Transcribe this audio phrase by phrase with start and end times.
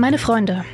[0.00, 0.64] Meine Freunde,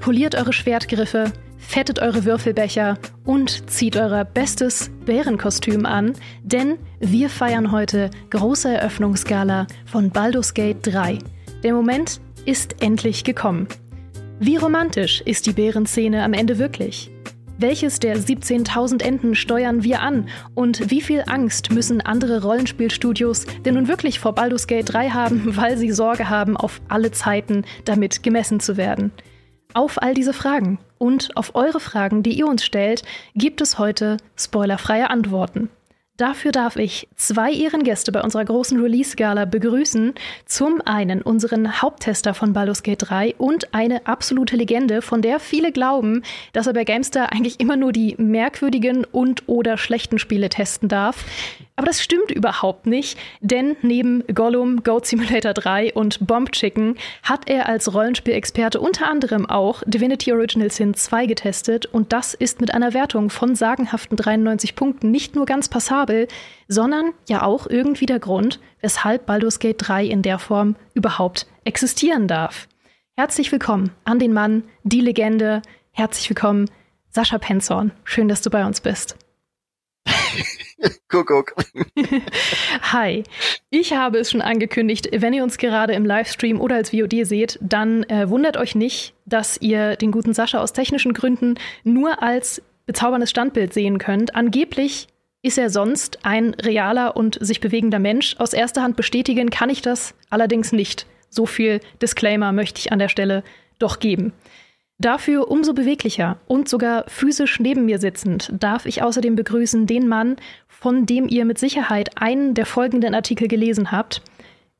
[0.00, 7.70] poliert eure Schwertgriffe, fettet eure Würfelbecher und zieht euer bestes Bärenkostüm an, denn wir feiern
[7.70, 11.18] heute große Eröffnungsgala von Baldur's Gate 3.
[11.62, 13.68] Der Moment ist endlich gekommen.
[14.40, 17.11] Wie romantisch ist die Bärenszene am Ende wirklich?
[17.62, 20.28] Welches der 17.000 Enden steuern wir an?
[20.56, 25.42] Und wie viel Angst müssen andere Rollenspielstudios denn nun wirklich vor Baldur's Gate 3 haben,
[25.56, 29.12] weil sie Sorge haben, auf alle Zeiten damit gemessen zu werden?
[29.74, 33.04] Auf all diese Fragen und auf eure Fragen, die ihr uns stellt,
[33.36, 35.70] gibt es heute spoilerfreie Antworten.
[36.18, 40.12] Dafür darf ich zwei Ehrengäste bei unserer großen Release-Gala begrüßen.
[40.44, 45.72] Zum einen unseren Haupttester von Baldur's Gate 3 und eine absolute Legende, von der viele
[45.72, 50.90] glauben, dass er bei Gamestar eigentlich immer nur die merkwürdigen und oder schlechten Spiele testen
[50.90, 51.24] darf.
[51.74, 57.48] Aber das stimmt überhaupt nicht, denn neben Gollum, Goat Simulator 3 und Bomb Chicken hat
[57.48, 62.74] er als Rollenspielexperte unter anderem auch Divinity Original Sin 2 getestet und das ist mit
[62.74, 66.28] einer Wertung von sagenhaften 93 Punkten nicht nur ganz passabel,
[66.68, 72.28] sondern ja auch irgendwie der Grund, weshalb Baldur's Gate 3 in der Form überhaupt existieren
[72.28, 72.68] darf.
[73.16, 75.62] Herzlich willkommen an den Mann, die Legende.
[75.90, 76.70] Herzlich willkommen,
[77.10, 77.92] Sascha Penzorn.
[78.04, 79.16] Schön, dass du bei uns bist.
[81.08, 81.54] Kuckuck.
[82.92, 83.22] Hi.
[83.70, 87.58] Ich habe es schon angekündigt, wenn ihr uns gerade im Livestream oder als VOD seht,
[87.60, 92.62] dann äh, wundert euch nicht, dass ihr den guten Sascha aus technischen Gründen nur als
[92.86, 94.34] bezauberndes Standbild sehen könnt.
[94.34, 95.08] Angeblich
[95.42, 98.36] ist er sonst ein realer und sich bewegender Mensch.
[98.38, 101.06] Aus erster Hand bestätigen kann ich das allerdings nicht.
[101.28, 103.42] So viel Disclaimer möchte ich an der Stelle
[103.78, 104.32] doch geben.
[104.98, 110.36] Dafür umso beweglicher und sogar physisch neben mir sitzend darf ich außerdem begrüßen den Mann,
[110.68, 114.22] von dem ihr mit Sicherheit einen der folgenden Artikel gelesen habt.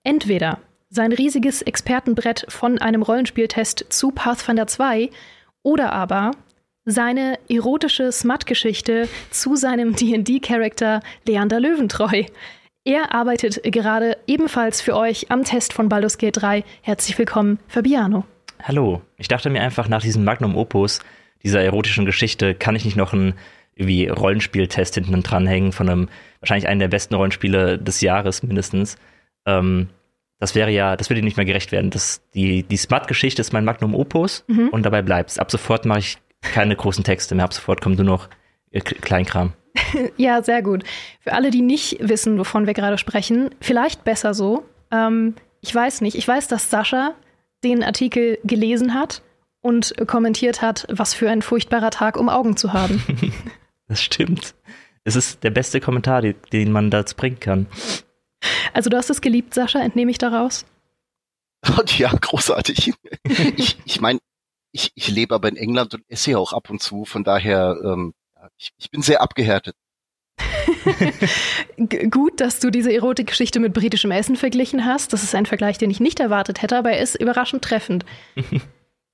[0.04, 0.58] Entweder
[0.91, 5.10] sein riesiges Expertenbrett von einem Rollenspieltest zu Pathfinder 2
[5.62, 6.32] oder aber
[6.84, 12.25] seine erotische Smut-Geschichte zu seinem D&D-Charakter Leander Löwentreu.
[12.84, 16.64] Er arbeitet gerade ebenfalls für euch am Test von Baldur's Gate 3.
[16.82, 18.25] Herzlich willkommen, Fabiano.
[18.62, 21.00] Hallo, ich dachte mir einfach nach diesem Magnum Opus,
[21.43, 23.34] dieser erotischen Geschichte, kann ich nicht noch einen
[23.75, 26.09] irgendwie Rollenspieltest hinten dranhängen von einem,
[26.41, 28.97] wahrscheinlich einen der besten Rollenspiele des Jahres mindestens.
[29.47, 29.89] Ähm,
[30.39, 31.91] das wäre ja, das würde nicht mehr gerecht werden.
[31.91, 34.69] Das, die die Smart-Geschichte ist mein Magnum Opus mhm.
[34.69, 35.39] und dabei bleibt's.
[35.39, 37.44] Ab sofort mache ich keine großen Texte mehr.
[37.44, 38.29] Ab sofort kommt nur noch
[38.73, 39.55] Kleinkram.
[40.17, 40.84] ja, sehr gut.
[41.21, 44.65] Für alle, die nicht wissen, wovon wir gerade sprechen, vielleicht besser so.
[44.93, 46.17] Ähm, ich weiß nicht.
[46.17, 47.15] Ich weiß, dass Sascha
[47.65, 49.23] den Artikel gelesen hat
[49.61, 53.03] und kommentiert hat, was für ein furchtbarer Tag, um Augen zu haben.
[53.89, 54.55] das stimmt.
[55.05, 57.67] Es ist der beste Kommentar, den man dazu bringen kann.
[58.73, 60.67] Also du hast es geliebt, Sascha, entnehme ich daraus?
[61.97, 62.93] Ja, großartig.
[63.56, 64.19] ich ich meine,
[64.73, 67.79] ich, ich lebe aber in England und esse ja auch ab und zu, von daher,
[67.84, 68.15] ähm,
[68.56, 69.77] ich, ich bin sehr abgehärtet.
[72.10, 75.12] Gut, dass du diese Erotikgeschichte mit britischem Essen verglichen hast.
[75.12, 78.04] Das ist ein Vergleich, den ich nicht erwartet hätte, aber er ist überraschend treffend.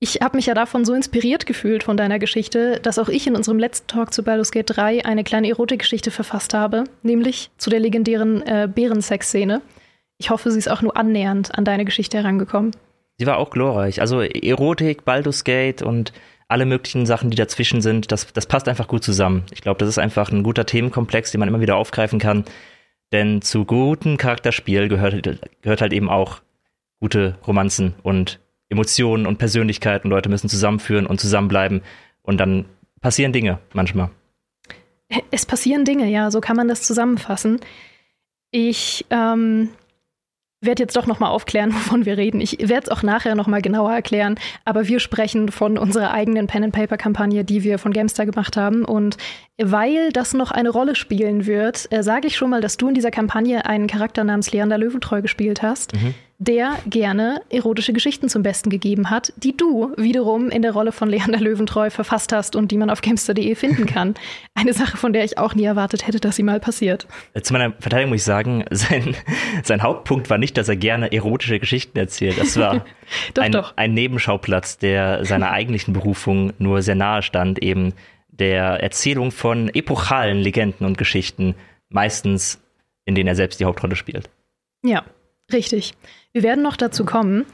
[0.01, 3.35] Ich habe mich ja davon so inspiriert gefühlt von deiner Geschichte, dass auch ich in
[3.35, 7.81] unserem letzten Talk zu Baldur's Gate 3 eine kleine Erotikgeschichte verfasst habe, nämlich zu der
[7.81, 9.61] legendären äh, Bärensex-Szene.
[10.17, 12.71] Ich hoffe, sie ist auch nur annähernd an deine Geschichte herangekommen.
[13.17, 13.99] Sie war auch glorreich.
[13.99, 16.13] Also Erotik, Baldur's Gate und
[16.49, 19.43] alle möglichen Sachen, die dazwischen sind, das, das passt einfach gut zusammen.
[19.51, 22.43] Ich glaube, das ist einfach ein guter Themenkomplex, den man immer wieder aufgreifen kann.
[23.11, 25.23] Denn zu guten Charakterspiel gehört,
[25.61, 26.41] gehört halt eben auch
[26.99, 30.09] gute Romanzen und Emotionen und Persönlichkeiten.
[30.09, 31.81] Leute müssen zusammenführen und zusammenbleiben.
[32.23, 32.65] Und dann
[32.99, 34.09] passieren Dinge manchmal.
[35.31, 37.59] Es passieren Dinge, ja, so kann man das zusammenfassen.
[38.51, 39.69] Ich ähm,
[40.61, 42.41] werde jetzt doch nochmal aufklären, wovon wir reden.
[42.41, 47.43] Ich werde es auch nachher nochmal genauer erklären, aber wir sprechen von unserer eigenen Pen-and-Paper-Kampagne,
[47.43, 48.85] die wir von Gamestar gemacht haben.
[48.85, 49.17] Und
[49.57, 52.93] weil das noch eine Rolle spielen wird, äh, sage ich schon mal, dass du in
[52.93, 55.93] dieser Kampagne einen Charakter namens Leander Löwentreu gespielt hast.
[55.93, 60.93] Mhm der gerne erotische Geschichten zum Besten gegeben hat, die du wiederum in der Rolle
[60.93, 64.15] von Leander Löwentreu verfasst hast und die man auf gamester.de finden kann.
[64.55, 67.07] Eine Sache, von der ich auch nie erwartet hätte, dass sie mal passiert.
[67.33, 69.17] Äh, zu meiner Verteidigung muss ich sagen, sein,
[69.63, 72.39] sein Hauptpunkt war nicht, dass er gerne erotische Geschichten erzählt.
[72.39, 72.85] Das war
[73.33, 73.73] doch, ein, doch.
[73.75, 77.93] ein Nebenschauplatz, der seiner eigentlichen Berufung nur sehr nahe stand, eben
[78.29, 81.55] der Erzählung von epochalen Legenden und Geschichten,
[81.89, 82.61] meistens
[83.03, 84.29] in denen er selbst die Hauptrolle spielt.
[84.85, 85.03] Ja,
[85.51, 85.95] richtig.
[86.31, 87.45] Wir werden noch dazu kommen.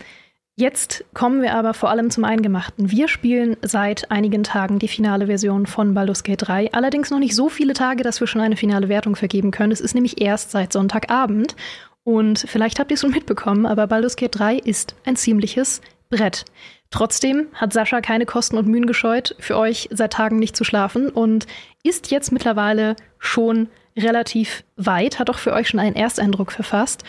[0.58, 2.90] Jetzt kommen wir aber vor allem zum Eingemachten.
[2.90, 6.72] Wir spielen seit einigen Tagen die finale Version von Baldur's Gate 3.
[6.72, 9.74] Allerdings noch nicht so viele Tage, dass wir schon eine finale Wertung vergeben können.
[9.74, 11.56] Es ist nämlich erst seit Sonntagabend.
[12.04, 16.46] Und vielleicht habt ihr es schon mitbekommen, aber Baldur's Gate 3 ist ein ziemliches Brett.
[16.90, 21.10] Trotzdem hat Sascha keine Kosten und Mühen gescheut, für euch seit Tagen nicht zu schlafen
[21.10, 21.48] und
[21.84, 23.68] ist jetzt mittlerweile schon
[23.98, 27.04] relativ weit, hat auch für euch schon einen Ersteindruck verfasst.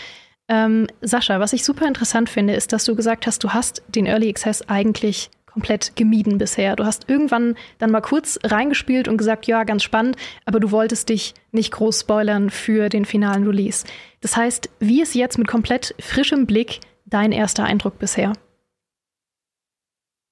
[0.49, 4.07] Ähm, Sascha, was ich super interessant finde, ist, dass du gesagt hast, du hast den
[4.07, 6.77] Early Access eigentlich komplett gemieden bisher.
[6.77, 11.09] Du hast irgendwann dann mal kurz reingespielt und gesagt, ja, ganz spannend, aber du wolltest
[11.09, 13.87] dich nicht groß spoilern für den finalen Release.
[14.21, 18.35] Das heißt, wie ist jetzt mit komplett frischem Blick dein erster Eindruck bisher?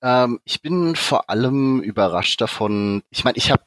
[0.03, 3.03] Ähm, ich bin vor allem überrascht davon.
[3.09, 3.63] Ich meine, ich habe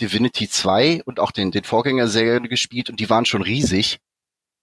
[0.00, 4.00] Divinity 2 und auch den, den Vorgängerserien gespielt und die waren schon riesig.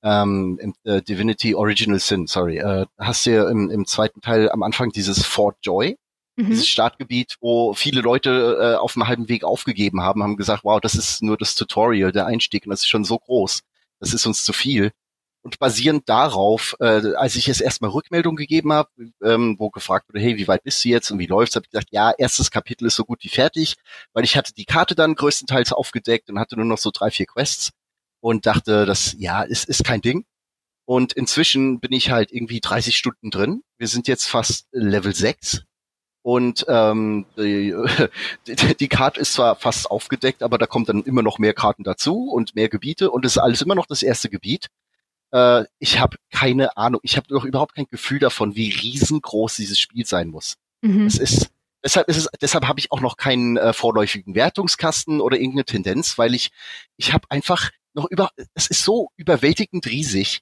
[0.03, 2.57] Ähm, im, äh, Divinity Original Sin, sorry.
[2.57, 5.97] Äh, hast du ja im, im zweiten Teil am Anfang dieses Fort Joy,
[6.35, 6.47] mhm.
[6.47, 10.79] dieses Startgebiet, wo viele Leute äh, auf dem halben Weg aufgegeben haben, haben gesagt, wow,
[10.79, 13.61] das ist nur das Tutorial, der Einstieg und das ist schon so groß.
[13.99, 14.91] Das ist uns zu viel.
[15.41, 18.89] Und basierend darauf, äh, als ich jetzt erstmal Rückmeldung gegeben habe,
[19.23, 21.71] ähm, wo gefragt wurde, hey, wie weit bist du jetzt und wie läuft's, habe ich
[21.71, 23.75] gesagt, ja, erstes Kapitel ist so gut wie fertig,
[24.13, 27.27] weil ich hatte die Karte dann größtenteils aufgedeckt und hatte nur noch so drei, vier
[27.27, 27.71] Quests
[28.25, 30.25] und dachte, das, ja, es ist kein Ding.
[30.85, 33.61] Und inzwischen bin ich halt irgendwie 30 Stunden drin.
[33.77, 35.61] Wir sind jetzt fast Level 6.
[36.23, 37.75] Und ähm, die,
[38.79, 42.31] die Karte ist zwar fast aufgedeckt, aber da kommt dann immer noch mehr Karten dazu
[42.31, 44.69] und mehr Gebiete und es ist alles immer noch das erste Gebiet.
[45.31, 49.77] Äh, ich habe keine Ahnung, ich habe doch überhaupt kein Gefühl davon, wie riesengroß dieses
[49.77, 50.55] Spiel sein muss.
[50.81, 51.05] Mhm.
[51.05, 51.51] Es ist
[51.83, 56.17] deshalb ist es, deshalb habe ich auch noch keinen äh, vorläufigen Wertungskasten oder irgendeine Tendenz,
[56.17, 56.49] weil ich
[56.97, 60.41] ich habe einfach noch über es ist so überwältigend riesig.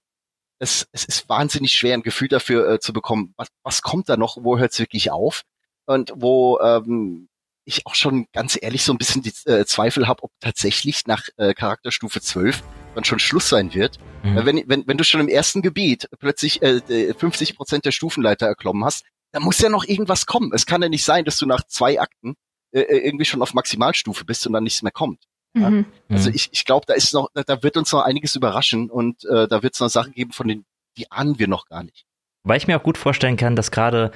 [0.60, 4.18] Es, es ist wahnsinnig schwer, ein Gefühl dafür äh, zu bekommen, was, was kommt da
[4.18, 5.44] noch, wo hört es wirklich auf
[5.86, 7.28] und wo ähm,
[7.66, 11.28] ich auch schon ganz ehrlich so ein bisschen die äh, Zweifel habe, ob tatsächlich nach
[11.38, 12.62] äh, Charakterstufe 12
[12.96, 14.00] dann schon Schluss sein wird.
[14.24, 14.46] Mhm.
[14.46, 18.84] Wenn, wenn, wenn du schon im ersten Gebiet plötzlich äh, 50 Prozent der Stufenleiter erklommen
[18.84, 20.52] hast, dann muss ja noch irgendwas kommen.
[20.54, 22.36] Es kann ja nicht sein, dass du nach zwei Akten
[22.72, 25.24] äh, äh irgendwie schon auf Maximalstufe bist und dann nichts mehr kommt.
[25.56, 25.70] Ja?
[25.70, 25.86] Mhm.
[26.10, 26.36] Also mhm.
[26.36, 29.64] ich, ich glaube, da ist noch, da wird uns noch einiges überraschen und äh, da
[29.64, 30.66] wird es noch Sachen geben, von denen
[30.98, 32.06] die ahnen wir noch gar nicht.
[32.44, 34.12] Weil ich mir auch gut vorstellen kann, dass gerade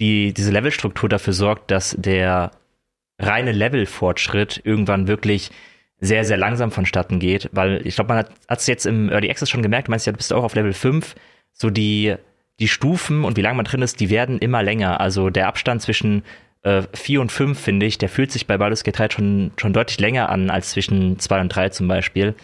[0.00, 2.52] die, diese Levelstruktur dafür sorgt, dass der
[3.18, 5.50] reine Levelfortschritt irgendwann wirklich
[6.00, 9.48] sehr, sehr langsam vonstatten geht, weil ich glaube, man hat es jetzt im Early Access
[9.48, 11.14] schon gemerkt, du meinst ja, du bist auch auf Level 5,
[11.52, 12.16] so die,
[12.58, 15.00] die Stufen und wie lange man drin ist, die werden immer länger.
[15.00, 16.24] Also der Abstand zwischen
[16.64, 19.72] äh, 4 und 5, finde ich, der fühlt sich bei Baldur's Gate 3 schon, schon
[19.72, 22.34] deutlich länger an als zwischen 2 und 3 zum Beispiel.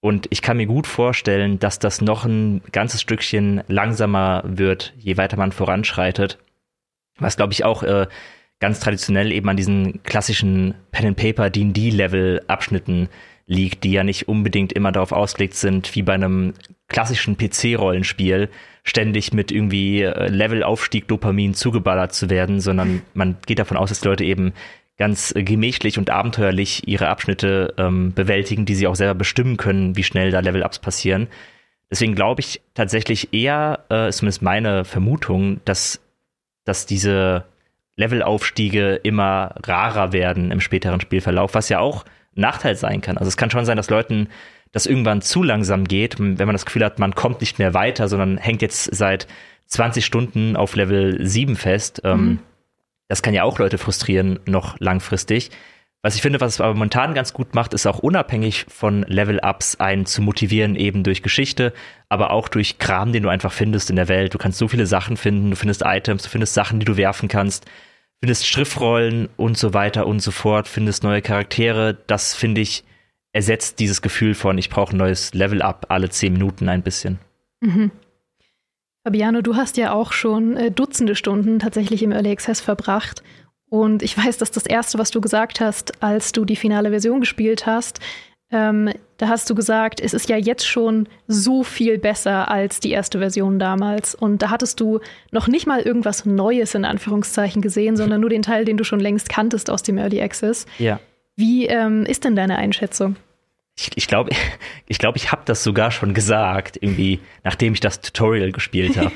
[0.00, 5.16] Und ich kann mir gut vorstellen, dass das noch ein ganzes Stückchen langsamer wird, je
[5.16, 6.38] weiter man voranschreitet.
[7.18, 8.06] Was, glaube ich, auch äh,
[8.60, 13.08] ganz traditionell eben an diesen klassischen Pen-and-Paper D&D-Level-Abschnitten
[13.46, 16.54] liegt, die ja nicht unbedingt immer darauf ausgelegt sind, wie bei einem
[16.88, 18.48] klassischen PC-Rollenspiel,
[18.84, 24.00] ständig mit irgendwie äh, Levelaufstieg Dopamin zugeballert zu werden, sondern man geht davon aus, dass
[24.00, 24.52] die Leute eben
[24.98, 30.04] ganz gemächlich und abenteuerlich ihre Abschnitte ähm, bewältigen, die sie auch selber bestimmen können, wie
[30.04, 31.28] schnell da Level-Ups passieren.
[31.90, 36.00] Deswegen glaube ich tatsächlich eher, äh, ist zumindest meine Vermutung, dass,
[36.64, 37.44] dass diese
[37.96, 42.04] Levelaufstiege immer rarer werden im späteren Spielverlauf, was ja auch
[42.36, 43.18] ein Nachteil sein kann.
[43.18, 44.28] Also es kann schon sein, dass Leuten
[44.72, 48.08] das irgendwann zu langsam geht, wenn man das Gefühl hat, man kommt nicht mehr weiter,
[48.08, 49.26] sondern hängt jetzt seit
[49.66, 52.02] 20 Stunden auf Level 7 fest.
[52.04, 52.38] Ähm, mhm.
[53.08, 55.50] Das kann ja auch Leute frustrieren, noch langfristig.
[56.02, 59.80] Was ich finde, was es aber momentan ganz gut macht, ist auch unabhängig von Level-Ups
[59.80, 61.74] einen zu motivieren, eben durch Geschichte,
[62.08, 64.32] aber auch durch Kram, den du einfach findest in der Welt.
[64.32, 67.28] Du kannst so viele Sachen finden, du findest Items, du findest Sachen, die du werfen
[67.28, 67.66] kannst
[68.20, 71.96] findest Schriftrollen und so weiter und so fort, findest neue Charaktere.
[72.06, 72.84] Das finde ich
[73.32, 77.18] ersetzt dieses Gefühl von, ich brauche ein neues Level-Up alle zehn Minuten ein bisschen.
[77.60, 77.90] Mhm.
[79.04, 83.22] Fabiano, du hast ja auch schon äh, Dutzende Stunden tatsächlich im Early Access verbracht.
[83.68, 87.20] Und ich weiß, dass das Erste, was du gesagt hast, als du die finale Version
[87.20, 88.00] gespielt hast,
[88.52, 92.90] ähm, da hast du gesagt, es ist ja jetzt schon so viel besser als die
[92.90, 94.14] erste Version damals.
[94.14, 94.98] Und da hattest du
[95.30, 99.00] noch nicht mal irgendwas Neues in Anführungszeichen gesehen, sondern nur den Teil, den du schon
[99.00, 100.66] längst kanntest aus dem Early Access.
[100.78, 100.98] Ja.
[101.40, 103.16] Wie ähm, ist denn deine Einschätzung?
[103.78, 104.30] Ich, ich glaube,
[104.86, 109.12] ich, glaub, ich habe das sogar schon gesagt, irgendwie, nachdem ich das Tutorial gespielt habe.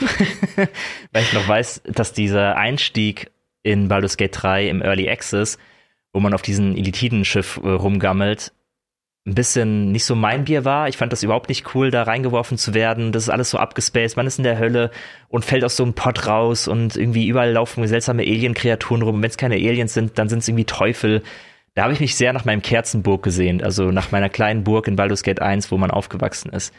[1.13, 3.31] Weil ich noch weiß, dass dieser Einstieg
[3.63, 5.59] in Baldur's Gate 3 im Early Access,
[6.15, 8.53] wo man auf diesem Elitidenschiff äh, rumgammelt,
[9.27, 10.89] ein bisschen nicht so mein Bier war.
[10.89, 13.13] Ich fand das überhaupt nicht cool, da reingeworfen zu werden.
[13.13, 14.17] Das ist alles so abgespaced.
[14.17, 14.91] Man ist in der Hölle
[15.29, 19.23] und fällt aus so einem Pott raus und irgendwie überall laufen seltsame Alien-Kreaturen rum.
[19.23, 21.23] Wenn es keine Aliens sind, dann sind es irgendwie Teufel.
[21.75, 24.97] Da habe ich mich sehr nach meinem Kerzenburg gesehen, also nach meiner kleinen Burg in
[24.97, 26.73] Baldur's Gate 1, wo man aufgewachsen ist.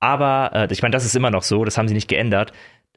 [0.00, 2.52] Aber, äh, ich meine, das ist immer noch so, das haben sie nicht geändert.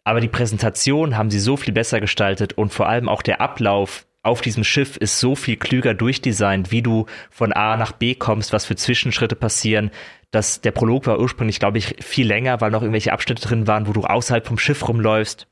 [0.05, 4.07] Aber die Präsentation haben sie so viel besser gestaltet und vor allem auch der Ablauf
[4.21, 8.53] auf diesem Schiff ist so viel klüger durchdesignt, wie du von A nach B kommst,
[8.53, 9.91] was für Zwischenschritte passieren.
[10.31, 13.87] dass der Prolog war ursprünglich, glaube ich, viel länger, weil noch irgendwelche Abschnitte drin waren,
[13.87, 15.48] wo du außerhalb vom Schiff rumläufst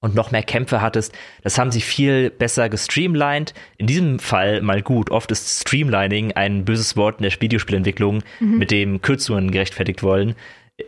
[0.00, 1.14] und noch mehr Kämpfe hattest.
[1.42, 3.54] Das haben sie viel besser gestreamlined.
[3.78, 5.10] In diesem Fall mal gut.
[5.10, 8.58] Oft ist Streamlining ein böses Wort in der Videospielentwicklung, mhm.
[8.58, 10.34] mit dem Kürzungen gerechtfertigt wollen.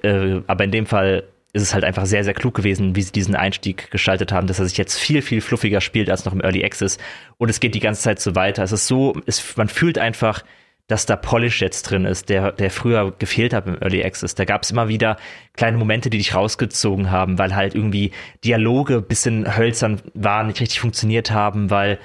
[0.02, 1.24] Äh, aber in dem Fall
[1.54, 4.58] ist es halt einfach sehr, sehr klug gewesen, wie sie diesen Einstieg gestaltet haben, dass
[4.58, 6.98] er sich jetzt viel, viel fluffiger spielt als noch im Early Access.
[7.38, 8.62] Und es geht die ganze Zeit so weiter.
[8.62, 10.44] Es ist so, es, man fühlt einfach,
[10.88, 14.34] dass da Polish jetzt drin ist, der, der früher gefehlt hat im Early Access.
[14.34, 15.18] Da gab es immer wieder
[15.54, 18.10] kleine Momente, die dich rausgezogen haben, weil halt irgendwie
[18.42, 21.98] Dialoge bisschen hölzern waren, nicht richtig funktioniert haben, weil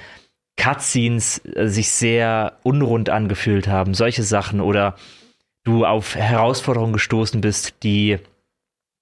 [0.56, 4.96] Cutscenes äh, sich sehr unrund angefühlt haben, solche Sachen oder
[5.64, 8.18] du auf Herausforderungen gestoßen bist, die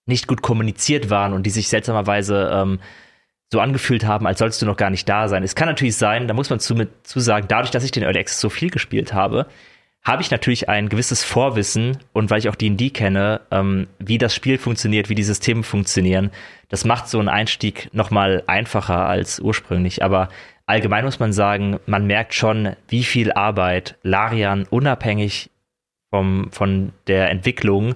[0.07, 2.79] nicht gut kommuniziert waren und die sich seltsamerweise ähm,
[3.51, 5.43] so angefühlt haben, als sollst du noch gar nicht da sein.
[5.43, 8.05] Es kann natürlich sein, da muss man zu, mit, zu sagen, dadurch, dass ich den
[8.05, 9.47] Early Access so viel gespielt habe,
[10.03, 14.35] habe ich natürlich ein gewisses Vorwissen und weil ich auch D&D kenne, ähm, wie das
[14.35, 16.31] Spiel funktioniert, wie die Systeme funktionieren.
[16.69, 20.03] Das macht so einen Einstieg nochmal einfacher als ursprünglich.
[20.03, 20.29] Aber
[20.67, 25.51] allgemein muss man sagen, man merkt schon, wie viel Arbeit Larian unabhängig
[26.11, 27.95] vom, von der Entwicklung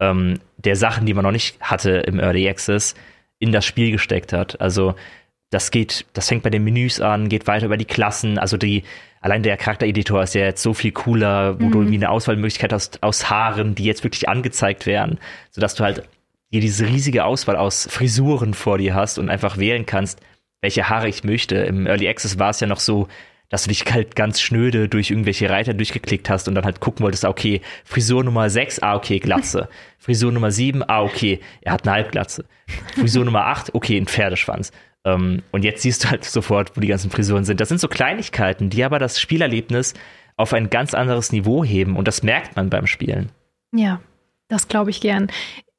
[0.00, 2.96] ähm, der Sachen, die man noch nicht hatte im Early Access,
[3.38, 4.60] in das Spiel gesteckt hat.
[4.60, 4.96] Also
[5.50, 8.82] das geht, das fängt bei den Menüs an, geht weiter über die Klassen, also die,
[9.24, 11.72] allein der Charaktereditor ist ja jetzt so viel cooler, wo mhm.
[11.72, 15.18] du irgendwie eine Auswahlmöglichkeit hast aus Haaren, die jetzt wirklich angezeigt werden,
[15.50, 16.06] sodass du halt
[16.50, 20.20] hier diese riesige Auswahl aus Frisuren vor dir hast und einfach wählen kannst,
[20.60, 21.56] welche Haare ich möchte.
[21.56, 23.08] Im Early Access war es ja noch so,
[23.48, 27.02] dass du dich halt ganz schnöde durch irgendwelche Reiter durchgeklickt hast und dann halt gucken
[27.02, 29.70] wolltest, ah, okay, Frisur Nummer 6, ah, okay, Glatze.
[29.98, 32.44] Frisur Nummer 7, ah, okay, er hat eine Halbglatze.
[32.94, 34.70] Frisur Nummer 8, okay, ein Pferdeschwanz.
[35.06, 37.60] Um, ähm, und jetzt siehst du halt sofort, wo die ganzen Frisuren sind.
[37.60, 39.92] Das sind so Kleinigkeiten, die aber das Spielerlebnis
[40.36, 43.30] auf ein ganz anderes Niveau heben und das merkt man beim Spielen.
[43.72, 44.00] Ja,
[44.48, 45.30] das glaube ich gern.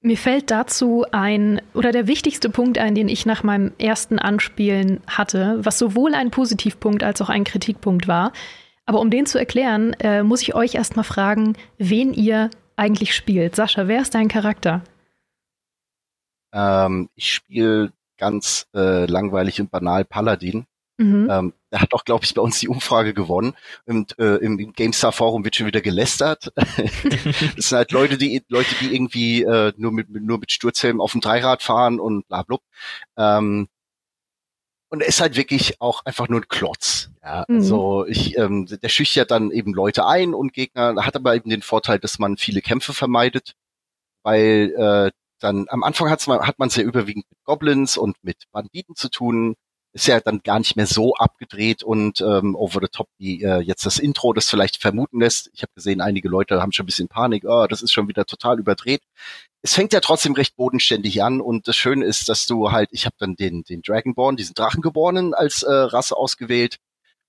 [0.01, 5.01] Mir fällt dazu ein, oder der wichtigste Punkt ein, den ich nach meinem ersten Anspielen
[5.07, 8.31] hatte, was sowohl ein Positivpunkt als auch ein Kritikpunkt war.
[8.85, 13.55] Aber um den zu erklären, äh, muss ich euch erstmal fragen, wen ihr eigentlich spielt.
[13.55, 14.83] Sascha, wer ist dein Charakter?
[16.53, 20.65] Ähm, ich spiele ganz äh, langweilig und banal Paladin.
[20.97, 21.27] Mhm.
[21.29, 23.53] Ähm, er hat auch, glaube ich, bei uns die Umfrage gewonnen.
[23.85, 26.53] Und äh, im, im GameStar Forum wird schon wieder gelästert.
[26.55, 31.11] das sind halt Leute, die Leute, die irgendwie äh, nur mit nur mit Sturzhelm auf
[31.11, 32.57] dem Dreirad fahren und bla bla.
[33.17, 33.67] Ähm,
[34.89, 37.09] und er ist halt wirklich auch einfach nur ein Klotz.
[37.21, 37.55] Ja, mhm.
[37.57, 41.63] also ich, ähm, der schüchtert dann eben Leute ein und Gegner, hat aber eben den
[41.63, 43.55] Vorteil, dass man viele Kämpfe vermeidet,
[44.23, 48.17] weil äh, dann am Anfang hat's man, hat man es ja überwiegend mit Goblins und
[48.23, 49.55] mit Banditen zu tun
[49.95, 53.61] ist ja dann gar nicht mehr so abgedreht und ähm, over the top wie äh,
[53.61, 55.49] jetzt das Intro das vielleicht vermuten lässt.
[55.53, 58.25] Ich habe gesehen, einige Leute haben schon ein bisschen Panik, oh, das ist schon wieder
[58.25, 59.01] total überdreht.
[59.61, 63.05] Es fängt ja trotzdem recht bodenständig an und das Schöne ist, dass du halt, ich
[63.05, 66.75] habe dann den, den Dragonborn, diesen Drachengeborenen als äh, Rasse ausgewählt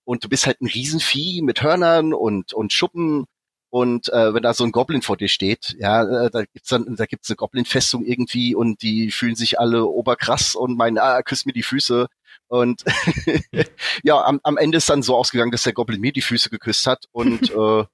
[0.05, 3.27] und du bist halt ein Riesenvieh mit Hörnern und, und Schuppen
[3.71, 6.97] und äh, wenn da so ein Goblin vor dir steht, ja, äh, da gibt's dann,
[6.97, 11.47] da gibt's eine Goblin-Festung irgendwie und die fühlen sich alle oberkrass und meinen, ah, küss
[11.47, 12.07] mir die Füße.
[12.49, 12.85] Und
[14.03, 16.87] ja, am, am Ende ist dann so ausgegangen, dass der Goblin mir die Füße geküsst
[16.87, 17.85] hat und äh,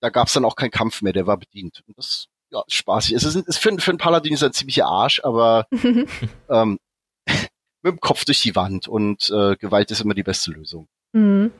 [0.00, 1.82] da gab es dann auch keinen Kampf mehr, der war bedient.
[1.86, 3.14] Und das ja, ist spaßig.
[3.14, 5.66] Es ist, ist für, für einen Paladin ist ein ziemlicher Arsch, aber
[6.50, 6.78] ähm,
[7.26, 10.88] mit dem Kopf durch die Wand und äh, Gewalt ist immer die beste Lösung.
[11.12, 11.52] Mhm.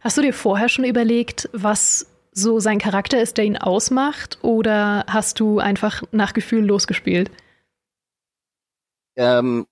[0.00, 5.04] Hast du dir vorher schon überlegt, was so sein Charakter ist, der ihn ausmacht, oder
[5.08, 7.30] hast du einfach nach Gefühl losgespielt?
[9.16, 9.66] Ähm,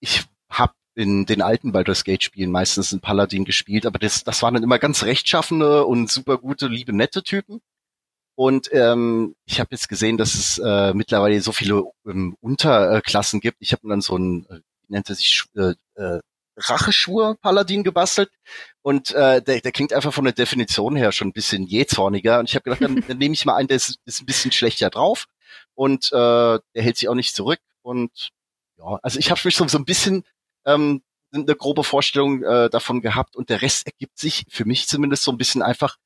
[0.00, 4.42] ich habe in den alten Baldur's Gate Spielen meistens einen Paladin gespielt, aber das, das
[4.42, 7.60] waren dann immer ganz rechtschaffene und super gute, liebe, nette Typen.
[8.34, 13.58] Und ähm, ich habe jetzt gesehen, dass es äh, mittlerweile so viele ähm, Unterklassen gibt.
[13.60, 16.20] Ich habe dann so ein, äh, wie nennt er sich, äh, äh,
[16.56, 18.30] Racheschwur-Paladin gebastelt.
[18.82, 22.38] Und äh, der, der klingt einfach von der Definition her schon ein bisschen jähzorniger.
[22.38, 24.52] Und ich habe gedacht, dann, dann nehme ich mal einen, der ist, ist ein bisschen
[24.52, 25.26] schlechter drauf.
[25.74, 27.60] Und äh, der hält sich auch nicht zurück.
[27.82, 28.30] Und
[28.78, 30.24] ja, also ich habe mich so, so ein bisschen
[30.64, 35.22] ähm, eine grobe Vorstellung äh, davon gehabt und der Rest ergibt sich für mich zumindest
[35.22, 35.96] so ein bisschen einfach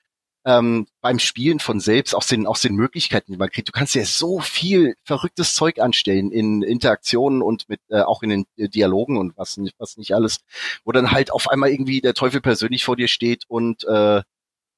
[0.44, 3.68] ähm, beim Spielen von selbst aus den aus den Möglichkeiten, die man kriegt.
[3.68, 8.30] Du kannst ja so viel verrücktes Zeug anstellen in Interaktionen und mit äh, auch in
[8.30, 10.38] den äh, Dialogen und was nicht was nicht alles,
[10.85, 14.23] wo dann halt auf einmal irgendwie der Teufel persönlich vor dir steht und äh,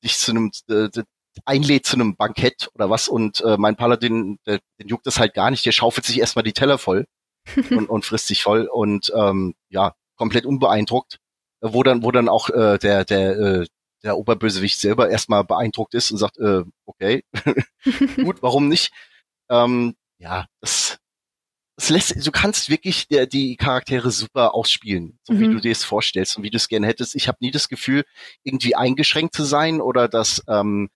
[0.02, 0.88] dich zu einem äh,
[1.44, 5.34] einlädt zu einem Bankett oder was und äh, mein Paladin, der, den juckt das halt
[5.34, 7.06] gar nicht, der schaufelt sich erstmal die Teller voll
[7.70, 11.18] und, und frisst sich voll und ähm, ja, komplett unbeeindruckt.
[11.64, 13.66] Wo dann, wo dann auch äh, der, der, äh,
[14.02, 17.24] der Oberbösewicht selber erstmal beeindruckt ist und sagt, äh, okay,
[18.16, 18.92] gut, warum nicht?
[19.50, 20.98] Ähm, ja, das,
[21.76, 25.40] das lässt, du kannst wirklich der, die Charaktere super ausspielen, so mhm.
[25.40, 27.14] wie du dir es vorstellst und wie du es gerne hättest.
[27.14, 28.04] Ich habe nie das Gefühl,
[28.44, 30.90] irgendwie eingeschränkt zu sein oder dass, ähm,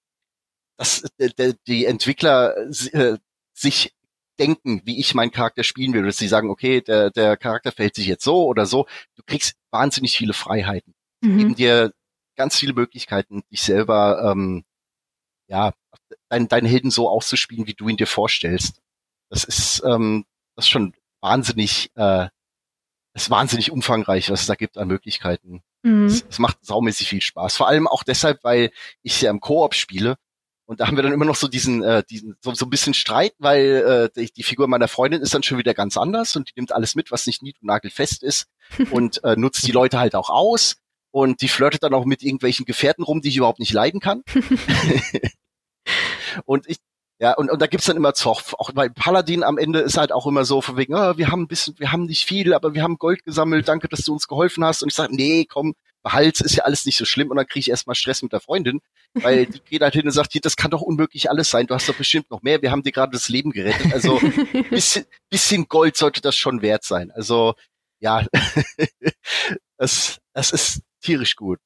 [0.77, 2.57] dass äh, die Entwickler
[2.93, 3.17] äh,
[3.55, 3.95] sich
[4.39, 7.95] denken, wie ich meinen Charakter spielen will, dass sie sagen, okay, der, der Charakter verhält
[7.95, 8.87] sich jetzt so oder so.
[9.15, 10.95] Du kriegst wahnsinnig viele Freiheiten.
[11.23, 11.39] Mhm.
[11.39, 11.93] Geben dir
[12.37, 14.65] ganz viele Möglichkeiten, dich selber, ähm,
[15.49, 15.73] ja,
[16.29, 18.81] dein, deinen Helden so auszuspielen, wie du ihn dir vorstellst.
[19.31, 20.25] Das ist, ähm,
[20.55, 22.29] das ist schon wahnsinnig, äh,
[23.15, 25.63] ist wahnsinnig umfangreich, was es da gibt an Möglichkeiten.
[25.83, 26.07] Mhm.
[26.07, 27.57] Es, es macht saumäßig viel Spaß.
[27.57, 28.71] Vor allem auch deshalb, weil
[29.03, 30.17] ich ja im Koop spiele
[30.67, 32.93] und da haben wir dann immer noch so diesen, äh, diesen so, so ein bisschen
[32.93, 36.49] Streit, weil äh, die, die Figur meiner Freundin ist dann schon wieder ganz anders und
[36.51, 38.49] die nimmt alles mit, was nicht nied- und nagelfest ist
[38.91, 40.77] und äh, nutzt die Leute halt auch aus
[41.11, 44.23] und die flirtet dann auch mit irgendwelchen Gefährten rum, die ich überhaupt nicht leiden kann.
[46.45, 46.79] und ich,
[47.19, 48.55] ja, und, und da gibt's dann immer Zoff.
[48.59, 51.43] Auch bei Paladin am Ende ist halt auch immer so von wegen, oh, wir haben
[51.43, 54.29] ein bisschen, wir haben nicht viel, aber wir haben Gold gesammelt, danke, dass du uns
[54.29, 54.83] geholfen hast.
[54.83, 55.75] Und ich sage, nee, komm,
[56.13, 58.41] Hals ist ja alles nicht so schlimm und dann kriege ich erstmal Stress mit der
[58.41, 58.81] Freundin,
[59.15, 61.75] weil die geht halt hin und sagt, hier, das kann doch unmöglich alles sein, du
[61.75, 63.93] hast doch bestimmt noch mehr, wir haben dir gerade das Leben gerettet.
[63.93, 64.21] Also
[64.71, 67.11] bisschen, bisschen Gold sollte das schon wert sein.
[67.11, 67.55] Also
[67.99, 68.25] ja,
[69.79, 71.59] das, das ist tierisch gut.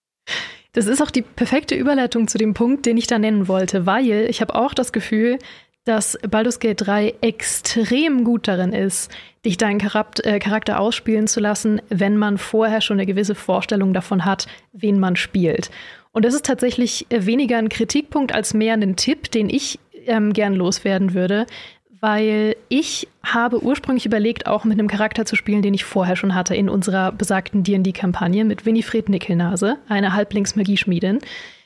[0.72, 4.26] Das ist auch die perfekte Überleitung zu dem Punkt, den ich da nennen wollte, weil
[4.30, 5.38] ich habe auch das Gefühl,
[5.84, 9.10] dass Baldur's Gate 3 extrem gut darin ist,
[9.44, 14.24] dich deinen äh, Charakter ausspielen zu lassen, wenn man vorher schon eine gewisse Vorstellung davon
[14.24, 15.70] hat, wen man spielt.
[16.12, 20.54] Und das ist tatsächlich weniger ein Kritikpunkt als mehr ein Tipp, den ich ähm, gern
[20.54, 21.46] loswerden würde,
[22.00, 26.34] weil ich habe ursprünglich überlegt, auch mit einem Charakter zu spielen, den ich vorher schon
[26.34, 31.18] hatte in unserer besagten D&D-Kampagne mit Winifred Nickelnase, einer Halblingsmagieschmiedin.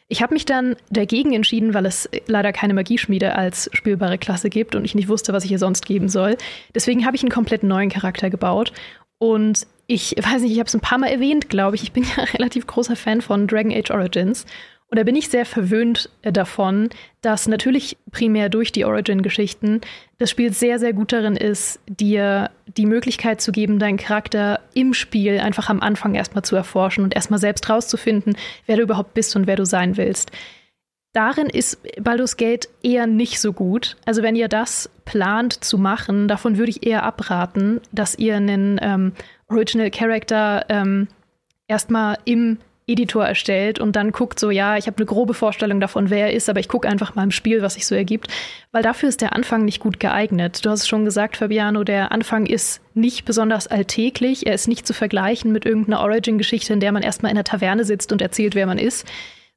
[0.09, 4.75] Ich habe mich dann dagegen entschieden, weil es leider keine Magieschmiede als spielbare Klasse gibt
[4.75, 6.37] und ich nicht wusste, was ich ihr sonst geben soll.
[6.75, 8.73] Deswegen habe ich einen komplett neuen Charakter gebaut
[9.19, 11.83] und ich weiß nicht, ich habe es ein paar Mal erwähnt, glaube ich.
[11.83, 14.47] Ich bin ja relativ großer Fan von Dragon Age Origins
[14.95, 16.89] und da bin ich sehr verwöhnt äh, davon,
[17.21, 19.81] dass natürlich primär durch die Origin-Geschichten
[20.19, 24.95] das Spiel sehr, sehr gut darin ist, dir die Möglichkeit zu geben, deinen Charakter im
[24.95, 29.35] Spiel einfach am Anfang erstmal zu erforschen und erstmal selbst rauszufinden, wer du überhaupt bist
[29.35, 30.31] und wer du sein willst.
[31.13, 33.97] Darin ist Baldur's Gate eher nicht so gut.
[34.05, 38.79] Also wenn ihr das plant zu machen, davon würde ich eher abraten, dass ihr einen
[38.81, 39.13] ähm,
[39.49, 41.09] Original Character ähm,
[41.67, 46.11] erstmal im Editor erstellt und dann guckt so, ja, ich habe eine grobe Vorstellung davon,
[46.11, 48.29] wer er ist, aber ich gucke einfach mal im Spiel, was sich so ergibt,
[48.73, 50.65] weil dafür ist der Anfang nicht gut geeignet.
[50.65, 54.87] Du hast es schon gesagt, Fabiano, der Anfang ist nicht besonders alltäglich, er ist nicht
[54.87, 58.55] zu vergleichen mit irgendeiner Origin-Geschichte, in der man erstmal in der Taverne sitzt und erzählt,
[58.55, 59.07] wer man ist,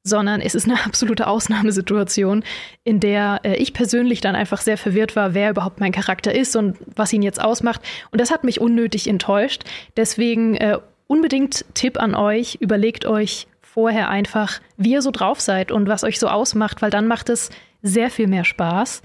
[0.02, 2.44] sondern es ist eine absolute Ausnahmesituation,
[2.84, 6.56] in der äh, ich persönlich dann einfach sehr verwirrt war, wer überhaupt mein Charakter ist
[6.56, 7.82] und was ihn jetzt ausmacht.
[8.10, 9.64] Und das hat mich unnötig enttäuscht.
[9.96, 15.72] Deswegen äh, unbedingt Tipp an euch, überlegt euch vorher einfach, wie ihr so drauf seid
[15.72, 17.50] und was euch so ausmacht, weil dann macht es
[17.82, 19.02] sehr viel mehr Spaß.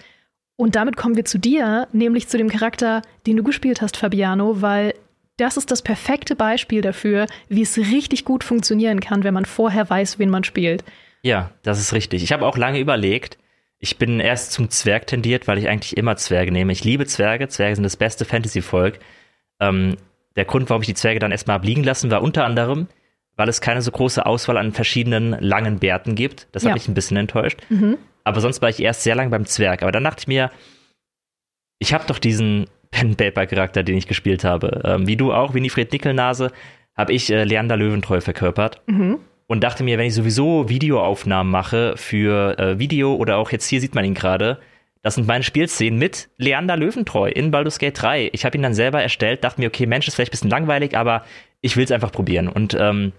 [0.55, 4.61] Und damit kommen wir zu dir, nämlich zu dem Charakter, den du gespielt hast, Fabiano,
[4.61, 4.93] weil
[5.37, 9.89] das ist das perfekte Beispiel dafür, wie es richtig gut funktionieren kann, wenn man vorher
[9.89, 10.83] weiß, wen man spielt.
[11.23, 12.21] Ja, das ist richtig.
[12.21, 13.39] Ich habe auch lange überlegt.
[13.79, 16.71] Ich bin erst zum Zwerg tendiert, weil ich eigentlich immer Zwerge nehme.
[16.71, 17.47] Ich liebe Zwerge.
[17.47, 18.99] Zwerge sind das beste Fantasy-Volk.
[19.59, 19.97] Ähm,
[20.35, 22.87] der Grund, warum ich die Zwerge dann erstmal abliegen lassen, war unter anderem,
[23.35, 26.47] weil es keine so große Auswahl an verschiedenen langen Bärten gibt.
[26.51, 26.69] Das ja.
[26.69, 27.61] hat mich ein bisschen enttäuscht.
[27.69, 27.97] Mhm.
[28.23, 29.81] Aber sonst war ich erst sehr lang beim Zwerg.
[29.81, 30.51] Aber dann dachte ich mir,
[31.79, 34.81] ich habe doch diesen Pen Paper Charakter, den ich gespielt habe.
[34.85, 36.51] Ähm, wie du auch, Winifred Nickelnase,
[36.95, 38.81] habe ich äh, Leander Löwentreu verkörpert.
[38.85, 39.19] Mhm.
[39.47, 43.81] Und dachte mir, wenn ich sowieso Videoaufnahmen mache für äh, Video oder auch jetzt hier
[43.81, 44.59] sieht man ihn gerade,
[45.03, 48.29] das sind meine Spielszenen mit Leander Löwentreu in Baldur's Gate 3.
[48.31, 50.97] Ich habe ihn dann selber erstellt, dachte mir, okay, Mensch, ist vielleicht ein bisschen langweilig,
[50.97, 51.25] aber
[51.59, 52.47] ich will es einfach probieren.
[52.47, 53.11] Und ähm,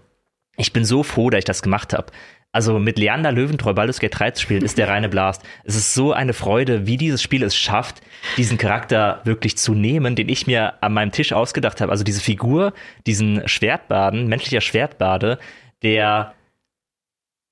[0.56, 2.06] ich bin so froh, dass ich das gemacht habe.
[2.52, 5.42] Also mit Leander Löwentreu Baldur's Gate 3 zu spielen, ist der reine Blast.
[5.64, 8.00] Es ist so eine Freude, wie dieses Spiel es schafft,
[8.38, 11.92] diesen Charakter wirklich zu nehmen, den ich mir an meinem Tisch ausgedacht habe.
[11.92, 12.72] Also diese Figur,
[13.06, 15.38] diesen Schwertbaden, menschlicher Schwertbade,
[15.82, 16.32] der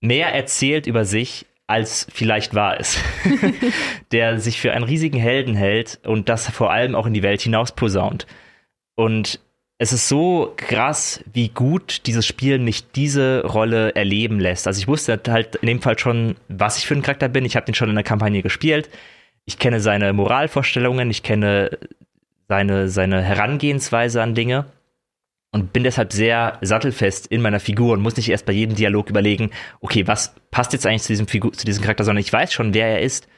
[0.00, 2.98] mehr erzählt über sich, als vielleicht wahr ist.
[4.12, 7.40] der sich für einen riesigen Helden hält und das vor allem auch in die Welt
[7.40, 8.26] hinaus posaunt.
[8.94, 9.40] Und
[9.78, 14.66] es ist so krass, wie gut dieses Spiel mich diese Rolle erleben lässt.
[14.66, 17.46] Also ich wusste halt in dem Fall schon, was ich für ein Charakter bin.
[17.46, 18.90] Ich habe den schon in der Kampagne gespielt.
[19.46, 21.78] Ich kenne seine Moralvorstellungen, ich kenne
[22.48, 24.66] seine, seine Herangehensweise an Dinge
[25.52, 29.10] und bin deshalb sehr sattelfest in meiner Figur und muss nicht erst bei jedem Dialog
[29.10, 32.52] überlegen, okay, was passt jetzt eigentlich zu diesem Figur, zu diesem Charakter, sondern ich weiß
[32.52, 33.28] schon, wer er ist.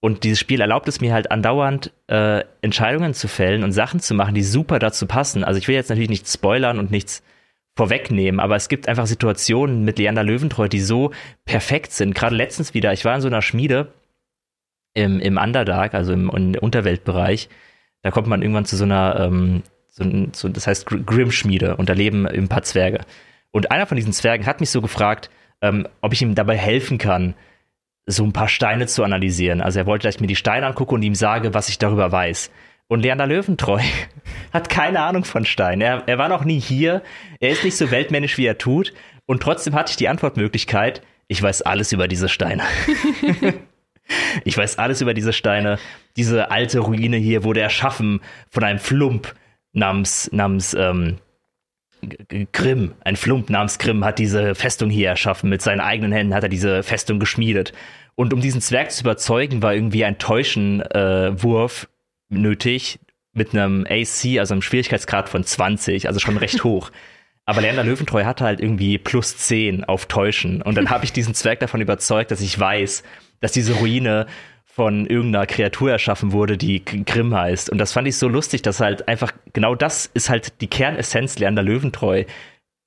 [0.00, 4.14] Und dieses Spiel erlaubt es mir halt andauernd, äh, Entscheidungen zu fällen und Sachen zu
[4.14, 5.42] machen, die super dazu passen.
[5.42, 7.22] Also ich will jetzt natürlich nichts spoilern und nichts
[7.74, 11.12] vorwegnehmen, aber es gibt einfach Situationen mit Leander Löwentreu, die so
[11.46, 12.14] perfekt sind.
[12.14, 13.94] Gerade letztens wieder, ich war in so einer Schmiede
[14.92, 17.48] im, im Underdark, also im, im Unterweltbereich.
[18.02, 19.62] Da kommt man irgendwann zu so einer ähm,
[19.94, 23.00] so, so, das heißt Grimm-Schmiede und da leben ein paar Zwerge.
[23.52, 25.30] Und einer von diesen Zwergen hat mich so gefragt,
[25.62, 27.34] ähm, ob ich ihm dabei helfen kann,
[28.04, 29.60] so ein paar Steine zu analysieren.
[29.60, 32.10] Also er wollte, dass ich mir die Steine angucke und ihm sage, was ich darüber
[32.10, 32.50] weiß.
[32.88, 33.80] Und Leander Löwentreu
[34.52, 35.80] hat keine Ahnung von Steinen.
[35.80, 37.02] Er, er war noch nie hier.
[37.38, 38.92] Er ist nicht so weltmännisch, wie er tut.
[39.26, 42.64] Und trotzdem hatte ich die Antwortmöglichkeit, ich weiß alles über diese Steine.
[44.44, 45.78] ich weiß alles über diese Steine.
[46.16, 49.34] Diese alte Ruine hier wurde erschaffen von einem Flump,
[49.74, 51.18] namens, namens ähm,
[52.52, 55.50] Grimm, ein Flump namens Grimm hat diese Festung hier erschaffen.
[55.50, 57.72] Mit seinen eigenen Händen hat er diese Festung geschmiedet.
[58.14, 61.88] Und um diesen Zwerg zu überzeugen, war irgendwie ein Täuschenwurf
[62.30, 62.98] äh, nötig
[63.32, 66.90] mit einem AC, also einem Schwierigkeitsgrad von 20, also schon recht hoch.
[67.46, 70.62] Aber Leander Löwentreu hatte halt irgendwie plus 10 auf Täuschen.
[70.62, 73.02] Und dann habe ich diesen Zwerg davon überzeugt, dass ich weiß,
[73.40, 74.26] dass diese Ruine
[74.74, 77.70] von irgendeiner Kreatur erschaffen wurde, die Grimm heißt.
[77.70, 81.38] Und das fand ich so lustig, dass halt einfach genau das ist halt die Kernessenz
[81.38, 82.24] Leander Löwentreu.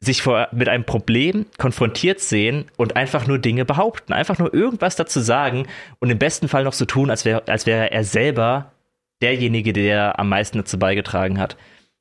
[0.01, 4.11] Sich vor, mit einem Problem konfrontiert sehen und einfach nur Dinge behaupten.
[4.11, 5.65] Einfach nur irgendwas dazu sagen
[5.99, 8.73] und im besten Fall noch so tun, als wäre als wäre er selber
[9.21, 11.55] derjenige, der am meisten dazu beigetragen hat.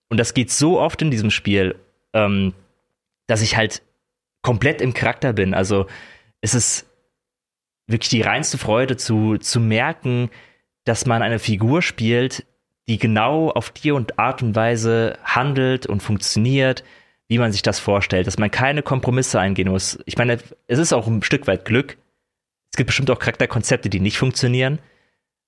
[0.09, 1.77] Und das geht so oft in diesem Spiel,
[2.12, 2.55] ähm,
[3.29, 3.83] dass ich halt
[4.42, 5.55] komplett im Charakter bin.
[5.55, 5.87] Also
[6.40, 6.86] es ist
[7.87, 10.31] wirklich die reinste Freude zu, zu merken,
[10.85, 12.44] dass man eine Figur spielt,
[12.88, 16.85] die genau auf die und Art und Weise handelt und funktioniert,
[17.29, 19.99] wie man sich das vorstellt, dass man keine Kompromisse eingehen muss.
[20.07, 21.96] Ich meine, es ist auch ein Stück weit Glück.
[22.70, 24.79] Es gibt bestimmt auch Charakterkonzepte, die nicht funktionieren.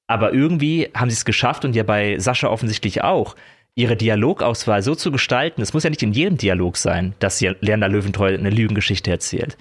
[0.09, 3.37] Aber irgendwie haben sie es geschafft und ja bei Sascha offensichtlich auch,
[3.75, 5.63] ihre Dialogauswahl so zu gestalten.
[5.63, 9.57] Es muss ja nicht in jedem Dialog sein, dass Lerner Löwentreu eine Lügengeschichte erzählt.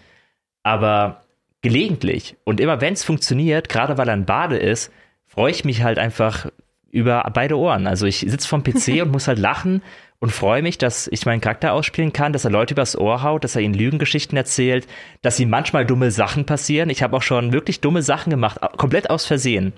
[0.63, 1.26] Aber
[1.61, 2.37] gelegentlich.
[2.43, 4.91] Und immer wenn es funktioniert, gerade weil er ein Bade ist,
[5.25, 6.47] freue ich mich halt einfach
[6.91, 7.87] über beide Ohren.
[7.87, 9.81] Also ich sitze vom PC und muss halt lachen
[10.19, 13.43] und freue mich, dass ich meinen Charakter ausspielen kann, dass er Leute übers Ohr haut,
[13.43, 14.87] dass er ihnen Lügengeschichten erzählt,
[15.21, 16.89] dass ihm manchmal dumme Sachen passieren.
[16.89, 19.73] Ich habe auch schon wirklich dumme Sachen gemacht, komplett aus Versehen.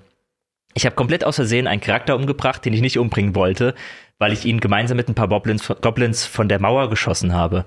[0.76, 3.76] Ich habe komplett aus Versehen einen Charakter umgebracht, den ich nicht umbringen wollte,
[4.18, 7.66] weil ich ihn gemeinsam mit ein paar Goblins, Goblins von der Mauer geschossen habe.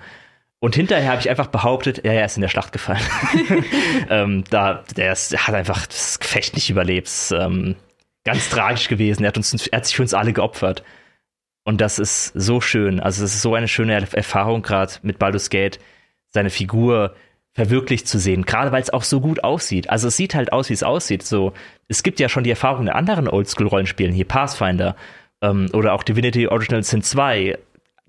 [0.62, 3.02] Und hinterher habe ich einfach behauptet, ja, er ist in der Schlacht gefallen.
[4.10, 7.10] ähm, da, der ist, hat einfach das Gefecht nicht überlebt.
[7.36, 7.74] Ähm,
[8.22, 9.24] ganz tragisch gewesen.
[9.24, 10.84] Er hat, uns, er hat sich für uns alle geopfert.
[11.64, 13.00] Und das ist so schön.
[13.00, 15.80] Also es ist so eine schöne Erfahrung gerade mit Baldur's Gate,
[16.28, 17.16] seine Figur
[17.54, 18.44] verwirklicht zu sehen.
[18.44, 19.90] Gerade weil es auch so gut aussieht.
[19.90, 21.24] Also es sieht halt aus, wie es aussieht.
[21.24, 21.54] So,
[21.88, 24.94] es gibt ja schon die Erfahrung in anderen Oldschool-Rollenspielen, hier Pathfinder
[25.40, 27.58] ähm, oder auch Divinity Original Sin 2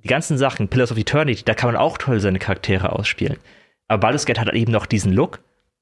[0.04, 3.38] die ganzen Sachen, Pillars of Eternity, da kann man auch toll seine Charaktere ausspielen.
[3.88, 5.40] Aber Baldur's Gate hat eben noch diesen Look,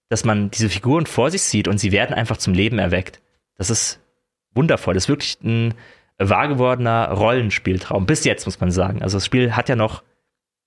[0.10, 3.22] dass man diese Figuren vor sich sieht und sie werden einfach zum Leben erweckt.
[3.56, 4.00] Das ist
[4.54, 4.94] wundervoll.
[4.94, 5.74] Das ist wirklich ein
[6.18, 8.06] wahr gewordener Rollenspieltraum.
[8.06, 9.02] Bis jetzt, muss man sagen.
[9.02, 10.04] Also das Spiel hat ja noch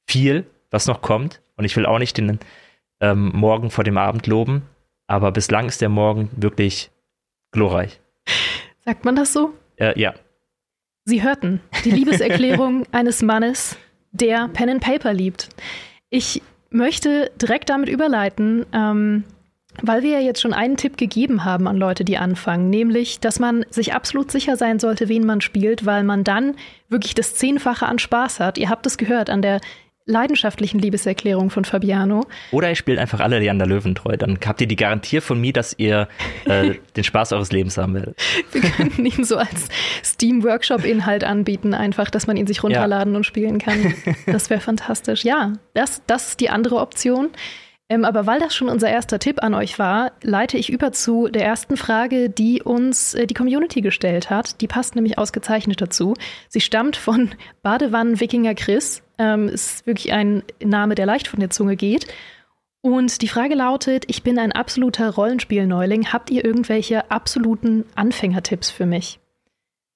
[0.06, 1.40] viel, was noch kommt.
[1.56, 2.38] Und ich will auch nicht den
[3.00, 4.62] ähm, Morgen vor dem Abend loben.
[5.06, 6.90] Aber bislang ist der Morgen wirklich
[7.52, 8.00] glorreich.
[8.84, 9.54] Sagt man das so?
[9.76, 10.14] Äh, ja.
[11.04, 13.76] Sie hörten die Liebeserklärung eines Mannes,
[14.12, 15.48] der Pen and Paper liebt.
[16.08, 19.24] Ich möchte direkt damit überleiten, ähm,
[19.82, 23.40] weil wir ja jetzt schon einen Tipp gegeben haben an Leute, die anfangen, nämlich, dass
[23.40, 26.54] man sich absolut sicher sein sollte, wen man spielt, weil man dann
[26.88, 28.56] wirklich das Zehnfache an Spaß hat.
[28.56, 29.60] Ihr habt es gehört an der
[30.06, 32.26] leidenschaftlichen Liebeserklärung von Fabiano.
[32.50, 34.16] Oder ihr spielt einfach alle Leander Löwen treu.
[34.16, 36.08] Dann habt ihr die Garantie von mir, dass ihr
[36.44, 38.18] äh, den Spaß eures Lebens haben werdet.
[38.52, 39.68] Wir könnten ihm so als
[40.04, 43.16] Steam-Workshop-Inhalt anbieten, einfach, dass man ihn sich runterladen ja.
[43.16, 43.94] und spielen kann.
[44.26, 45.24] Das wäre fantastisch.
[45.24, 47.30] Ja, das, das ist die andere Option.
[47.88, 51.28] Ähm, aber weil das schon unser erster Tipp an euch war, leite ich über zu
[51.28, 54.60] der ersten Frage, die uns äh, die Community gestellt hat.
[54.60, 56.14] Die passt nämlich ausgezeichnet dazu.
[56.48, 59.03] Sie stammt von Badewannen-Wikinger Chris.
[59.18, 62.06] Ähm, ist wirklich ein Name, der leicht von der Zunge geht.
[62.80, 66.12] Und die Frage lautet: Ich bin ein absoluter Rollenspiel-Neuling.
[66.12, 69.20] Habt ihr irgendwelche absoluten Anfängertipps für mich?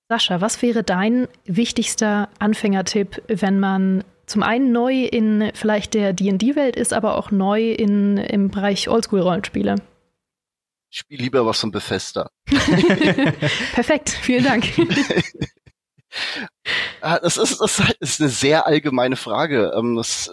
[0.09, 6.76] Sascha, was wäre dein wichtigster Anfängertipp, wenn man zum einen neu in vielleicht der D&D-Welt
[6.76, 9.76] ist, aber auch neu in, im Bereich Oldschool-Rollenspiele.
[10.90, 12.31] Ich spiele lieber was von Bethesda.
[13.74, 14.64] Perfekt, vielen Dank.
[17.00, 19.72] Ah, das ist, das ist eine sehr allgemeine Frage.
[19.76, 20.31] Ähm, das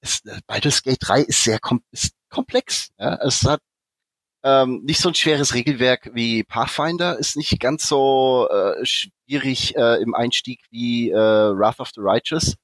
[0.00, 2.90] ist, Baldur's Gate 3 ist sehr kom ist komplex.
[2.98, 3.16] Ja?
[3.16, 3.60] Es hat
[4.44, 10.02] ähm, nicht so ein schweres Regelwerk wie Pathfinder, ist nicht ganz so äh, schwierig äh,
[10.02, 12.56] im Einstieg wie äh, Wrath of the Righteous.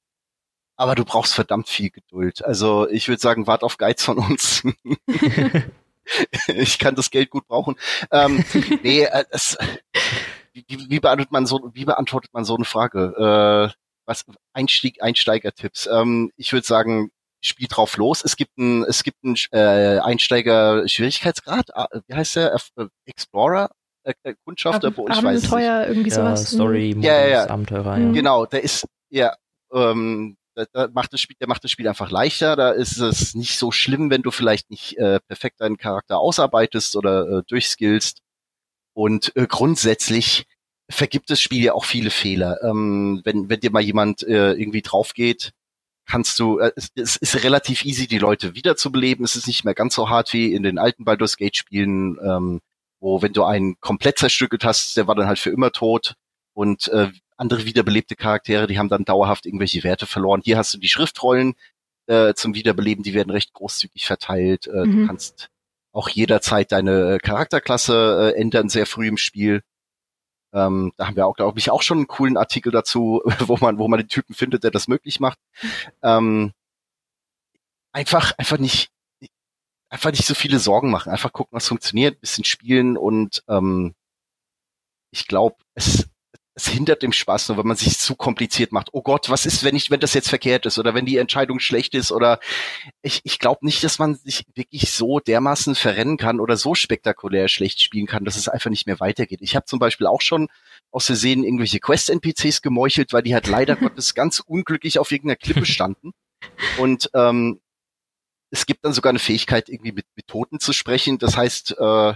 [0.75, 2.43] Aber du brauchst verdammt viel Geduld.
[2.43, 4.63] Also ich würde sagen, wart auf Guides von uns.
[6.47, 7.75] ich kann das Geld gut brauchen.
[8.11, 8.43] Ähm,
[8.83, 9.57] nee, äh, es,
[10.53, 13.71] wie, wie, beantwortet man so, wie beantwortet man so eine Frage?
[13.73, 13.73] Äh,
[14.05, 15.87] was Einstieg, Einsteigertipps?
[15.91, 18.23] Ähm, ich würde sagen, spiel drauf los.
[18.23, 21.75] Es gibt ein, es gibt einen äh, Einsteiger-Schwierigkeitsgrad.
[21.75, 22.55] Ah, wie heißt der?
[22.75, 23.69] Äh, Explorer?
[24.03, 24.89] Äh, äh Kundschafter?
[24.89, 26.51] Ab, ich weiß Abenteuer, irgendwie sowas.
[26.51, 28.11] Ja, Story, Modus, ja, ja, Abenteurer, ja.
[28.11, 29.35] Genau, der ist, ja,
[29.73, 32.55] ähm, da, da macht das Spiel, der macht das Spiel einfach leichter.
[32.55, 36.95] Da ist es nicht so schlimm, wenn du vielleicht nicht äh, perfekt deinen Charakter ausarbeitest
[36.95, 38.21] oder äh, durchskillst.
[38.99, 40.45] Und äh, grundsätzlich
[40.89, 42.57] vergibt das Spiel ja auch viele Fehler.
[42.61, 45.53] Ähm, wenn, wenn dir mal jemand äh, irgendwie drauf geht,
[46.05, 49.23] kannst du, äh, es, es ist relativ easy, die Leute wiederzubeleben.
[49.23, 52.59] Es ist nicht mehr ganz so hart wie in den alten Baldur's Gate Spielen, ähm,
[52.99, 56.15] wo wenn du einen komplett zerstückelt hast, der war dann halt für immer tot.
[56.53, 57.07] Und äh,
[57.37, 60.41] andere wiederbelebte Charaktere, die haben dann dauerhaft irgendwelche Werte verloren.
[60.43, 61.53] Hier hast du die Schriftrollen
[62.07, 64.67] äh, zum Wiederbeleben, die werden recht großzügig verteilt.
[64.67, 64.91] Äh, mhm.
[64.91, 65.49] Du kannst
[65.91, 69.61] auch jederzeit deine äh, Charakterklasse äh, ändern, sehr früh im Spiel.
[70.53, 73.77] Ähm, da haben wir auch, glaube ich, auch schon einen coolen Artikel dazu, wo man,
[73.77, 75.39] wo man den Typen findet, der das möglich macht.
[76.03, 76.53] Ähm,
[77.91, 78.91] einfach, einfach nicht,
[79.89, 81.11] einfach nicht so viele Sorgen machen.
[81.11, 83.95] Einfach gucken, was funktioniert, bisschen spielen und ähm,
[85.11, 86.07] ich glaube, es,
[86.59, 88.89] es hindert dem Spaß nur, wenn man sich zu kompliziert macht.
[88.91, 91.59] Oh Gott, was ist, wenn ich, wenn das jetzt verkehrt ist oder wenn die Entscheidung
[91.59, 92.39] schlecht ist oder
[93.01, 97.47] ich, ich glaube nicht, dass man sich wirklich so dermaßen verrennen kann oder so spektakulär
[97.47, 99.39] schlecht spielen kann, dass es einfach nicht mehr weitergeht.
[99.41, 100.49] Ich habe zum Beispiel auch schon
[100.91, 105.65] aus Versehen irgendwelche Quest-NPCs gemeuchelt, weil die halt leider Gottes ganz unglücklich auf irgendeiner Klippe
[105.65, 106.11] standen.
[106.77, 107.61] Und ähm,
[108.51, 111.19] es gibt dann sogar eine Fähigkeit, irgendwie mit, mit Toten zu sprechen.
[111.19, 112.13] Das heißt, äh,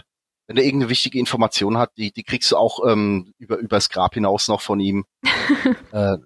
[0.48, 4.14] wenn er irgendeine wichtige Information hat, die, die kriegst du auch ähm, über übers Grab
[4.14, 5.06] hinaus noch von ihm.
[5.92, 6.18] äh,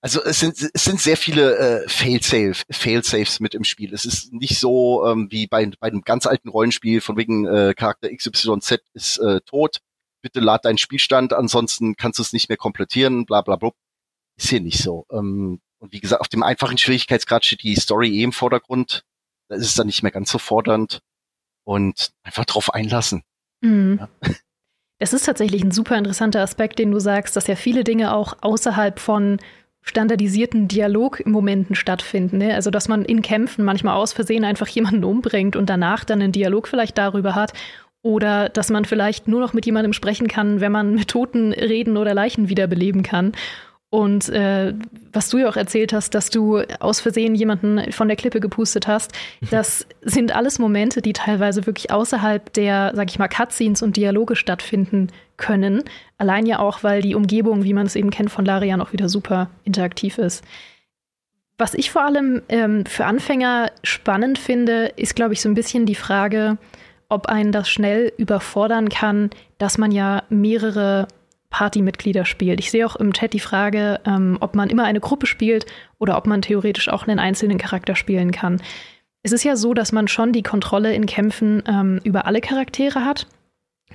[0.00, 3.94] also es sind es sind sehr viele äh, Fail-Safe, Fail-Safes mit im Spiel.
[3.94, 7.72] Es ist nicht so ähm, wie bei, bei einem ganz alten Rollenspiel von wegen äh,
[7.74, 9.78] Charakter XYZ ist äh, tot.
[10.20, 13.24] Bitte lad deinen Spielstand, ansonsten kannst du es nicht mehr komplettieren.
[13.24, 13.70] Bla bla bla.
[14.36, 15.06] Ist hier nicht so.
[15.10, 19.04] Ähm, und wie gesagt, auf dem einfachen Schwierigkeitsgrad steht die Story eh im Vordergrund.
[19.48, 21.00] Da ist es dann nicht mehr ganz so fordernd
[21.64, 23.22] und einfach drauf einlassen.
[23.64, 23.98] Mhm.
[24.00, 24.08] Ja.
[25.00, 28.36] Das ist tatsächlich ein super interessanter Aspekt, den du sagst, dass ja viele Dinge auch
[28.40, 29.38] außerhalb von
[29.82, 32.38] standardisierten Dialogmomenten stattfinden.
[32.38, 32.54] Ne?
[32.54, 36.32] Also, dass man in Kämpfen manchmal aus Versehen einfach jemanden umbringt und danach dann einen
[36.32, 37.52] Dialog vielleicht darüber hat.
[38.02, 41.96] Oder dass man vielleicht nur noch mit jemandem sprechen kann, wenn man mit Toten reden
[41.96, 43.32] oder Leichen wiederbeleben kann.
[43.94, 44.74] Und äh,
[45.12, 48.88] was du ja auch erzählt hast, dass du aus Versehen jemanden von der Klippe gepustet
[48.88, 49.12] hast,
[49.52, 54.34] das sind alles Momente, die teilweise wirklich außerhalb der, sag ich mal, Cutscenes und Dialoge
[54.34, 55.84] stattfinden können.
[56.18, 59.08] Allein ja auch, weil die Umgebung, wie man es eben kennt von Larian, auch wieder
[59.08, 60.42] super interaktiv ist.
[61.56, 65.86] Was ich vor allem ähm, für Anfänger spannend finde, ist, glaube ich, so ein bisschen
[65.86, 66.58] die Frage,
[67.08, 71.06] ob einen das schnell überfordern kann, dass man ja mehrere
[71.50, 72.58] Partymitglieder spielt.
[72.58, 75.66] Ich sehe auch im Chat die Frage, ähm, ob man immer eine Gruppe spielt
[75.98, 78.60] oder ob man theoretisch auch einen einzelnen Charakter spielen kann.
[79.22, 83.04] Es ist ja so, dass man schon die Kontrolle in Kämpfen ähm, über alle Charaktere
[83.04, 83.26] hat.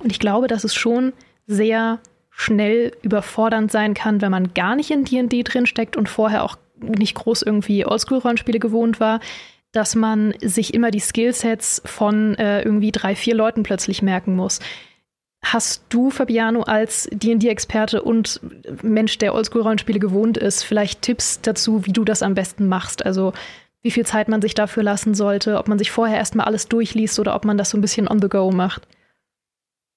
[0.00, 1.12] Und ich glaube, dass es schon
[1.46, 6.56] sehr schnell überfordernd sein kann, wenn man gar nicht in D&D drinsteckt und vorher auch
[6.80, 9.20] nicht groß irgendwie Oldschool-Rollenspiele gewohnt war,
[9.72, 14.60] dass man sich immer die Skillsets von äh, irgendwie drei, vier Leuten plötzlich merken muss.
[15.42, 18.40] Hast du, Fabiano, als D&D-Experte und
[18.82, 23.04] Mensch, der Oldschool-Rollenspiele gewohnt ist, vielleicht Tipps dazu, wie du das am besten machst?
[23.04, 23.32] Also
[23.82, 27.18] wie viel Zeit man sich dafür lassen sollte, ob man sich vorher erstmal alles durchliest
[27.18, 28.86] oder ob man das so ein bisschen on the go macht?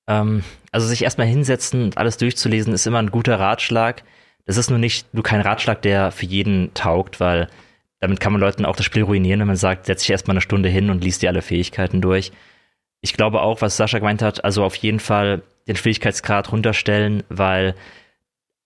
[0.08, 4.04] Ähm, also sich erstmal hinsetzen und alles durchzulesen, ist immer ein guter Ratschlag.
[4.46, 7.50] Das ist nur nicht nur kein Ratschlag, der für jeden taugt, weil
[8.00, 10.42] damit kann man Leuten auch das Spiel ruinieren, wenn man sagt, setz dich erstmal eine
[10.42, 12.32] Stunde hin und liest dir alle Fähigkeiten durch
[13.04, 17.76] ich glaube auch, was Sascha gemeint hat, also auf jeden Fall den Schwierigkeitsgrad runterstellen, weil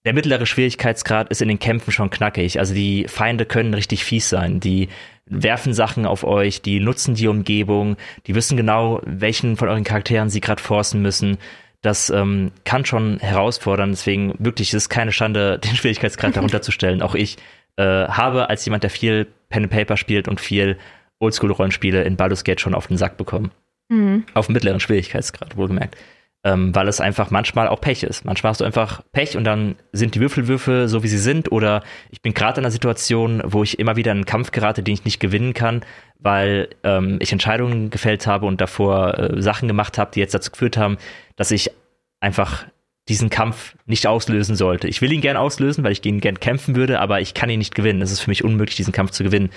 [0.06, 2.60] der mittlere Schwierigkeitsgrad ist in den Kämpfen schon knackig.
[2.60, 4.60] Also die Feinde können richtig fies sein.
[4.60, 4.90] Die
[5.26, 7.98] werfen Sachen auf euch, die nutzen die Umgebung,
[8.28, 11.40] die wissen genau, welchen von euren Charakteren sie gerade forcen müssen.
[11.82, 13.90] Das ähm, kann schon herausfordern.
[13.90, 17.02] Deswegen wirklich ist es keine Schande, den Schwierigkeitsgrad darunter zu stellen.
[17.02, 17.38] Auch ich
[17.76, 20.78] äh, habe als jemand, der viel Pen and Paper spielt und viel
[21.20, 23.52] Oldschool-Rollenspiele in Baldur's Gate schon auf den Sack bekommen.
[23.90, 24.26] Mhm.
[24.34, 25.96] Auf mittleren Schwierigkeitsgrad, wohlgemerkt.
[26.44, 28.24] ähm, weil es einfach manchmal auch Pech ist.
[28.24, 31.84] Manchmal hast du einfach Pech und dann sind die Würfelwürfe so, wie sie sind oder
[32.10, 34.94] ich bin gerade in einer Situation, wo ich immer wieder in einen Kampf gerate, den
[34.94, 35.82] ich nicht gewinnen kann,
[36.20, 40.52] weil ähm, ich Entscheidungen gefällt habe und davor äh, Sachen gemacht habe, die jetzt dazu
[40.52, 40.98] geführt haben,
[41.36, 41.72] dass ich
[42.20, 42.66] einfach
[43.10, 44.88] diesen Kampf nicht auslösen sollte.
[44.88, 47.50] Ich will ihn gern auslösen, weil ich gegen ihn gern kämpfen würde, aber ich kann
[47.50, 48.02] ihn nicht gewinnen.
[48.02, 49.50] Es ist für mich unmöglich, diesen Kampf zu gewinnen.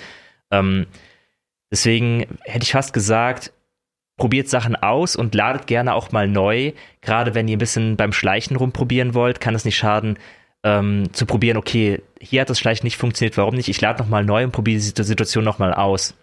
[0.51, 0.87] Ähm,
[1.71, 3.51] deswegen hätte ich fast gesagt,
[4.21, 6.73] probiert Sachen aus und ladet gerne auch mal neu.
[7.01, 10.19] Gerade wenn ihr ein bisschen beim Schleichen rumprobieren wollt, kann es nicht schaden,
[10.63, 13.67] ähm, zu probieren, okay, hier hat das Schleichen nicht funktioniert, warum nicht?
[13.67, 16.13] Ich lade nochmal neu und probiere die Situation nochmal aus.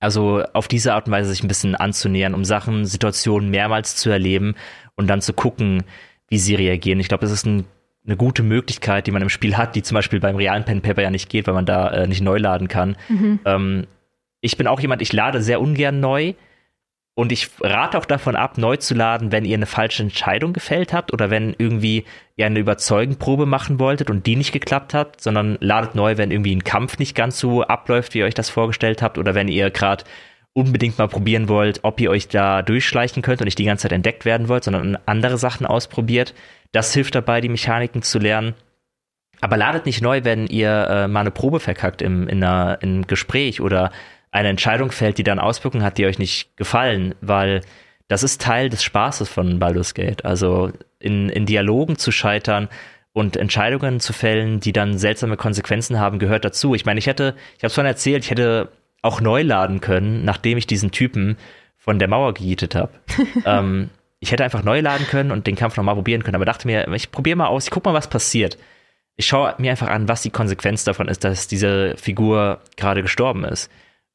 [0.00, 4.10] Also auf diese Art und Weise sich ein bisschen anzunähern, um Sachen, Situationen mehrmals zu
[4.10, 4.56] erleben
[4.96, 5.84] und dann zu gucken,
[6.26, 6.98] wie sie reagieren.
[6.98, 7.66] Ich glaube, das ist ein,
[8.04, 11.02] eine gute Möglichkeit, die man im Spiel hat, die zum Beispiel beim realen Pen Paper
[11.02, 12.96] ja nicht geht, weil man da äh, nicht neu laden kann.
[13.08, 13.38] Mhm.
[13.44, 13.86] Ähm,
[14.40, 16.34] ich bin auch jemand, ich lade sehr ungern neu.
[17.14, 20.94] Und ich rate auch davon ab, neu zu laden, wenn ihr eine falsche Entscheidung gefällt
[20.94, 22.04] habt oder wenn irgendwie
[22.36, 26.56] ihr eine Überzeugenprobe machen wolltet und die nicht geklappt hat, sondern ladet neu, wenn irgendwie
[26.56, 29.70] ein Kampf nicht ganz so abläuft, wie ihr euch das vorgestellt habt oder wenn ihr
[29.70, 30.04] gerade
[30.54, 33.92] unbedingt mal probieren wollt, ob ihr euch da durchschleichen könnt und nicht die ganze Zeit
[33.92, 36.34] entdeckt werden wollt, sondern andere Sachen ausprobiert.
[36.72, 38.54] Das hilft dabei, die Mechaniken zu lernen.
[39.42, 42.90] Aber ladet nicht neu, wenn ihr äh, mal eine Probe verkackt im, in, einer, in
[42.90, 43.90] einem Gespräch oder
[44.32, 47.60] eine Entscheidung fällt, die dann Auswirkungen hat, die euch nicht gefallen, weil
[48.08, 50.24] das ist Teil des Spaßes von Baldur's Gate.
[50.24, 52.68] Also in, in Dialogen zu scheitern
[53.12, 56.74] und Entscheidungen zu fällen, die dann seltsame Konsequenzen haben, gehört dazu.
[56.74, 58.68] Ich meine, ich hätte, ich habe es vorhin erzählt, ich hätte
[59.02, 61.36] auch neu laden können, nachdem ich diesen Typen
[61.76, 62.92] von der Mauer gejietet habe.
[63.44, 63.90] ähm,
[64.20, 66.88] ich hätte einfach neu laden können und den Kampf nochmal probieren können, aber dachte mir,
[66.94, 68.56] ich probiere mal aus, ich guck mal, was passiert.
[69.16, 73.44] Ich schaue mir einfach an, was die Konsequenz davon ist, dass diese Figur gerade gestorben
[73.44, 73.70] ist.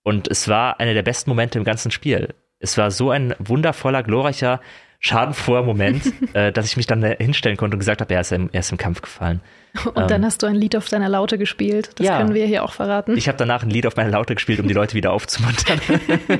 [0.07, 2.33] Und es war einer der besten Momente im ganzen Spiel.
[2.59, 4.61] Es war so ein wundervoller, glorreicher,
[5.01, 6.01] schadenfroher Moment,
[6.33, 8.71] äh, dass ich mich dann hinstellen konnte und gesagt habe, er ist im, er ist
[8.71, 9.41] im Kampf gefallen.
[9.83, 11.89] Und ähm, dann hast du ein Lied auf deiner Laute gespielt.
[11.99, 13.17] Das ja, können wir hier auch verraten.
[13.17, 15.81] Ich habe danach ein Lied auf meiner Laute gespielt, um die Leute wieder aufzumuntern.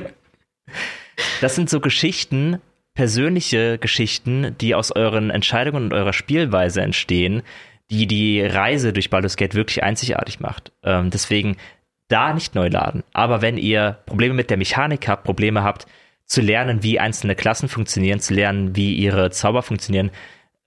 [1.42, 2.62] das sind so Geschichten,
[2.94, 7.42] persönliche Geschichten, die aus euren Entscheidungen und eurer Spielweise entstehen,
[7.90, 10.72] die die Reise durch Baldur's Gate wirklich einzigartig macht.
[10.82, 11.58] Ähm, deswegen
[12.08, 13.04] da nicht neu laden.
[13.12, 15.86] Aber wenn ihr Probleme mit der Mechanik habt, Probleme habt,
[16.24, 20.10] zu lernen, wie einzelne Klassen funktionieren, zu lernen, wie ihre Zauber funktionieren,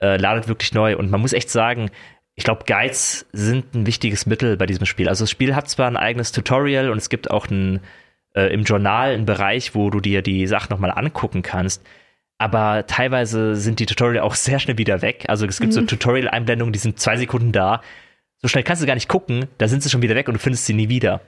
[0.00, 0.96] äh, ladet wirklich neu.
[0.96, 1.90] Und man muss echt sagen,
[2.34, 5.08] ich glaube, Guides sind ein wichtiges Mittel bei diesem Spiel.
[5.08, 7.80] Also das Spiel hat zwar ein eigenes Tutorial und es gibt auch ein,
[8.34, 11.84] äh, im Journal einen Bereich, wo du dir die Sachen nochmal angucken kannst.
[12.38, 15.26] Aber teilweise sind die Tutorial auch sehr schnell wieder weg.
[15.28, 15.74] Also es gibt mhm.
[15.74, 17.82] so Tutorial-Einblendungen, die sind zwei Sekunden da
[18.42, 20.40] so schnell kannst du gar nicht gucken, da sind sie schon wieder weg und du
[20.40, 21.20] findest sie nie wieder.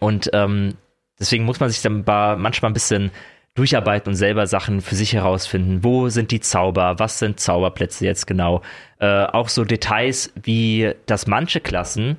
[0.00, 0.74] Und ähm,
[1.18, 3.10] deswegen muss man sich dann manchmal ein bisschen
[3.54, 5.82] durcharbeiten und selber Sachen für sich herausfinden.
[5.82, 6.98] Wo sind die Zauber?
[6.98, 8.60] Was sind Zauberplätze jetzt genau?
[8.98, 12.18] Äh, auch so Details wie, dass manche Klassen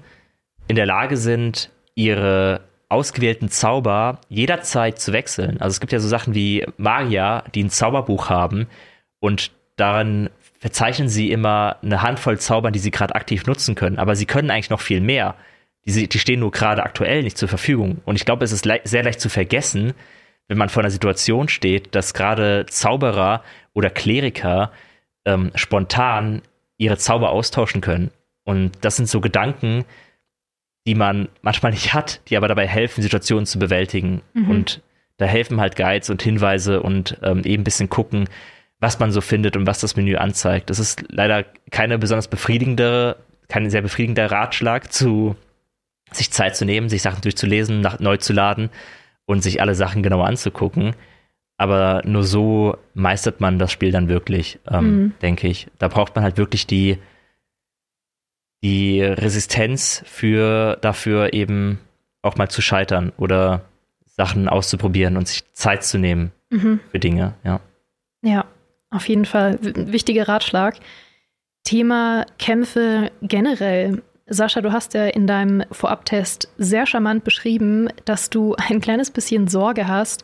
[0.68, 5.60] in der Lage sind, ihre ausgewählten Zauber jederzeit zu wechseln.
[5.60, 8.68] Also es gibt ja so Sachen wie Magier, die ein Zauberbuch haben
[9.20, 14.16] und darin verzeichnen sie immer eine Handvoll Zaubern, die sie gerade aktiv nutzen können, aber
[14.16, 15.36] sie können eigentlich noch viel mehr.
[15.86, 18.02] Die, die stehen nur gerade aktuell nicht zur Verfügung.
[18.06, 19.94] Und ich glaube, es ist le sehr leicht zu vergessen,
[20.48, 23.44] wenn man vor einer Situation steht, dass gerade Zauberer
[23.74, 24.72] oder Kleriker
[25.26, 26.42] ähm, spontan
[26.78, 28.12] ihre Zauber austauschen können.
[28.44, 29.86] Und das sind so Gedanken,
[30.88, 34.22] die man manchmal nicht hat, die aber dabei helfen, Situationen zu bewältigen.
[34.34, 34.50] Mhm.
[34.50, 34.82] Und
[35.18, 38.30] da helfen halt Guides und Hinweise und ähm, eben ein bisschen gucken,
[38.80, 40.70] was man so findet und was das Menü anzeigt.
[40.70, 45.36] Das ist leider keine besonders befriedigende, kein sehr befriedigender Ratschlag zu
[46.12, 48.70] sich Zeit zu nehmen, sich Sachen durchzulesen, nach, neu zu laden
[49.26, 50.96] und sich alle Sachen genauer anzugucken.
[51.58, 55.14] Aber nur so meistert man das Spiel dann wirklich, ähm, mhm.
[55.22, 55.68] denke ich.
[55.80, 57.00] Da braucht man halt wirklich die,
[58.64, 61.80] die Resistenz für dafür eben
[62.22, 63.66] auch mal zu scheitern oder
[64.06, 66.80] Sachen auszuprobieren und sich Zeit zu nehmen mhm.
[66.92, 67.60] für Dinge, ja.
[68.24, 68.46] Ja,
[68.90, 70.78] auf jeden Fall wichtiger Ratschlag.
[71.64, 74.02] Thema Kämpfe generell.
[74.28, 79.48] Sascha, du hast ja in deinem Vorabtest sehr charmant beschrieben, dass du ein kleines bisschen
[79.48, 80.24] Sorge hast,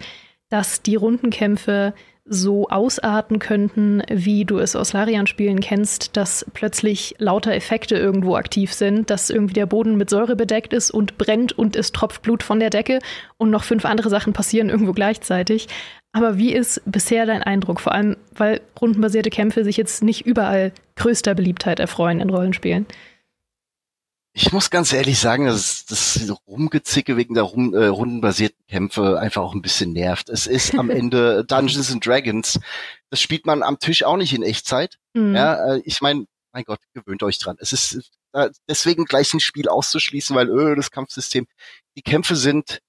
[0.49, 1.93] dass die Rundenkämpfe
[2.25, 8.73] so ausarten könnten, wie du es aus Larian-Spielen kennst, dass plötzlich lauter Effekte irgendwo aktiv
[8.73, 12.41] sind, dass irgendwie der Boden mit Säure bedeckt ist und brennt und es tropft Blut
[12.41, 12.99] von der Decke
[13.37, 15.67] und noch fünf andere Sachen passieren irgendwo gleichzeitig.
[16.13, 17.81] Aber wie ist bisher dein Eindruck?
[17.81, 22.85] Vor allem, weil rundenbasierte Kämpfe sich jetzt nicht überall größter Beliebtheit erfreuen in Rollenspielen.
[24.35, 29.43] Ich muss ganz ehrlich sagen, dass das Rumgezicke wegen der rum, äh, rundenbasierten Kämpfe einfach
[29.43, 30.27] auch ein bisschen nervt.
[30.29, 32.59] Es ist am Ende Dungeons and Dragons.
[33.11, 34.97] Das spielt man am Tisch auch nicht in Echtzeit.
[35.13, 35.35] Mhm.
[35.35, 37.57] Ja, äh, ich meine, mein Gott, gewöhnt euch dran.
[37.59, 41.45] Es ist äh, deswegen gleich ein Spiel auszuschließen, weil öh, das Kampfsystem.
[41.95, 42.79] Die Kämpfe sind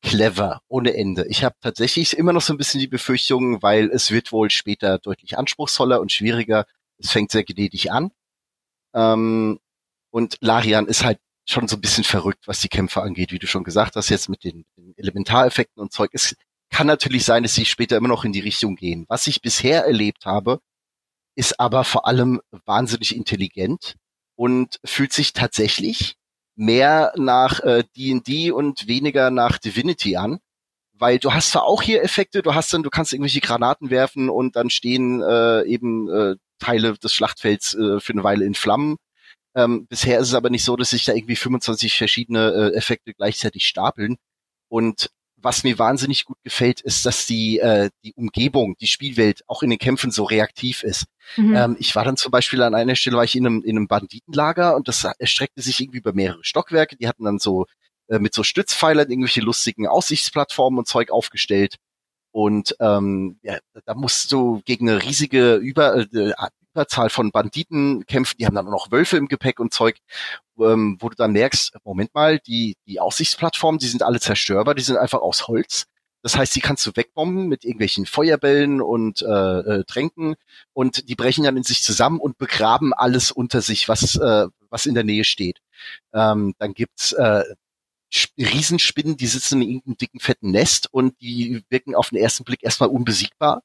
[0.00, 1.26] clever ohne Ende.
[1.28, 4.98] Ich habe tatsächlich immer noch so ein bisschen die Befürchtung, weil es wird wohl später
[4.98, 6.66] deutlich anspruchsvoller und schwieriger.
[6.96, 8.10] Es fängt sehr gnädig an.
[8.94, 9.58] Ähm,
[10.14, 13.48] und Larian ist halt schon so ein bisschen verrückt, was die Kämpfe angeht, wie du
[13.48, 16.10] schon gesagt hast, jetzt mit den, den Elementareffekten und Zeug.
[16.12, 16.36] Es
[16.70, 19.06] kann natürlich sein, dass sie später immer noch in die Richtung gehen.
[19.08, 20.60] Was ich bisher erlebt habe,
[21.34, 23.96] ist aber vor allem wahnsinnig intelligent
[24.36, 26.14] und fühlt sich tatsächlich
[26.54, 27.58] mehr nach
[27.96, 30.38] D&D äh, und weniger nach Divinity an,
[30.92, 34.30] weil du hast zwar auch hier Effekte, du hast dann, du kannst irgendwelche Granaten werfen
[34.30, 38.96] und dann stehen äh, eben äh, Teile des Schlachtfelds äh, für eine Weile in Flammen
[39.54, 43.14] ähm, bisher ist es aber nicht so, dass sich da irgendwie 25 verschiedene äh, Effekte
[43.14, 44.16] gleichzeitig stapeln.
[44.68, 49.62] Und was mir wahnsinnig gut gefällt, ist, dass die, äh, die Umgebung, die Spielwelt auch
[49.62, 51.04] in den Kämpfen so reaktiv ist.
[51.36, 51.54] Mhm.
[51.54, 53.86] Ähm, ich war dann zum Beispiel an einer Stelle, war ich in einem, in einem
[53.86, 56.96] Banditenlager und das erstreckte sich irgendwie über mehrere Stockwerke.
[56.96, 57.66] Die hatten dann so
[58.08, 61.76] äh, mit so Stützpfeilern irgendwelche lustigen Aussichtsplattformen und Zeug aufgestellt.
[62.32, 66.32] Und ähm, ja, da musst du gegen eine riesige Über äh,
[66.74, 69.98] Überzahl von Banditen kämpfen, die haben dann auch noch Wölfe im Gepäck und Zeug,
[70.58, 74.82] ähm, wo du dann merkst, Moment mal, die, die Aussichtsplattformen, die sind alle zerstörbar, die
[74.82, 75.86] sind einfach aus Holz.
[76.22, 80.36] Das heißt, die kannst du wegbomben mit irgendwelchen Feuerbällen und äh, äh, Tränken
[80.72, 84.86] und die brechen dann in sich zusammen und begraben alles unter sich, was, äh, was
[84.86, 85.60] in der Nähe steht.
[86.14, 87.44] Ähm, dann gibt's äh,
[88.38, 92.62] Riesenspinnen, die sitzen in irgendeinem dicken, fetten Nest und die wirken auf den ersten Blick
[92.62, 93.62] erstmal unbesiegbar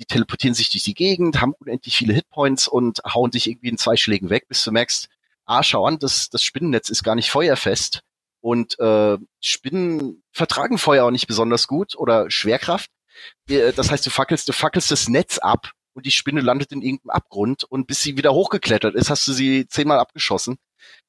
[0.00, 3.78] die teleportieren sich durch die Gegend, haben unendlich viele Hitpoints und hauen dich irgendwie in
[3.78, 5.08] zwei Schlägen weg, bis du merkst,
[5.44, 8.00] ah, schau an, das, das Spinnennetz ist gar nicht feuerfest.
[8.40, 12.90] Und äh, Spinnen vertragen Feuer auch nicht besonders gut oder Schwerkraft.
[13.48, 16.80] Äh, das heißt, du fackelst, du fackelst das Netz ab und die Spinne landet in
[16.80, 20.56] irgendeinem Abgrund und bis sie wieder hochgeklettert ist, hast du sie zehnmal abgeschossen.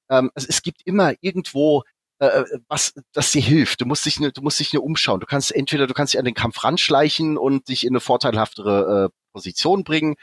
[0.10, 1.84] Ähm, also es gibt immer irgendwo
[2.22, 3.82] äh, was das dir hilft.
[3.82, 5.20] Du musst dich ne, du musst dich nur umschauen.
[5.20, 9.10] Du kannst entweder du kannst dich an den Kampf ranschleichen und dich in eine vorteilhaftere
[9.10, 10.16] äh, Position bringen,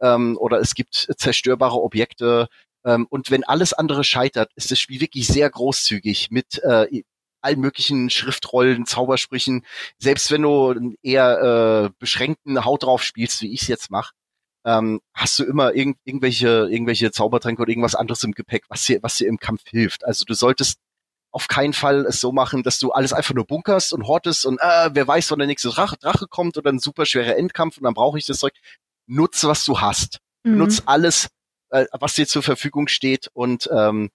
[0.00, 2.48] ähm, oder es gibt zerstörbare Objekte.
[2.84, 7.02] Ähm, und wenn alles andere scheitert, ist das Spiel wirklich sehr großzügig mit äh,
[7.42, 9.64] allen möglichen Schriftrollen, Zaubersprüchen.
[9.98, 14.12] Selbst wenn du einen eher äh, beschränkten Haut drauf spielst, wie ich es jetzt mache,
[14.64, 19.02] ähm, hast du immer irgend, irgendwelche, irgendwelche Zaubertränke oder irgendwas anderes im Gepäck, was dir,
[19.02, 20.04] was dir im Kampf hilft.
[20.04, 20.80] Also du solltest
[21.36, 24.58] auf keinen Fall es so machen, dass du alles einfach nur bunkerst und hortest und
[24.58, 27.84] äh, wer weiß, wann der nächste Drache, Drache kommt oder ein super schwerer Endkampf und
[27.84, 28.54] dann brauche ich das Zeug.
[29.06, 30.20] Nutze, was du hast.
[30.44, 30.56] Mhm.
[30.56, 31.28] Nutz alles,
[31.68, 34.08] äh, was dir zur Verfügung steht und ähm,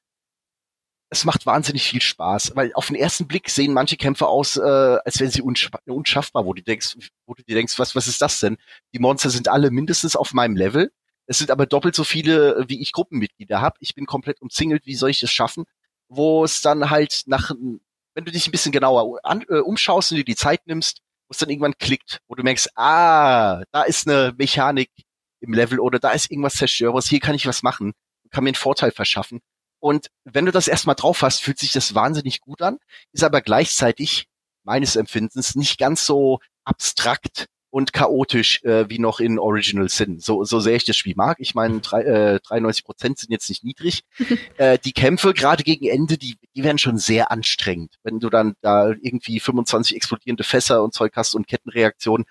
[1.12, 4.62] es macht wahnsinnig viel Spaß, weil auf den ersten Blick sehen manche Kämpfe aus, äh,
[4.62, 6.98] als wären sie unschaffbar, wo du denkst,
[7.28, 8.58] wo du dir denkst, was, was ist das denn?
[8.96, 10.92] Die Monster sind alle mindestens auf meinem Level.
[11.28, 13.78] Es sind aber doppelt so viele, wie ich Gruppenmitglieder habe.
[13.80, 14.88] Ich bin komplett umzingelt.
[14.88, 15.66] Wie soll ich das schaffen?
[16.12, 20.18] Wo es dann halt nach, wenn du dich ein bisschen genauer an, äh, umschaust und
[20.18, 24.08] dir die Zeit nimmst, wo es dann irgendwann klickt, wo du merkst, ah, da ist
[24.08, 24.92] eine Mechanik
[25.40, 27.94] im Level oder da ist irgendwas Zerstörbares, hier kann ich was machen,
[28.30, 29.40] kann mir einen Vorteil verschaffen.
[29.80, 32.78] Und wenn du das erstmal drauf hast, fühlt sich das wahnsinnig gut an,
[33.14, 34.28] ist aber gleichzeitig
[34.64, 40.20] meines Empfindens nicht ganz so abstrakt und chaotisch äh, wie noch in Original Sin.
[40.20, 41.38] So, so sehr ich das Spiel mag.
[41.40, 44.04] Ich meine, drei, äh, 93 Prozent sind jetzt nicht niedrig.
[44.58, 47.96] äh, die Kämpfe gerade gegen Ende, die, die werden schon sehr anstrengend.
[48.04, 52.26] Wenn du dann da irgendwie 25 explodierende Fässer und Zeug hast und Kettenreaktionen.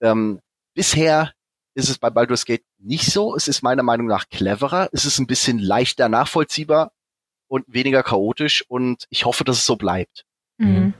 [0.00, 0.40] Ähm,
[0.74, 1.32] bisher
[1.74, 3.36] ist es bei Baldur's Gate nicht so.
[3.36, 4.88] Es ist meiner Meinung nach cleverer.
[4.92, 6.92] Es ist ein bisschen leichter nachvollziehbar
[7.46, 10.24] und weniger chaotisch und ich hoffe, dass es so bleibt.
[10.56, 10.94] Mhm.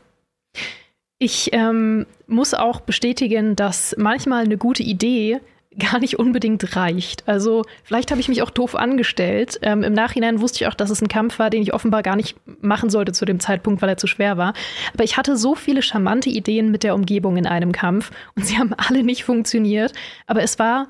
[1.19, 5.41] Ich ähm, muss auch bestätigen, dass manchmal eine gute Idee
[5.79, 7.27] gar nicht unbedingt reicht.
[7.29, 9.59] Also vielleicht habe ich mich auch doof angestellt.
[9.63, 12.17] Ähm, Im Nachhinein wusste ich auch, dass es ein Kampf war, den ich offenbar gar
[12.17, 14.55] nicht machen sollte zu dem Zeitpunkt, weil er zu schwer war.
[14.95, 18.59] Aber ich hatte so viele charmante Ideen mit der Umgebung in einem Kampf und sie
[18.59, 19.93] haben alle nicht funktioniert.
[20.27, 20.89] Aber es war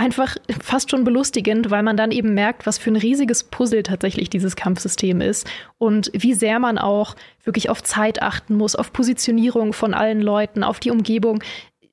[0.00, 4.30] einfach fast schon belustigend, weil man dann eben merkt, was für ein riesiges Puzzle tatsächlich
[4.30, 5.46] dieses Kampfsystem ist
[5.76, 10.64] und wie sehr man auch wirklich auf Zeit achten muss, auf Positionierung von allen Leuten,
[10.64, 11.42] auf die Umgebung.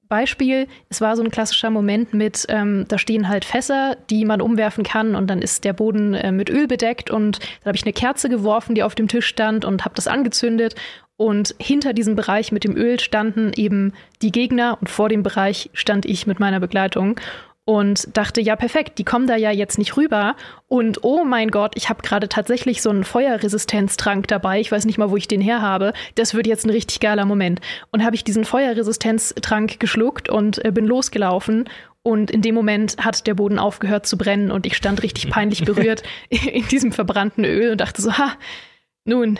[0.08, 4.39] Beispiel, es war so ein klassischer Moment mit, ähm, da stehen halt Fässer, die man
[4.39, 7.84] umwerfen kann und dann ist der Boden äh, mit Öl bedeckt und da habe ich
[7.84, 10.76] eine Kerze geworfen, die auf dem Tisch stand und habe das angezündet
[11.18, 13.91] und hinter diesem Bereich mit dem Öl standen eben
[14.22, 17.20] die Gegner und vor dem Bereich stand ich mit meiner Begleitung
[17.68, 20.38] und dachte, ja, perfekt, die kommen da ja jetzt nicht rüber.
[20.70, 24.61] Und oh mein Gott, ich habe gerade tatsächlich so einen Feuerresistenztrank dabei.
[24.61, 25.91] Ich weiß nicht mal, wo ich den her habe.
[26.15, 27.59] Das wird jetzt ein richtig geiler Moment.
[27.91, 31.68] Und habe ich diesen Feuerresistenztrank geschluckt und äh, bin losgelaufen.
[32.03, 35.65] Und in dem Moment hat der Boden aufgehört zu brennen und ich stand richtig peinlich
[35.65, 38.32] berührt in diesem verbrannten Öl und dachte so, ha,
[39.08, 39.39] nun,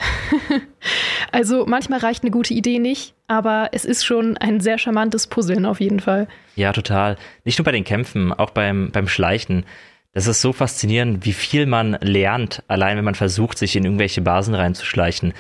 [1.32, 5.66] also manchmal reicht eine gute Idee nicht, aber es ist schon ein sehr charmantes Puzzeln
[5.66, 6.28] auf jeden Fall.
[6.56, 7.18] Ja, total.
[7.44, 9.66] Nicht nur bei den Kämpfen, auch beim, beim Schleichen.
[10.14, 14.22] Das ist so faszinierend, wie viel man lernt, allein wenn man versucht, sich in irgendwelche
[14.22, 15.34] Basen reinzuschleichen,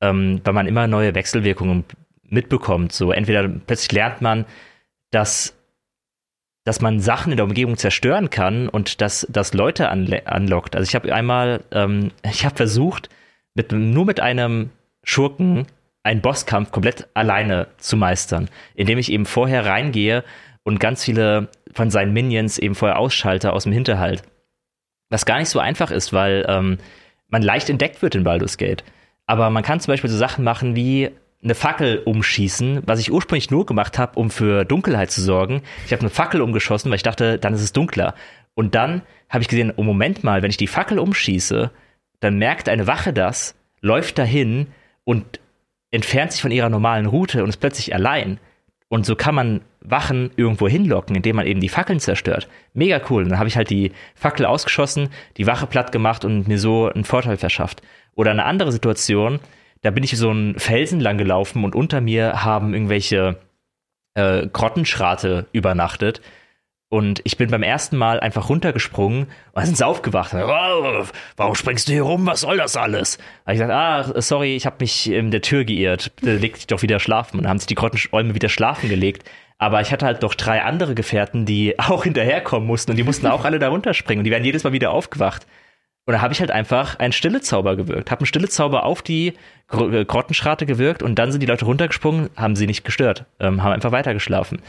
[0.00, 1.84] ähm, weil man immer neue Wechselwirkungen
[2.22, 2.92] mitbekommt.
[2.92, 4.44] So entweder plötzlich lernt man,
[5.10, 5.56] dass
[6.64, 10.76] dass man Sachen in der Umgebung zerstören kann und dass das Leute anlockt.
[10.76, 13.08] Also ich habe einmal, ähm, ich habe versucht,
[13.54, 14.70] mit, nur mit einem
[15.02, 15.66] Schurken
[16.02, 20.24] einen Bosskampf komplett alleine zu meistern, indem ich eben vorher reingehe
[20.62, 24.22] und ganz viele von seinen Minions eben vorher ausschalte aus dem Hinterhalt.
[25.10, 26.78] Was gar nicht so einfach ist, weil ähm,
[27.28, 28.84] man leicht entdeckt wird in Baldur's Gate.
[29.26, 31.10] Aber man kann zum Beispiel so Sachen machen wie
[31.42, 35.62] eine Fackel umschießen, was ich ursprünglich nur gemacht habe, um für Dunkelheit zu sorgen.
[35.86, 38.14] Ich habe eine Fackel umgeschossen, weil ich dachte, dann ist es dunkler.
[38.54, 41.70] Und dann habe ich gesehen, oh Moment mal, wenn ich die Fackel umschieße,
[42.20, 44.68] dann merkt eine Wache das, läuft dahin
[45.04, 45.40] und
[45.90, 48.38] entfernt sich von ihrer normalen Route und ist plötzlich allein.
[48.88, 52.48] Und so kann man Wachen irgendwo hinlocken, indem man eben die Fackeln zerstört.
[52.74, 53.22] Mega cool.
[53.22, 56.88] Und dann habe ich halt die Fackel ausgeschossen, die Wache platt gemacht und mir so
[56.88, 57.82] einen Vorteil verschafft.
[58.14, 59.40] Oder eine andere Situation,
[59.82, 63.38] da bin ich so einen Felsen lang gelaufen und unter mir haben irgendwelche
[64.14, 66.20] äh, Grottenschrate übernachtet.
[66.92, 70.32] Und ich bin beim ersten Mal einfach runtergesprungen und dann sind sie aufgewacht.
[70.32, 72.26] Wow, warum springst du hier rum?
[72.26, 73.18] Was soll das alles?
[73.46, 76.10] Da ich gesagt, ah, sorry, ich habe mich in der Tür geirrt.
[76.20, 77.36] Leg dich doch wieder schlafen.
[77.36, 79.30] Und dann haben sich die Grottenolme wieder schlafen gelegt.
[79.56, 83.28] Aber ich hatte halt noch drei andere Gefährten, die auch hinterherkommen mussten und die mussten
[83.28, 85.46] auch alle da runterspringen und die werden jedes Mal wieder aufgewacht.
[86.06, 88.10] Und da habe ich halt einfach einen Stillezauber gewirkt.
[88.10, 89.34] Habe einen Stillezauber auf die
[89.70, 93.72] äh, Grottenschrate gewirkt und dann sind die Leute runtergesprungen, haben sie nicht gestört, ähm, haben
[93.72, 94.60] einfach weitergeschlafen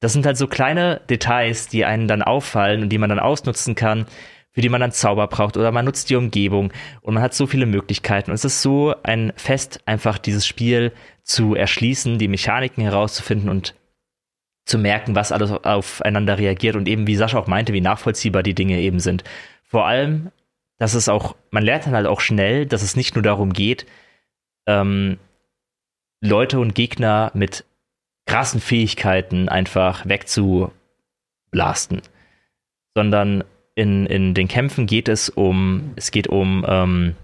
[0.00, 3.74] das sind halt so kleine Details, die einen dann auffallen und die man dann ausnutzen
[3.74, 4.06] kann,
[4.50, 7.46] für die man dann Zauber braucht oder man nutzt die Umgebung und man hat so
[7.46, 8.30] viele Möglichkeiten.
[8.30, 10.92] Und es ist so ein Fest, einfach dieses Spiel
[11.22, 13.74] zu erschließen, die Mechaniken herauszufinden und
[14.64, 18.54] zu merken, was alles aufeinander reagiert und eben, wie Sascha auch meinte, wie nachvollziehbar die
[18.54, 19.24] Dinge eben sind.
[19.64, 20.30] Vor allem,
[20.78, 23.86] dass es auch, man lernt dann halt auch schnell, dass es nicht nur darum geht,
[24.66, 25.18] ähm,
[26.20, 27.64] Leute und Gegner mit
[28.28, 32.02] krassen Fähigkeiten einfach wegzublasten,
[32.94, 33.42] sondern
[33.74, 37.16] in, in den Kämpfen geht es um, es geht um ähm,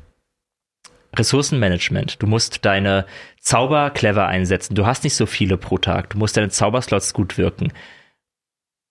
[1.15, 2.23] Ressourcenmanagement.
[2.23, 3.05] Du musst deine
[3.39, 4.75] Zauber clever einsetzen.
[4.75, 6.11] Du hast nicht so viele pro Tag.
[6.11, 7.73] Du musst deine Zauberslots gut wirken.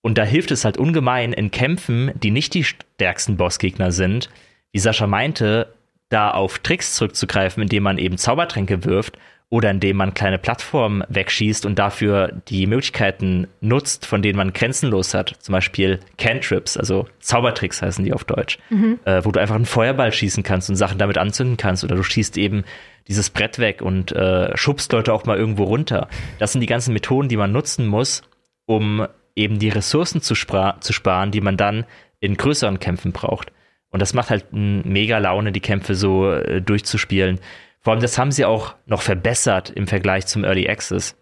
[0.03, 4.30] Und da hilft es halt ungemein in Kämpfen, die nicht die stärksten Bossgegner sind,
[4.72, 5.74] wie Sascha meinte,
[6.09, 9.18] da auf Tricks zurückzugreifen, indem man eben Zaubertränke wirft
[9.54, 15.14] oder indem man kleine Plattformen wegschießt und dafür die Möglichkeiten nutzt, von denen man grenzenlos
[15.14, 15.36] hat.
[15.38, 18.97] Zum Beispiel Cantrips, also Zaubertricks heißen die auf Deutsch, mhm.
[19.06, 22.01] äh, wo du einfach einen Feuerball schießen kannst und Sachen damit anzünden kannst oder du
[22.01, 22.64] schießt eben
[23.08, 26.08] dieses Brett weg und äh, schubst Leute auch mal irgendwo runter.
[26.39, 28.24] Das sind die ganzen Methoden, die man nutzen muss,
[28.66, 31.86] um eben die Ressourcen zu, zu sparen, die man dann
[32.20, 33.51] in größeren Kämpfen braucht.
[33.91, 37.39] Und das macht halt mega Laune, die Kämpfe so äh, durchzuspielen.
[37.84, 41.17] Vor allem, das haben sie auch noch verbessert im Vergleich zum Early Access.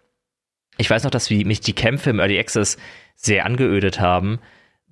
[0.78, 2.78] Ich weiß noch, dass mich die Kämpfe im Early Access
[3.16, 4.38] sehr angeödet haben,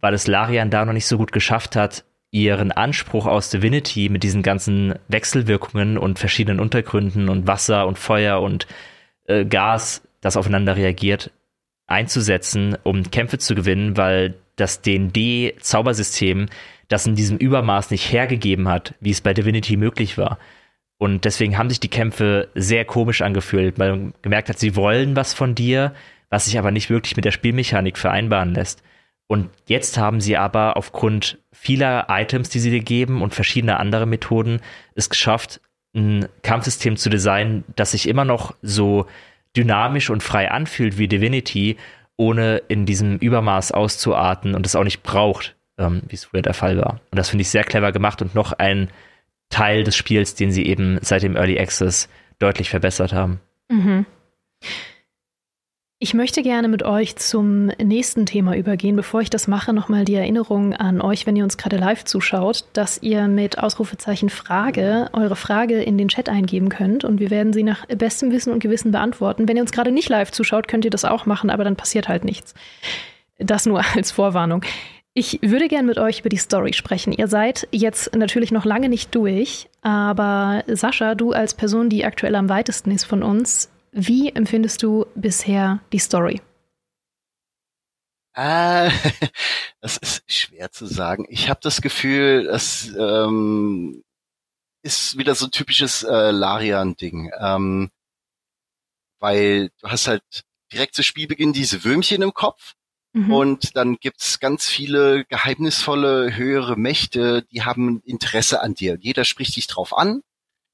[0.01, 4.23] weil es Larian da noch nicht so gut geschafft hat, ihren Anspruch aus Divinity mit
[4.23, 8.67] diesen ganzen Wechselwirkungen und verschiedenen Untergründen und Wasser und Feuer und
[9.27, 11.31] äh, Gas, das aufeinander reagiert,
[11.87, 16.47] einzusetzen, um Kämpfe zu gewinnen, weil das D&D-Zaubersystem
[16.89, 20.39] das in diesem Übermaß nicht hergegeben hat, wie es bei Divinity möglich war.
[21.01, 25.17] Und deswegen haben sich die Kämpfe sehr komisch angefühlt, weil man gemerkt hat, sie wollen
[25.17, 25.95] was von dir,
[26.29, 28.83] was sich aber nicht wirklich mit der Spielmechanik vereinbaren lässt.
[29.27, 34.05] Und jetzt haben sie aber aufgrund vieler Items, die sie dir geben und verschiedener andere
[34.05, 34.61] Methoden,
[34.95, 35.63] es geschafft,
[35.97, 39.07] ein Kampfsystem zu designen, das sich immer noch so
[39.57, 41.79] dynamisch und frei anfühlt wie Divinity,
[42.19, 46.53] ohne in diesem Übermaß auszuarten und es auch nicht braucht, ähm, wie es früher der
[46.53, 47.01] Fall war.
[47.11, 48.91] Und das finde ich sehr clever gemacht und noch ein
[49.51, 53.41] Teil des Spiels, den sie eben seit dem Early Access deutlich verbessert haben.
[53.69, 54.07] Mhm.
[56.03, 58.97] Ich möchte gerne mit euch zum nächsten Thema übergehen.
[58.97, 62.65] Bevor ich das mache, nochmal die Erinnerung an euch, wenn ihr uns gerade live zuschaut,
[62.73, 67.53] dass ihr mit Ausrufezeichen Frage eure Frage in den Chat eingeben könnt und wir werden
[67.53, 69.47] sie nach bestem Wissen und Gewissen beantworten.
[69.47, 72.09] Wenn ihr uns gerade nicht live zuschaut, könnt ihr das auch machen, aber dann passiert
[72.09, 72.55] halt nichts.
[73.37, 74.65] Das nur als Vorwarnung.
[75.13, 77.13] Ich würde gern mit euch über die Story sprechen.
[77.13, 82.37] Ihr seid jetzt natürlich noch lange nicht durch, aber Sascha, du als Person, die aktuell
[82.37, 86.41] am weitesten ist von uns, wie empfindest du bisher die Story?
[88.35, 88.91] Äh,
[89.81, 91.27] das ist schwer zu sagen.
[91.29, 94.05] Ich habe das Gefühl, es ähm,
[94.83, 97.33] ist wieder so ein typisches äh, Larian-Ding.
[97.37, 97.91] Ähm,
[99.19, 100.23] weil du hast halt
[100.73, 102.75] direkt zu Spielbeginn diese Würmchen im Kopf
[103.13, 103.33] mhm.
[103.33, 108.97] und dann gibt's ganz viele geheimnisvolle höhere Mächte, die haben Interesse an dir.
[109.01, 110.23] Jeder spricht dich drauf an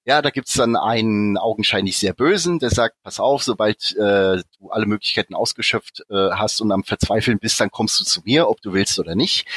[0.07, 4.71] ja, da gibt's dann einen augenscheinlich sehr Bösen, der sagt, pass auf, sobald äh, du
[4.71, 8.61] alle Möglichkeiten ausgeschöpft äh, hast und am Verzweifeln bist, dann kommst du zu mir, ob
[8.61, 9.49] du willst oder nicht.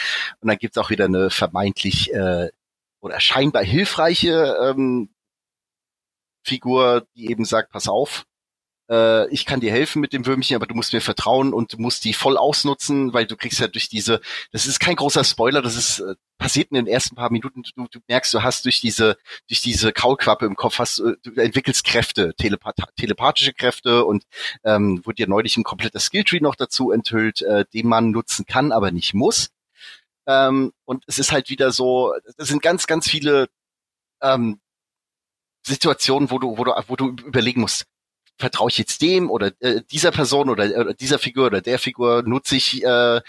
[0.41, 2.49] Und dann gibt's auch wieder eine vermeintlich äh,
[2.99, 5.09] oder scheinbar hilfreiche ähm,
[6.43, 8.25] Figur, die eben sagt, pass auf,
[8.89, 11.77] äh, ich kann dir helfen mit dem Würmchen, aber du musst mir vertrauen und du
[11.77, 14.19] musst die voll ausnutzen, weil du kriegst ja durch diese,
[14.51, 17.87] das ist kein großer Spoiler, das ist äh, passiert in den ersten paar Minuten, du,
[17.87, 19.17] du merkst, du hast durch diese,
[19.47, 24.23] durch diese Kaulquappe im Kopf, hast, äh, du entwickelst Kräfte, telepath telepathische Kräfte und
[24.63, 28.71] ähm, wurde dir neulich ein kompletter Skilltree noch dazu enthüllt, äh, den man nutzen kann,
[28.71, 29.51] aber nicht muss.
[30.27, 33.49] Ähm, und es ist halt wieder so, es sind ganz, ganz viele
[34.21, 34.59] ähm,
[35.65, 37.85] Situationen, wo du, wo du, wo du überlegen musst,
[38.39, 42.23] vertraue ich jetzt dem oder äh, dieser Person oder, oder dieser Figur oder der Figur,
[42.23, 43.21] nutze ich, äh,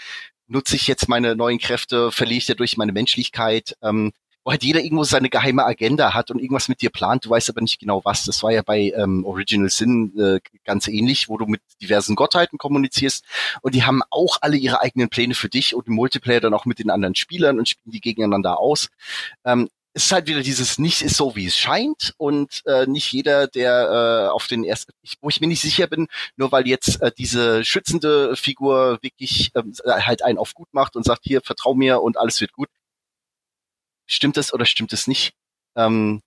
[0.47, 4.81] nutze ich jetzt meine neuen Kräfte, verliere ich dadurch meine Menschlichkeit, ähm, wo halt jeder
[4.81, 8.03] irgendwo seine geheime Agenda hat und irgendwas mit dir plant, du weißt aber nicht genau
[8.05, 8.23] was.
[8.25, 12.57] Das war ja bei ähm, Original Sin äh, ganz ähnlich, wo du mit diversen Gottheiten
[12.57, 13.23] kommunizierst
[13.61, 16.65] und die haben auch alle ihre eigenen Pläne für dich und im Multiplayer dann auch
[16.65, 18.89] mit den anderen Spielern und spielen die gegeneinander aus.
[19.45, 23.11] Ähm, es ist halt wieder dieses nicht ist so wie es scheint und äh, nicht
[23.11, 26.67] jeder der äh, auf den ersten ich, wo ich mir nicht sicher bin nur weil
[26.67, 31.41] jetzt äh, diese schützende Figur wirklich ähm, halt einen auf gut macht und sagt hier
[31.41, 32.69] vertrau mir und alles wird gut.
[34.07, 35.33] Stimmt das oder stimmt es nicht?
[35.75, 36.21] Ähm,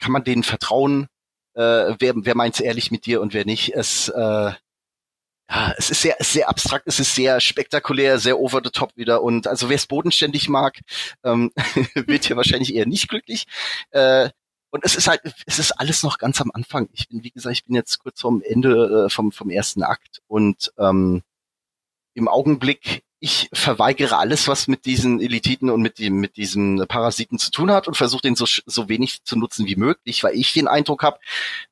[0.00, 1.08] kann man denen vertrauen?
[1.54, 3.74] Äh, wer wer meint's ehrlich mit dir und wer nicht?
[3.74, 4.52] Es äh,
[5.50, 9.22] ja, es ist sehr, sehr abstrakt, es ist sehr spektakulär, sehr over the top wieder.
[9.22, 10.78] Und also wer es bodenständig mag,
[11.24, 11.52] ähm,
[11.94, 13.46] wird hier wahrscheinlich eher nicht glücklich.
[13.90, 14.30] Äh,
[14.70, 16.88] und es ist halt, es ist alles noch ganz am Anfang.
[16.92, 20.20] Ich bin, wie gesagt, ich bin jetzt kurz vorm Ende äh, vom, vom ersten Akt
[20.26, 21.22] und ähm,
[22.14, 27.38] im Augenblick ich verweigere alles, was mit diesen Elititen und mit dem mit diesen Parasiten
[27.38, 30.52] zu tun hat und versuche den so so wenig zu nutzen wie möglich, weil ich
[30.52, 31.18] den Eindruck habe,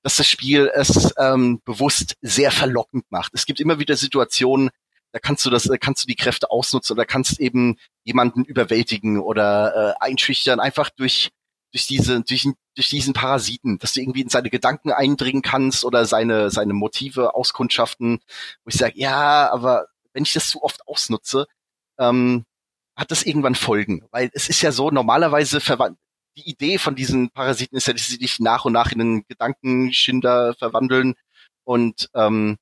[0.03, 3.33] dass das Spiel es ähm, bewusst sehr verlockend macht.
[3.35, 4.71] Es gibt immer wieder Situationen,
[5.13, 9.95] da kannst du das, kannst du die Kräfte ausnutzen oder kannst eben jemanden überwältigen oder
[10.01, 11.31] äh, einschüchtern, einfach durch
[11.73, 16.07] durch diese durch, durch diesen Parasiten, dass du irgendwie in seine Gedanken eindringen kannst oder
[16.07, 18.19] seine seine Motive auskundschaften,
[18.65, 19.87] wo ich sage, ja, aber
[20.17, 21.47] wenn ich das zu oft ausnutze,
[21.99, 22.45] ähm,
[22.97, 24.07] hat das irgendwann Folgen.
[24.11, 25.99] Weil es ist ja so, normalerweise verwandt,
[26.37, 29.27] die Idee von diesen Parasiten ist ja, dass sie dich nach und nach in einen
[29.29, 31.15] Gedankenschinder verwandeln.
[31.65, 32.57] Und ähm,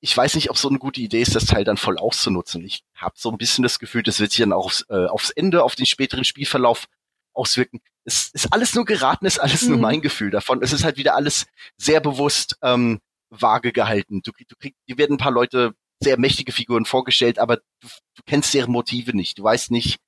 [0.00, 2.64] ich weiß nicht, ob so eine gute Idee ist, das Teil dann voll auszunutzen.
[2.64, 5.30] Ich habe so ein bisschen das Gefühl, das wird sich dann auch aufs, äh, aufs
[5.30, 6.86] Ende, auf den späteren Spielverlauf
[7.34, 7.80] auswirken.
[8.04, 9.70] Es ist alles nur geraten, ist alles mhm.
[9.70, 10.62] nur mein Gefühl davon.
[10.62, 11.46] Es ist halt wieder alles
[11.76, 14.22] sehr bewusst ähm, vage gehalten.
[14.22, 18.22] Du, du krieg, dir werden ein paar Leute sehr mächtige Figuren vorgestellt, aber du, du
[18.26, 19.38] kennst deren Motive nicht.
[19.38, 19.98] Du weißt nicht,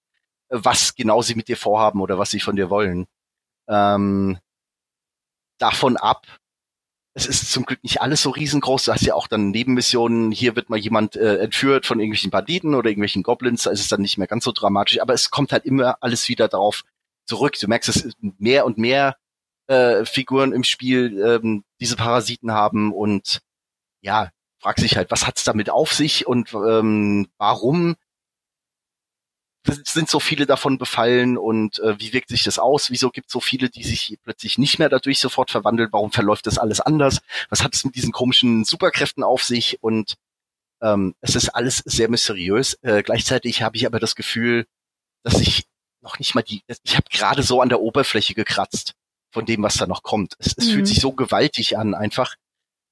[0.49, 3.07] äh, was genau sie mit dir vorhaben oder was sie von dir wollen.
[3.69, 4.39] Ähm,
[5.59, 6.27] davon ab,
[7.15, 8.85] es ist zum Glück nicht alles so riesengroß.
[8.85, 10.31] Du hast ja auch dann Nebenmissionen.
[10.31, 13.65] Hier wird mal jemand äh, entführt von irgendwelchen Banditen oder irgendwelchen Goblins.
[13.65, 15.01] Da ist es dann nicht mehr ganz so dramatisch.
[15.01, 16.85] Aber es kommt halt immer alles wieder darauf
[17.27, 17.59] zurück.
[17.61, 19.17] Du merkst, es mehr und mehr
[19.67, 23.41] äh, Figuren im Spiel ähm, diese Parasiten haben und
[24.03, 24.31] ja,
[24.61, 27.97] fragt sich halt, was hat's damit auf sich und ähm, warum
[29.67, 32.91] sind so viele davon befallen und äh, wie wirkt sich das aus?
[32.91, 35.91] Wieso gibt es so viele, die sich plötzlich nicht mehr dadurch sofort verwandeln?
[35.93, 37.21] Warum verläuft das alles anders?
[37.51, 39.83] Was hat es mit diesen komischen Superkräften auf sich?
[39.83, 40.15] Und
[40.81, 42.79] ähm, es ist alles sehr mysteriös.
[42.83, 44.67] Äh, gleichzeitig habe ich aber das Gefühl,
[45.25, 45.67] dass ich
[46.01, 48.95] noch nicht mal die, ich habe gerade so an der Oberfläche gekratzt
[49.31, 50.37] von dem, was da noch kommt.
[50.39, 50.73] Es, es mhm.
[50.73, 52.37] fühlt sich so gewaltig an, einfach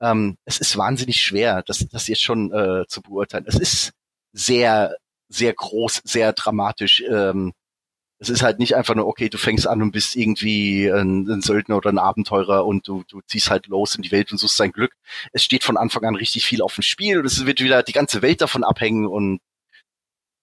[0.00, 3.44] ähm, es ist wahnsinnig schwer, das, das jetzt schon äh, zu beurteilen.
[3.46, 3.92] Es ist
[4.32, 4.96] sehr,
[5.28, 7.02] sehr groß, sehr dramatisch.
[7.08, 7.52] Ähm,
[8.20, 11.40] es ist halt nicht einfach nur, okay, du fängst an und bist irgendwie ein, ein
[11.40, 14.58] Söldner oder ein Abenteurer und du, du ziehst halt los in die Welt und suchst
[14.58, 14.92] dein Glück.
[15.32, 17.92] Es steht von Anfang an richtig viel auf dem Spiel und es wird wieder die
[17.92, 19.40] ganze Welt davon abhängen und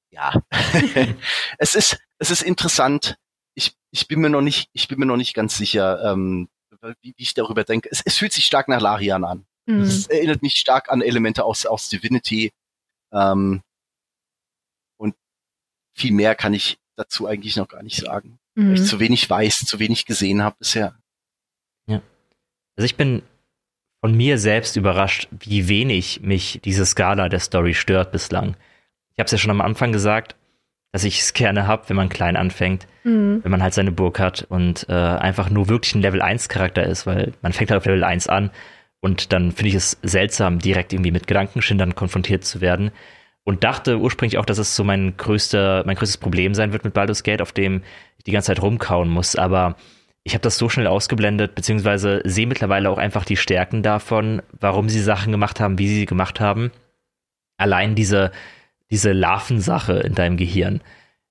[0.09, 0.41] ja,
[1.57, 3.17] es ist, es ist interessant.
[3.55, 6.47] Ich, ich bin mir noch nicht, ich bin mir noch nicht ganz sicher, ähm,
[7.01, 7.89] wie, wie ich darüber denke.
[7.91, 9.45] Es, es fühlt sich stark nach Larian an.
[9.65, 9.81] Mhm.
[9.81, 12.51] Es erinnert mich stark an Elemente aus, aus Divinity.
[13.11, 13.61] Ähm,
[15.95, 18.37] viel mehr kann ich dazu eigentlich noch gar nicht sagen.
[18.55, 18.67] Mhm.
[18.67, 20.95] Weil ich zu wenig weiß, zu wenig gesehen habe bisher.
[21.87, 22.01] Ja.
[22.75, 23.23] Also ich bin
[24.01, 28.55] von mir selbst überrascht, wie wenig mich diese Skala der Story stört bislang.
[29.13, 30.35] Ich habe es ja schon am Anfang gesagt,
[30.95, 33.41] dass ich es gerne habe, wenn man klein anfängt, mhm.
[33.43, 36.83] wenn man halt seine Burg hat und äh, einfach nur wirklich ein Level 1 Charakter
[36.83, 38.49] ist, weil man fängt halt auf Level 1 an
[39.01, 42.91] und dann finde ich es seltsam, direkt irgendwie mit Gedankenschindern konfrontiert zu werden
[43.43, 46.93] und dachte ursprünglich auch, dass es so mein größter, mein größtes Problem sein wird mit
[46.93, 47.83] Baldur's Gate, auf dem
[48.17, 49.75] ich die ganze Zeit rumkauen muss, aber
[50.23, 54.87] ich habe das so schnell ausgeblendet, beziehungsweise sehe mittlerweile auch einfach die Stärken davon, warum
[54.87, 56.71] sie Sachen gemacht haben, wie sie sie gemacht haben.
[57.57, 58.31] Allein diese
[58.91, 60.81] diese Larvensache in deinem Gehirn.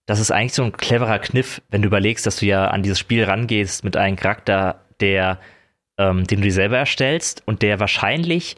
[0.07, 2.99] Das ist eigentlich so ein cleverer Kniff, wenn du überlegst, dass du ja an dieses
[2.99, 5.39] Spiel rangehst mit einem Charakter, der,
[5.99, 8.57] ähm, den du dir selber erstellst und der wahrscheinlich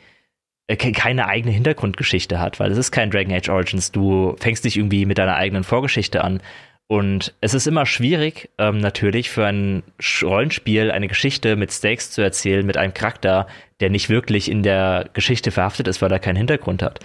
[0.66, 3.92] äh, keine eigene Hintergrundgeschichte hat, weil es ist kein Dragon Age Origins.
[3.92, 6.40] Du fängst dich irgendwie mit deiner eigenen Vorgeschichte an.
[6.88, 9.82] Und es ist immer schwierig, ähm, natürlich für ein
[10.22, 13.49] Rollenspiel eine Geschichte mit Stakes zu erzählen, mit einem Charakter,
[13.80, 17.01] der nicht wirklich in der Geschichte verhaftet ist, weil er keinen Hintergrund hat.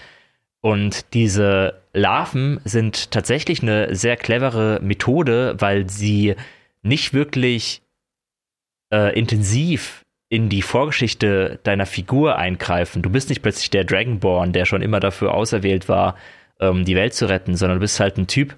[0.61, 6.35] Und diese Larven sind tatsächlich eine sehr clevere Methode, weil sie
[6.83, 7.81] nicht wirklich
[8.91, 13.01] äh, intensiv in die Vorgeschichte deiner Figur eingreifen.
[13.01, 16.15] Du bist nicht plötzlich der Dragonborn, der schon immer dafür auserwählt war,
[16.61, 18.55] ähm, die Welt zu retten, sondern du bist halt ein Typ,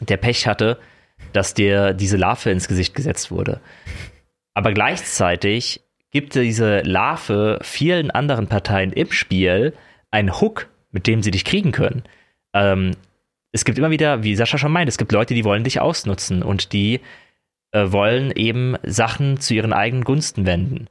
[0.00, 0.78] der Pech hatte,
[1.32, 3.60] dass dir diese Larve ins Gesicht gesetzt wurde.
[4.54, 9.74] Aber gleichzeitig gibt diese Larve vielen anderen Parteien im Spiel
[10.10, 12.04] einen Hook, mit dem sie dich kriegen können.
[12.54, 12.92] Ähm,
[13.52, 16.42] es gibt immer wieder, wie Sascha schon meint, es gibt Leute, die wollen dich ausnutzen
[16.42, 17.00] und die
[17.72, 20.88] äh, wollen eben Sachen zu ihren eigenen Gunsten wenden.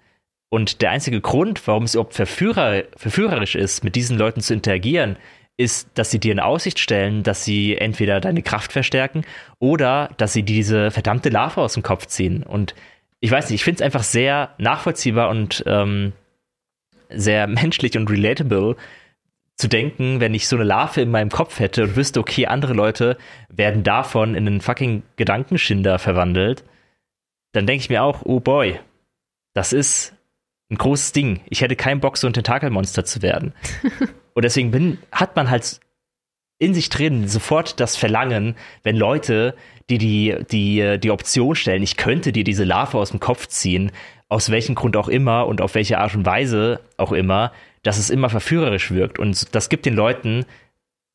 [0.50, 5.18] Und der einzige Grund, warum es überhaupt verführer, verführerisch ist, mit diesen Leuten zu interagieren,
[5.58, 9.26] ist, dass sie dir in Aussicht stellen, dass sie entweder deine Kraft verstärken
[9.60, 12.44] oder dass sie diese verdammte Larve aus dem Kopf ziehen.
[12.44, 12.76] Und
[13.20, 16.14] ich weiß nicht, ich finde es einfach sehr nachvollziehbar und ähm,
[17.10, 18.78] sehr menschlich und relatable,
[19.60, 22.74] zu denken, wenn ich so eine Larve in meinem Kopf hätte und wüsste, okay, andere
[22.74, 23.18] Leute
[23.50, 26.64] werden davon in einen fucking Gedankenschinder verwandelt,
[27.52, 28.80] dann denke ich mir auch, oh boy,
[29.54, 30.14] das ist
[30.72, 31.42] ein großes Ding.
[31.50, 33.54] Ich hätte keinen Bock, so ein Tentakelmonster zu werden.
[34.34, 35.82] und deswegen bin, hat man halt
[36.58, 39.56] in sich drin sofort das Verlangen, wenn Leute,
[39.90, 43.92] die die, die die Option stellen, ich könnte dir diese Larve aus dem Kopf ziehen,
[44.30, 47.52] aus welchem Grund auch immer und auf welche Art und Weise auch immer,
[47.84, 49.20] dass es immer verführerisch wirkt.
[49.20, 50.46] Und das gibt den Leuten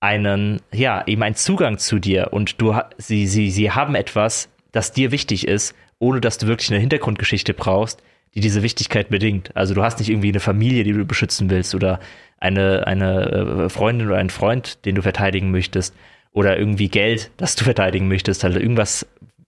[0.00, 4.92] einen, ja, eben einen Zugang zu dir und du, sie, sie, sie haben etwas, das
[4.92, 8.02] dir wichtig ist, ohne dass du wirklich eine Hintergrundgeschichte brauchst,
[8.34, 9.56] die diese Wichtigkeit bedingt.
[9.56, 12.00] Also du hast nicht irgendwie eine Familie, die du beschützen willst oder
[12.38, 15.94] eine, eine äh, Freundin oder einen Freund, den du verteidigen möchtest
[16.32, 19.06] oder irgendwie Geld, das du verteidigen möchtest, also irgendwas,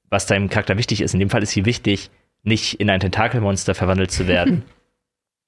[0.09, 1.13] was deinem Charakter wichtig ist.
[1.13, 2.11] In dem Fall ist hier wichtig,
[2.45, 4.63] nicht in ein Tentakelmonster verwandelt zu werden.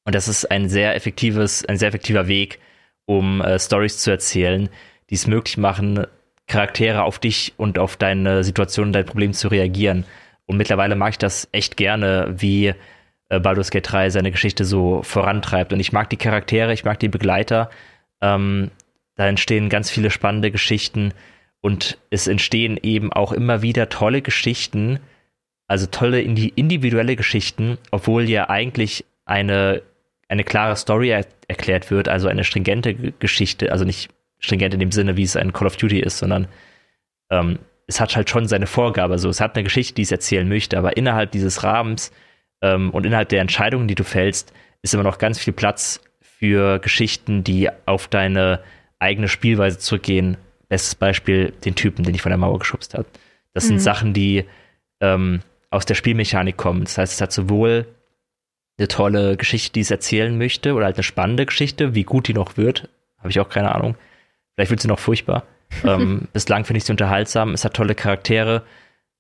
[0.09, 2.61] Und das ist ein sehr effektives, ein sehr effektiver Weg,
[3.05, 4.71] um äh, Stories zu erzählen,
[5.11, 6.07] die es möglich machen,
[6.47, 10.07] Charaktere auf dich und auf deine Situation dein Problem zu reagieren.
[10.47, 12.73] Und mittlerweile mag ich das echt gerne, wie
[13.29, 15.75] äh, Baldur's Gate 3 seine Geschichte so vorantreibt.
[15.75, 17.69] Und ich mag die Charaktere, ich mag die Begleiter.
[18.23, 18.71] Ähm,
[19.17, 21.13] da entstehen ganz viele spannende Geschichten
[21.61, 25.01] und es entstehen eben auch immer wieder tolle Geschichten,
[25.67, 29.83] also tolle individuelle Geschichten, obwohl ja eigentlich eine
[30.29, 34.93] eine klare Story er erklärt wird, also eine stringente Geschichte, also nicht stringent in dem
[34.93, 36.49] Sinne, wie es ein Call of Duty ist, sondern
[37.31, 39.15] ähm, es hat halt schon seine Vorgabe.
[39.15, 42.13] Also es hat eine Geschichte, die es erzählen möchte, aber innerhalb dieses Rahmens
[42.63, 44.53] ähm, und innerhalb der Entscheidungen, die du fällst,
[44.83, 48.61] ist immer noch ganz viel Platz für Geschichten, die auf deine
[48.99, 50.37] eigene Spielweise zurückgehen.
[50.69, 53.07] Bestes Beispiel, den Typen, den ich von der Mauer geschubst habe.
[53.55, 53.69] Das mhm.
[53.69, 54.45] sind Sachen, die
[55.01, 56.85] ähm, aus der Spielmechanik kommen.
[56.85, 57.87] Das heißt, es hat sowohl
[58.79, 61.95] eine tolle Geschichte, die es erzählen möchte, oder halt eine spannende Geschichte.
[61.95, 63.97] Wie gut die noch wird, habe ich auch keine Ahnung.
[64.55, 65.45] Vielleicht wird sie noch furchtbar.
[65.85, 67.53] ähm, bislang finde ich sie unterhaltsam.
[67.53, 68.63] Es hat tolle Charaktere,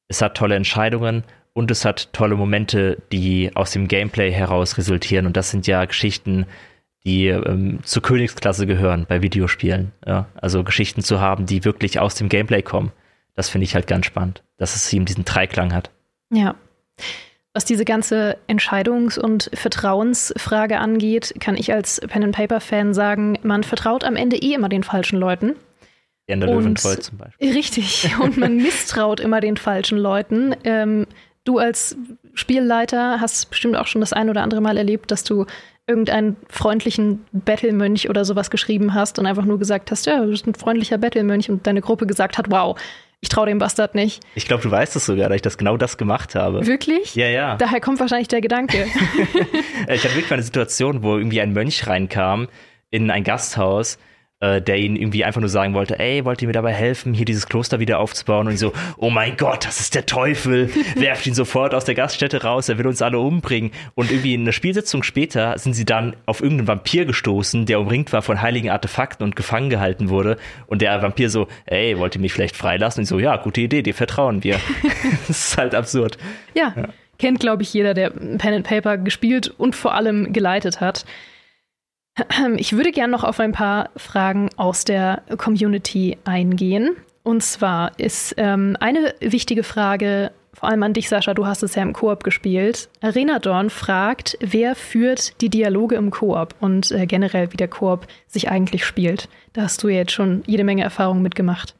[0.09, 5.27] es hat tolle Entscheidungen und es hat tolle Momente, die aus dem Gameplay heraus resultieren.
[5.27, 6.47] Und das sind ja Geschichten,
[7.05, 9.93] die ähm, zur Königsklasse gehören bei Videospielen.
[10.07, 10.27] Ja?
[10.35, 12.93] Also Geschichten zu haben, die wirklich aus dem Gameplay kommen.
[13.35, 15.91] Das finde ich halt ganz spannend, dass es eben diesen Dreiklang hat.
[16.33, 16.55] Ja.
[17.59, 24.15] Was diese ganze Entscheidungs- und Vertrauensfrage angeht, kann ich als Pen-and-Paper-Fan sagen, man vertraut am
[24.15, 25.57] Ende eh immer den falschen Leuten.
[26.29, 27.53] In der Löwentroll zum Beispiel.
[27.53, 30.55] Richtig, und man misstraut immer den falschen Leuten.
[30.63, 31.09] Ähm,
[31.43, 31.97] du als
[32.33, 35.45] Spielleiter hast bestimmt auch schon das ein oder andere Mal erlebt, dass du
[35.89, 40.47] irgendeinen freundlichen Battlemönch oder sowas geschrieben hast und einfach nur gesagt hast, ja, du bist
[40.47, 42.79] ein freundlicher Battlemönch und deine Gruppe gesagt hat, wow,
[43.21, 44.23] Ich traue dem Bastard nicht.
[44.37, 46.65] Ich glaube, du weißt es sogar, dass ich das genau das gemacht habe.
[46.67, 47.17] Wirklich?
[47.17, 47.57] Ja, ja.
[47.57, 48.87] Daher kommt wahrscheinlich der Gedanke.
[49.89, 52.49] ich hatte wirklich mal eine Situation, wo irgendwie ein Mönch reinkam
[52.91, 53.99] in ein Gasthaus
[54.41, 57.25] äh, der ihnen irgendwie einfach nur sagen wollte, ey, wollt ihr mir dabei helfen, hier
[57.25, 58.47] dieses Kloster wieder aufzubauen?
[58.47, 62.43] Und so, oh mein Gott, das ist der Teufel, werft ihn sofort aus der Gaststätte
[62.43, 63.73] raus, er will uns alle umbringen.
[63.95, 68.13] Und irgendwie in einer Spielsitzung später sind sie dann auf irgendeinen Vampir gestoßen, der umringt
[68.13, 70.37] war von heiligen Artefakten und gefangen gehalten wurde.
[70.67, 73.03] Und der Vampir so, ey, wollt ihr mich vielleicht freilassen?
[73.03, 74.61] Und so, ja, gute Idee, dir vertrauen wir.
[75.27, 76.19] das ist halt absurd.
[76.55, 76.73] ja.
[76.77, 76.89] ja.
[77.19, 81.05] kennt, glaube ich, jeder, der Pen and Paper gespielt und vor allem geleitet hat.
[82.57, 86.97] Ich würde gerne noch auf ein paar Fragen aus der Community eingehen.
[87.23, 91.75] Und zwar ist ähm, eine wichtige Frage, vor allem an dich, Sascha, du hast es
[91.75, 92.89] ja im Koop gespielt.
[93.01, 98.07] Arena Dawn fragt, wer führt die Dialoge im Koop und äh, generell, wie der Koop
[98.27, 99.29] sich eigentlich spielt.
[99.53, 101.77] Da hast du ja jetzt schon jede Menge Erfahrung mitgemacht.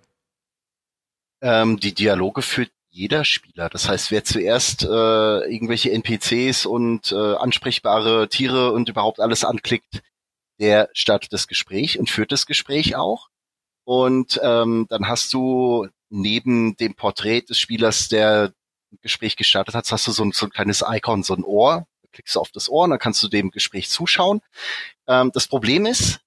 [1.41, 3.69] Ähm, die Dialoge führt jeder Spieler.
[3.69, 10.03] Das heißt, wer zuerst äh, irgendwelche NPCs und äh, ansprechbare Tiere und überhaupt alles anklickt,
[10.59, 13.29] der startet das Gespräch und führt das Gespräch auch.
[13.85, 18.53] Und ähm, dann hast du neben dem Porträt des Spielers, der
[18.93, 21.87] ein Gespräch gestartet hat, hast du so ein, so ein kleines Icon, so ein Ohr.
[22.03, 24.41] Da klickst du auf das Ohr und dann kannst du dem Gespräch zuschauen.
[25.07, 26.21] Ähm, das Problem ist,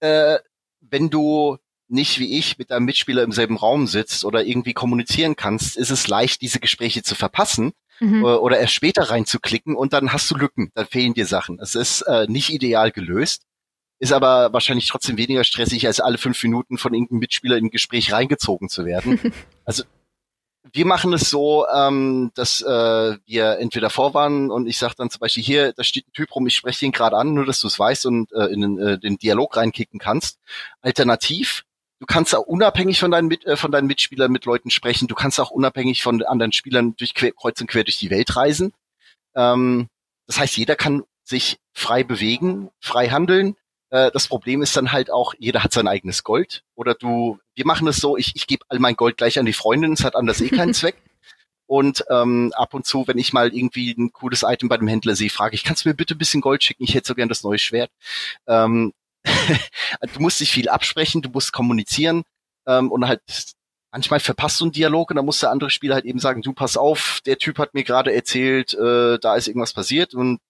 [0.00, 0.38] äh,
[0.80, 1.58] wenn du
[1.88, 5.90] nicht wie ich mit deinem Mitspieler im selben Raum sitzt oder irgendwie kommunizieren kannst, ist
[5.90, 8.24] es leicht, diese Gespräche zu verpassen mhm.
[8.24, 11.58] Äh, oder erst später reinzuklicken und dann hast du Lücken, dann fehlen dir Sachen.
[11.60, 13.42] Es ist äh, nicht ideal gelöst
[14.04, 17.70] ist aber wahrscheinlich trotzdem weniger stressig, als alle fünf Minuten von irgendeinem Mitspieler in ein
[17.70, 19.18] Gespräch reingezogen zu werden.
[19.64, 19.82] also
[20.72, 25.20] wir machen es so, ähm, dass äh, wir entweder vorwarnen und ich sage dann zum
[25.20, 27.66] Beispiel hier, da steht ein Typ rum, ich spreche ihn gerade an, nur dass du
[27.66, 30.38] es weißt und äh, in den, äh, den Dialog reinkicken kannst.
[30.82, 31.64] Alternativ,
[31.98, 35.14] du kannst auch unabhängig von deinen, Mit, äh, von deinen Mitspielern mit Leuten sprechen, du
[35.14, 38.74] kannst auch unabhängig von anderen Spielern durch quer, kreuz und quer durch die Welt reisen.
[39.34, 39.88] Ähm,
[40.26, 43.56] das heißt, jeder kann sich frei bewegen, frei handeln.
[43.94, 46.64] Äh, das Problem ist dann halt auch, jeder hat sein eigenes Gold.
[46.74, 49.52] Oder du, wir machen es so, ich, ich gebe all mein Gold gleich an die
[49.52, 50.96] Freundin, es hat anders eh keinen Zweck.
[51.66, 55.14] Und ähm, ab und zu, wenn ich mal irgendwie ein cooles Item bei dem Händler
[55.14, 56.82] sehe, frage ich, kannst du mir bitte ein bisschen Gold schicken?
[56.82, 57.90] Ich hätte so gern das neue Schwert.
[58.48, 58.92] Ähm,
[59.24, 62.24] du musst dich viel absprechen, du musst kommunizieren
[62.66, 63.22] ähm, und halt
[63.92, 66.52] manchmal verpasst du einen Dialog und dann muss der andere Spieler halt eben sagen, du
[66.52, 70.40] pass auf, der Typ hat mir gerade erzählt, äh, da ist irgendwas passiert und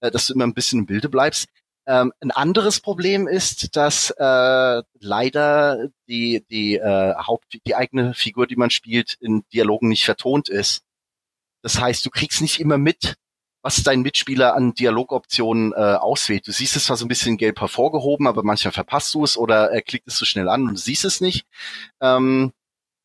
[0.00, 1.48] äh, dass du immer ein bisschen im Bilde bleibst.
[1.86, 8.46] Ähm, ein anderes Problem ist, dass äh, leider die die äh, Haupt die eigene Figur,
[8.46, 10.82] die man spielt, in Dialogen nicht vertont ist.
[11.62, 13.16] Das heißt, du kriegst nicht immer mit,
[13.62, 16.46] was dein Mitspieler an Dialogoptionen äh, auswählt.
[16.46, 19.70] Du siehst es zwar so ein bisschen gelb hervorgehoben, aber manchmal verpasst du es oder
[19.70, 21.46] er klickt es zu so schnell an und du siehst es nicht.
[22.00, 22.52] Ähm,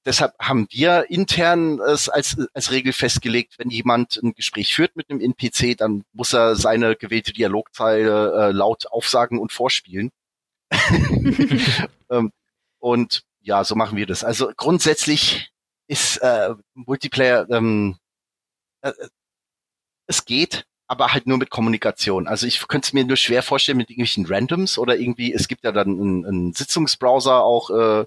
[0.08, 5.10] Deshalb haben wir intern es als, als Regel festgelegt, wenn jemand ein Gespräch führt mit
[5.10, 10.12] einem NPC, dann muss er seine gewählte Dialogzeile äh, laut aufsagen und vorspielen.
[12.10, 12.32] ähm,
[12.80, 14.24] und ja, so machen wir das.
[14.24, 15.52] Also grundsätzlich
[15.88, 17.98] ist äh, Multiplayer, ähm,
[18.84, 18.94] äh,
[20.06, 22.30] es geht, aber halt nur mit Kommunikation.
[22.30, 25.66] Also ich könnte es mir nur schwer vorstellen mit irgendwelchen Randoms oder irgendwie, es gibt
[25.66, 28.06] ja dann einen, einen Sitzungsbrowser auch, äh,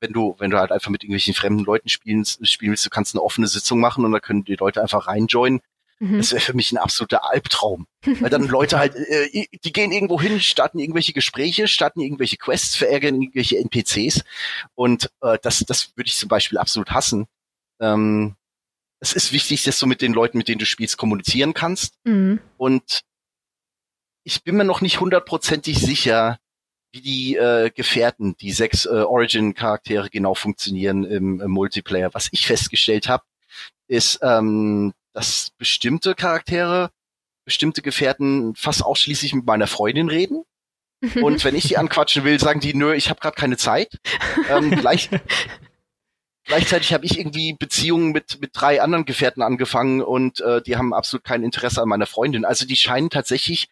[0.00, 3.14] wenn du, wenn du halt einfach mit irgendwelchen fremden Leuten spielen, spielen willst, du kannst
[3.14, 5.60] eine offene Sitzung machen und da können die Leute einfach reinjoinen.
[5.98, 6.18] Mhm.
[6.18, 7.86] Das wäre für mich ein absoluter Albtraum.
[8.04, 12.76] Weil dann Leute halt, äh, die gehen irgendwo hin, starten irgendwelche Gespräche, starten irgendwelche Quests,
[12.76, 14.22] verärgern irgendwelche NPCs.
[14.74, 17.26] Und äh, das, das würde ich zum Beispiel absolut hassen.
[17.80, 18.36] Ähm,
[19.00, 21.94] es ist wichtig, dass du mit den Leuten, mit denen du spielst, kommunizieren kannst.
[22.04, 22.40] Mhm.
[22.56, 23.02] Und
[24.24, 26.38] ich bin mir noch nicht hundertprozentig sicher,
[26.96, 32.14] wie die äh, Gefährten, die sechs äh, Origin-Charaktere genau funktionieren im, im Multiplayer.
[32.14, 33.24] Was ich festgestellt habe,
[33.86, 36.90] ist, ähm, dass bestimmte Charaktere,
[37.44, 40.44] bestimmte Gefährten fast ausschließlich mit meiner Freundin reden.
[41.20, 43.98] Und wenn ich die anquatschen will, sagen die, nö, ich habe gerade keine Zeit.
[44.48, 45.10] Ähm, gleich,
[46.44, 50.94] gleichzeitig habe ich irgendwie Beziehungen mit, mit drei anderen Gefährten angefangen und äh, die haben
[50.94, 52.46] absolut kein Interesse an meiner Freundin.
[52.46, 53.68] Also die scheinen tatsächlich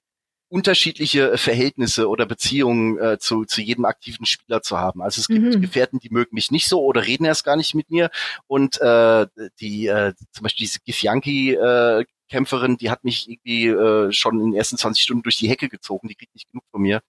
[0.55, 5.03] unterschiedliche äh, Verhältnisse oder Beziehungen äh, zu, zu jedem aktiven Spieler zu haben.
[5.03, 5.61] Also es gibt mhm.
[5.61, 8.09] Gefährten, die mögen mich nicht so oder reden erst gar nicht mit mir.
[8.47, 9.27] Und äh,
[9.59, 14.53] die äh, zum Beispiel diese Githyanki äh, Kämpferin, die hat mich irgendwie äh, schon in
[14.53, 16.07] den ersten 20 Stunden durch die Hecke gezogen.
[16.07, 17.03] Die kriegt nicht genug von mir.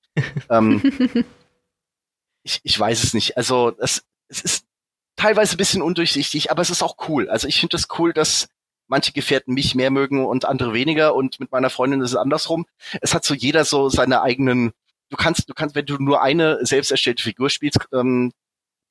[0.50, 0.82] ähm,
[2.44, 3.38] ich, ich weiß es nicht.
[3.38, 4.66] Also es, es ist
[5.18, 7.30] teilweise ein bisschen undurchsichtig, aber es ist auch cool.
[7.30, 8.48] Also ich finde es das cool, dass
[8.88, 12.66] manche Gefährten mich mehr mögen und andere weniger und mit meiner Freundin ist es andersrum.
[13.02, 14.74] Es hat so jeder so seine eigenen,
[15.10, 18.32] du kannst, du kannst, wenn du nur eine selbst erstellte Figur spielst, ähm,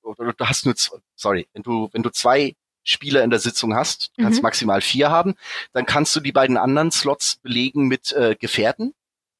[0.02, 0.74] oder du hast nur,
[1.14, 4.44] sorry, wenn du, wenn du zwei Spieler in der Sitzung hast, du kannst mhm.
[4.44, 5.34] maximal vier haben,
[5.72, 8.92] dann kannst du die beiden anderen Slots belegen mit äh, Gefährten.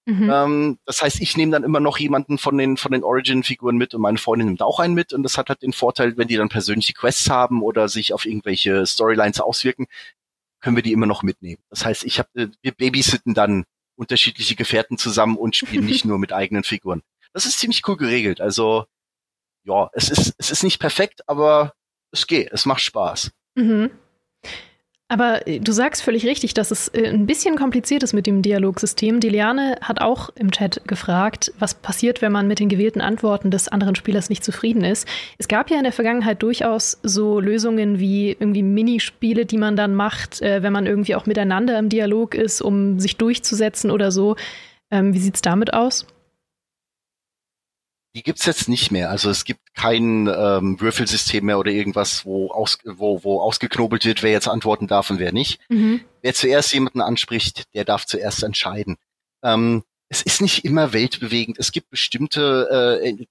[0.06, 0.30] Mhm.
[0.30, 3.94] Ähm, das heißt, ich nehme dann immer noch jemanden von den von den Origin-Figuren mit
[3.94, 6.36] und meine Freundin nimmt auch einen mit und das hat halt den Vorteil, wenn die
[6.36, 9.86] dann persönliche Quests haben oder sich auf irgendwelche Storylines auswirken,
[10.64, 11.62] können wir die immer noch mitnehmen.
[11.68, 16.18] Das heißt, ich habe äh, wir babysitten dann unterschiedliche Gefährten zusammen und spielen nicht nur
[16.18, 17.02] mit eigenen Figuren.
[17.34, 18.40] Das ist ziemlich cool geregelt.
[18.40, 18.86] Also
[19.64, 21.74] ja, es ist es ist nicht perfekt, aber
[22.12, 23.30] es geht, es macht Spaß.
[23.56, 23.90] Mhm.
[25.08, 28.42] Aber äh, du sagst völlig richtig, dass es äh, ein bisschen kompliziert ist mit dem
[28.42, 29.20] Dialogsystem.
[29.20, 33.50] Die Liane hat auch im Chat gefragt, was passiert, wenn man mit den gewählten Antworten
[33.50, 35.06] des anderen Spielers nicht zufrieden ist.
[35.38, 39.94] Es gab ja in der Vergangenheit durchaus so Lösungen wie irgendwie Minispiele, die man dann
[39.94, 44.36] macht, äh, wenn man irgendwie auch miteinander im Dialog ist, um sich durchzusetzen oder so.
[44.90, 46.06] Ähm, wie sieht's damit aus?
[48.14, 49.10] Die gibt's jetzt nicht mehr.
[49.10, 54.22] Also es gibt kein ähm, Würfelsystem mehr oder irgendwas, wo, aus, wo, wo ausgeknobelt wird,
[54.22, 55.60] wer jetzt antworten darf und wer nicht.
[55.68, 56.00] Mhm.
[56.22, 58.96] Wer zuerst jemanden anspricht, der darf zuerst entscheiden.
[59.42, 61.58] Ähm, es ist nicht immer weltbewegend.
[61.58, 63.26] Es gibt bestimmte äh,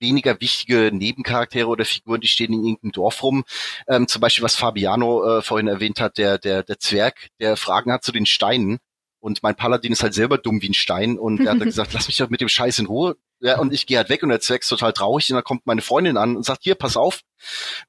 [0.00, 3.44] weniger wichtige Nebencharaktere oder Figuren, die stehen in irgendeinem Dorf rum.
[3.86, 7.92] Ähm, zum Beispiel, was Fabiano äh, vorhin erwähnt hat, der, der, der Zwerg, der Fragen
[7.92, 8.78] hat zu den Steinen.
[9.22, 11.92] Und mein Paladin ist halt selber dumm wie ein Stein und er hat dann gesagt,
[11.92, 13.16] lass mich doch mit dem Scheiß in Ruhe.
[13.38, 15.64] Ja, und ich gehe halt weg und der Zwerg ist total traurig und dann kommt
[15.64, 17.20] meine Freundin an und sagt, hier, pass auf,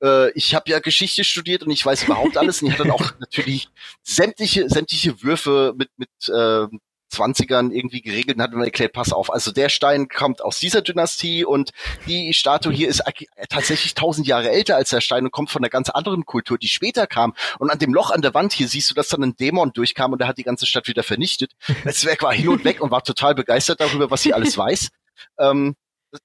[0.04, 2.92] äh, ich habe ja Geschichte studiert und ich weiß überhaupt alles und ich hatte dann
[2.92, 3.68] auch natürlich
[4.04, 6.68] sämtliche, sämtliche Würfe mit, mit äh,
[7.14, 10.82] 20ern irgendwie geregelt und hat mir erklärt, pass auf, also der Stein kommt aus dieser
[10.82, 11.72] Dynastie und
[12.08, 13.04] die Statue hier ist
[13.50, 16.68] tatsächlich tausend Jahre älter als der Stein und kommt von einer ganz anderen Kultur, die
[16.68, 17.34] später kam.
[17.60, 20.12] Und an dem Loch an der Wand hier siehst du, dass dann ein Dämon durchkam
[20.14, 21.52] und der hat die ganze Stadt wieder vernichtet.
[21.84, 24.90] Das Zwerg war hin und weg und war total begeistert darüber, was sie alles weiß.
[25.38, 25.76] Ähm,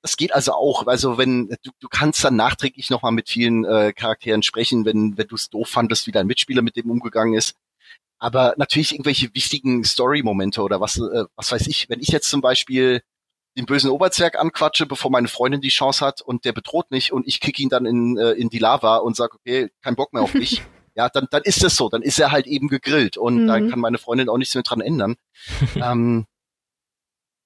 [0.03, 0.87] das geht also auch.
[0.87, 5.27] Also wenn du, du kannst dann nachträglich nochmal mit vielen äh, Charakteren sprechen, wenn wenn
[5.27, 7.55] du es doof fandest, wie dein Mitspieler mit dem umgegangen ist.
[8.19, 11.89] Aber natürlich irgendwelche wichtigen Story-Momente oder was äh, was weiß ich.
[11.89, 13.03] Wenn ich jetzt zum Beispiel
[13.57, 17.27] den bösen Oberzwerg anquatsche, bevor meine Freundin die Chance hat und der bedroht mich und
[17.27, 20.23] ich kick ihn dann in äh, in die Lava und sag okay, kein Bock mehr
[20.23, 20.63] auf dich.
[20.95, 21.89] ja, dann dann ist es so.
[21.89, 23.47] Dann ist er halt eben gegrillt und mhm.
[23.47, 25.17] da kann meine Freundin auch nichts mehr dran ändern.
[25.77, 26.27] ähm,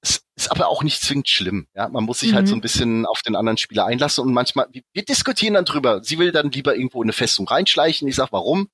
[0.02, 1.68] es ist aber auch nicht zwingend schlimm.
[1.74, 2.36] Ja, man muss sich mhm.
[2.36, 2.58] halt so mhm.
[2.58, 6.02] ein bisschen auf den anderen Spieler einlassen und manchmal, wir diskutieren dann drüber.
[6.02, 8.08] Sie will dann lieber irgendwo in eine Festung reinschleichen.
[8.08, 8.68] Ich sag, warum?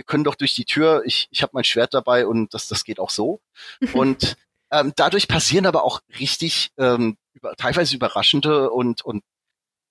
[0.00, 1.02] Wir können doch durch die Tür.
[1.04, 3.42] Ich, ich habe mein Schwert dabei und das, das geht auch so.
[3.92, 4.38] und
[4.72, 9.22] ähm, dadurch passieren aber auch richtig ähm, über, teilweise überraschende und und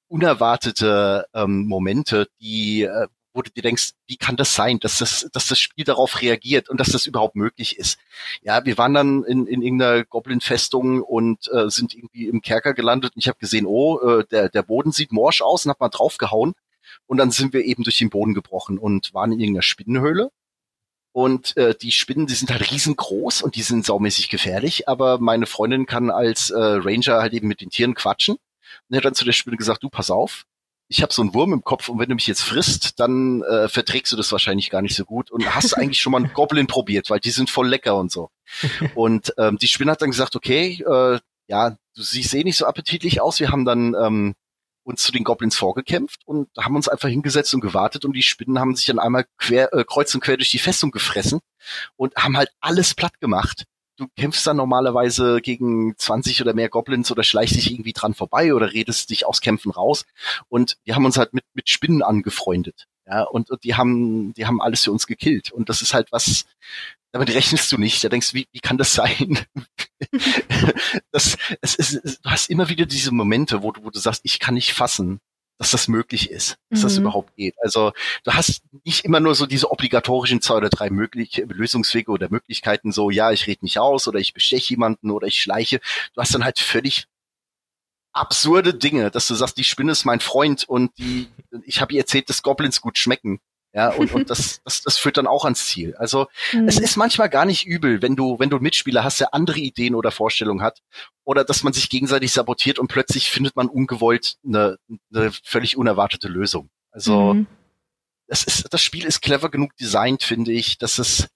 [0.07, 5.29] unerwartete ähm, Momente, die äh, wo du dir denkst, wie kann das sein, dass das,
[5.31, 7.99] dass das Spiel darauf reagiert und dass das überhaupt möglich ist.
[8.41, 13.13] Ja, wir waren dann in, in irgendeiner Goblin-Festung und äh, sind irgendwie im Kerker gelandet
[13.13, 15.89] und ich habe gesehen, oh, äh, der, der Boden sieht morsch aus und hab mal
[15.89, 16.55] draufgehauen.
[17.09, 20.29] Und dann sind wir eben durch den Boden gebrochen und waren in irgendeiner Spinnenhöhle.
[21.11, 25.47] Und äh, die Spinnen, die sind halt riesengroß und die sind saumäßig gefährlich, aber meine
[25.47, 28.37] Freundin kann als äh, Ranger halt eben mit den Tieren quatschen.
[28.87, 30.45] Und hat dann zu der Spinne gesagt, du pass auf,
[30.87, 33.67] ich habe so einen Wurm im Kopf und wenn du mich jetzt frisst, dann äh,
[33.69, 36.67] verträgst du das wahrscheinlich gar nicht so gut und hast eigentlich schon mal einen Goblin
[36.67, 38.29] probiert, weil die sind voll lecker und so.
[38.93, 42.67] Und ähm, die Spinne hat dann gesagt, okay, äh, ja, du siehst eh nicht so
[42.67, 43.39] appetitlich aus.
[43.39, 44.35] Wir haben dann ähm,
[44.89, 48.59] uns zu den Goblins vorgekämpft und haben uns einfach hingesetzt und gewartet und die Spinnen
[48.59, 51.39] haben sich dann einmal quer, äh, kreuz und quer durch die Festung gefressen
[51.95, 53.65] und haben halt alles platt gemacht
[53.99, 58.53] du kämpfst dann normalerweise gegen 20 oder mehr Goblins oder schleichst dich irgendwie dran vorbei
[58.53, 60.05] oder redest dich aus Kämpfen raus.
[60.47, 62.87] Und wir haben uns halt mit, mit Spinnen angefreundet.
[63.09, 65.51] Ja, und, und die haben, die haben alles für uns gekillt.
[65.51, 66.45] Und das ist halt was,
[67.11, 68.03] damit rechnest du nicht.
[68.03, 69.39] Da denkst du, wie, wie kann das sein?
[71.11, 74.39] das, es, es, du hast immer wieder diese Momente, wo du, wo du sagst, ich
[74.39, 75.19] kann nicht fassen,
[75.57, 76.83] dass das möglich ist, dass mhm.
[76.83, 77.55] das überhaupt geht.
[77.61, 77.91] Also
[78.23, 82.91] du hast nicht immer nur so diese obligatorischen zwei oder drei mögliche Lösungswege oder Möglichkeiten,
[82.91, 85.81] so ja, ich rede mich aus oder ich besteche jemanden oder ich schleiche.
[86.13, 87.07] Du hast dann halt völlig
[88.13, 91.27] absurde Dinge, dass du sagst, die Spinne ist mein Freund und die,
[91.63, 93.39] ich habe ihr erzählt, dass Goblins gut schmecken.
[93.71, 95.95] Ja, und, und das, das, das führt dann auch ans Ziel.
[95.95, 96.67] Also mhm.
[96.67, 99.59] es ist manchmal gar nicht übel, wenn du, wenn du einen Mitspieler hast, der andere
[99.59, 100.79] Ideen oder Vorstellungen hat,
[101.23, 104.77] oder dass man sich gegenseitig sabotiert und plötzlich findet man ungewollt eine,
[105.13, 106.69] eine völlig unerwartete Lösung.
[106.91, 107.47] Also mhm.
[108.27, 111.27] das, ist, das Spiel ist clever genug designt, finde ich, dass es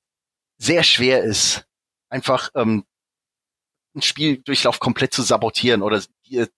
[0.57, 1.65] sehr schwer ist,
[2.09, 2.85] einfach ähm,
[3.93, 6.01] einen Spieldurchlauf komplett zu sabotieren oder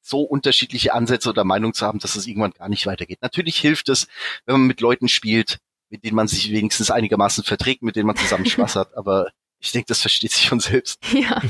[0.01, 3.19] so unterschiedliche Ansätze oder Meinungen zu haben, dass es irgendwann gar nicht weitergeht.
[3.21, 4.07] Natürlich hilft es,
[4.45, 5.59] wenn man mit Leuten spielt,
[5.89, 9.71] mit denen man sich wenigstens einigermaßen verträgt, mit denen man zusammen Spaß hat, aber Ich
[9.71, 10.99] denke, das versteht sich von selbst.
[11.13, 11.41] Ja,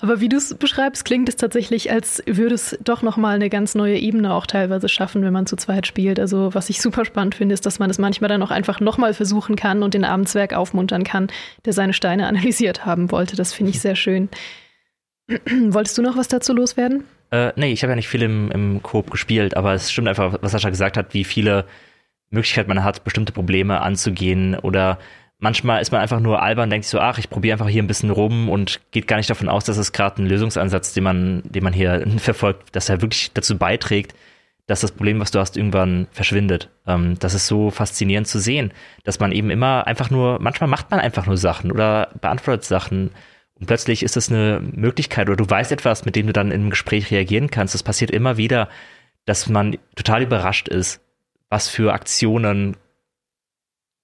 [0.00, 3.74] aber wie du es beschreibst, klingt es tatsächlich, als würde es doch nochmal eine ganz
[3.74, 6.20] neue Ebene auch teilweise schaffen, wenn man zu zweit spielt.
[6.20, 9.14] Also was ich super spannend finde, ist, dass man es manchmal dann auch einfach nochmal
[9.14, 11.28] versuchen kann und den Abendswerk aufmuntern kann,
[11.64, 13.36] der seine Steine analysiert haben wollte.
[13.36, 14.28] Das finde ich sehr schön.
[15.28, 17.04] Wolltest du noch was dazu loswerden?
[17.34, 20.38] Äh, nee, ich habe ja nicht viel im, im Coop gespielt, aber es stimmt einfach,
[20.40, 21.64] was Sascha gesagt hat, wie viele
[22.30, 24.98] Möglichkeiten man hat, bestimmte Probleme anzugehen oder
[25.40, 27.88] manchmal ist man einfach nur albern, denkt sich so, ach, ich probiere einfach hier ein
[27.88, 31.42] bisschen rum und geht gar nicht davon aus, dass es gerade ein Lösungsansatz, den man,
[31.44, 34.14] den man hier verfolgt, dass er wirklich dazu beiträgt,
[34.66, 36.70] dass das Problem, was du hast, irgendwann verschwindet.
[36.86, 38.72] Ähm, das ist so faszinierend zu sehen,
[39.02, 43.10] dass man eben immer einfach nur, manchmal macht man einfach nur Sachen oder beantwortet Sachen
[43.60, 46.70] und plötzlich ist das eine Möglichkeit oder du weißt etwas, mit dem du dann im
[46.70, 47.74] Gespräch reagieren kannst.
[47.74, 48.68] Das passiert immer wieder,
[49.26, 51.00] dass man total überrascht ist,
[51.48, 52.76] was für Aktionen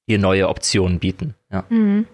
[0.06, 1.34] hier neue Optionen bieten.
[1.50, 1.64] Ja.
[1.68, 2.06] Mhm.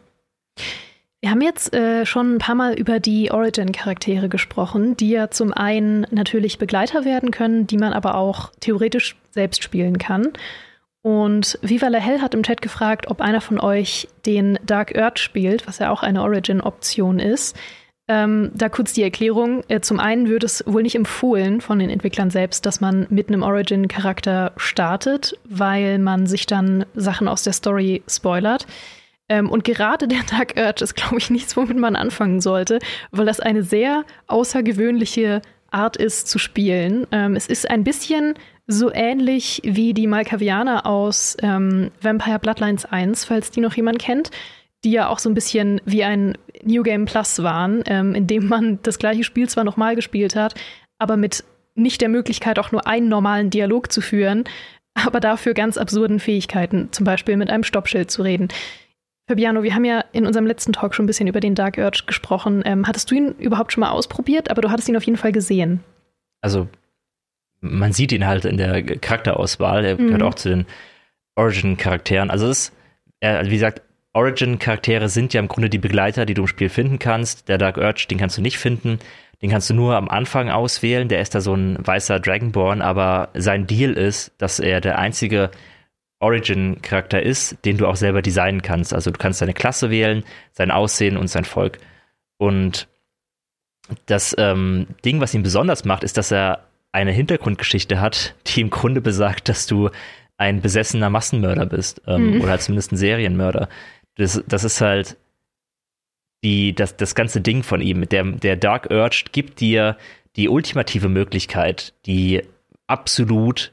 [1.21, 5.53] Wir haben jetzt äh, schon ein paar Mal über die Origin-Charaktere gesprochen, die ja zum
[5.53, 10.29] einen natürlich Begleiter werden können, die man aber auch theoretisch selbst spielen kann.
[11.07, 15.21] Und Viva la Hell hat im Chat gefragt, ob einer von euch den Dark Earth
[15.21, 17.57] spielt, was ja auch eine Origin-Option ist.
[18.09, 19.63] Ähm, da kurz die Erklärung.
[19.69, 23.29] Äh, zum einen wird es wohl nicht empfohlen von den Entwicklern selbst, dass man mit
[23.29, 28.67] einem Origin-Charakter startet, weil man sich dann Sachen aus der Story spoilert.
[29.29, 32.81] Ähm, und gerade der Dark Urge ist, glaube ich, nichts, womit man anfangen sollte,
[33.13, 35.41] weil das eine sehr außergewöhnliche
[35.71, 37.07] Art ist zu spielen.
[37.13, 38.35] Ähm, es ist ein bisschen
[38.67, 44.31] so ähnlich wie die Malkavianer aus ähm, Vampire Bloodlines 1, falls die noch jemand kennt
[44.87, 48.47] die ja auch so ein bisschen wie ein New Game Plus waren, ähm, in dem
[48.47, 50.55] man das gleiche Spiel zwar nochmal gespielt hat,
[50.99, 51.45] aber mit
[51.75, 54.45] nicht der Möglichkeit, auch nur einen normalen Dialog zu führen,
[54.95, 58.49] aber dafür ganz absurden Fähigkeiten, zum Beispiel mit einem Stoppschild zu reden.
[59.29, 62.05] Fabiano, wir haben ja in unserem letzten Talk schon ein bisschen über den Dark Urge
[62.07, 62.63] gesprochen.
[62.65, 64.53] Ähm, hattest du ihn überhaupt schon mal ausprobiert?
[64.53, 65.81] Aber du hattest ihn auf jeden Fall gesehen.
[66.41, 66.69] Also,
[67.71, 69.85] man sieht ihn halt in der Charakterauswahl.
[69.85, 70.07] Er mhm.
[70.07, 70.67] gehört auch zu den
[71.35, 72.31] Origin-Charakteren.
[72.31, 72.73] Also, es
[73.21, 76.99] ist, wie gesagt, Origin-Charaktere sind ja im Grunde die Begleiter, die du im Spiel finden
[76.99, 77.49] kannst.
[77.49, 78.99] Der Dark Urge, den kannst du nicht finden.
[79.43, 81.09] Den kannst du nur am Anfang auswählen.
[81.09, 85.51] Der ist da so ein weißer Dragonborn, aber sein Deal ist, dass er der einzige
[86.21, 88.95] Origin-Charakter ist, den du auch selber designen kannst.
[88.95, 91.79] Also du kannst seine Klasse wählen, sein Aussehen und sein Volk.
[92.39, 92.89] Und
[94.07, 96.61] das ähm, Ding, was ihn besonders macht, ist, dass er
[96.97, 99.91] eine Hintergrundgeschichte hat, die im Grunde besagt, dass du
[100.37, 102.41] ein besessener Massenmörder bist ähm, mhm.
[102.43, 103.69] oder zumindest ein Serienmörder
[104.17, 105.17] das, das ist halt
[106.43, 108.09] die, das, das ganze Ding von ihm.
[108.09, 109.97] Der, der Dark Urge gibt dir
[110.35, 112.43] die ultimative Möglichkeit, die
[112.87, 113.73] absolut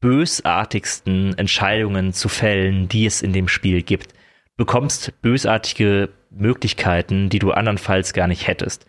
[0.00, 4.12] bösartigsten Entscheidungen zu fällen, die es in dem Spiel gibt.
[4.12, 8.86] Du bekommst bösartige Möglichkeiten, die du andernfalls gar nicht hättest.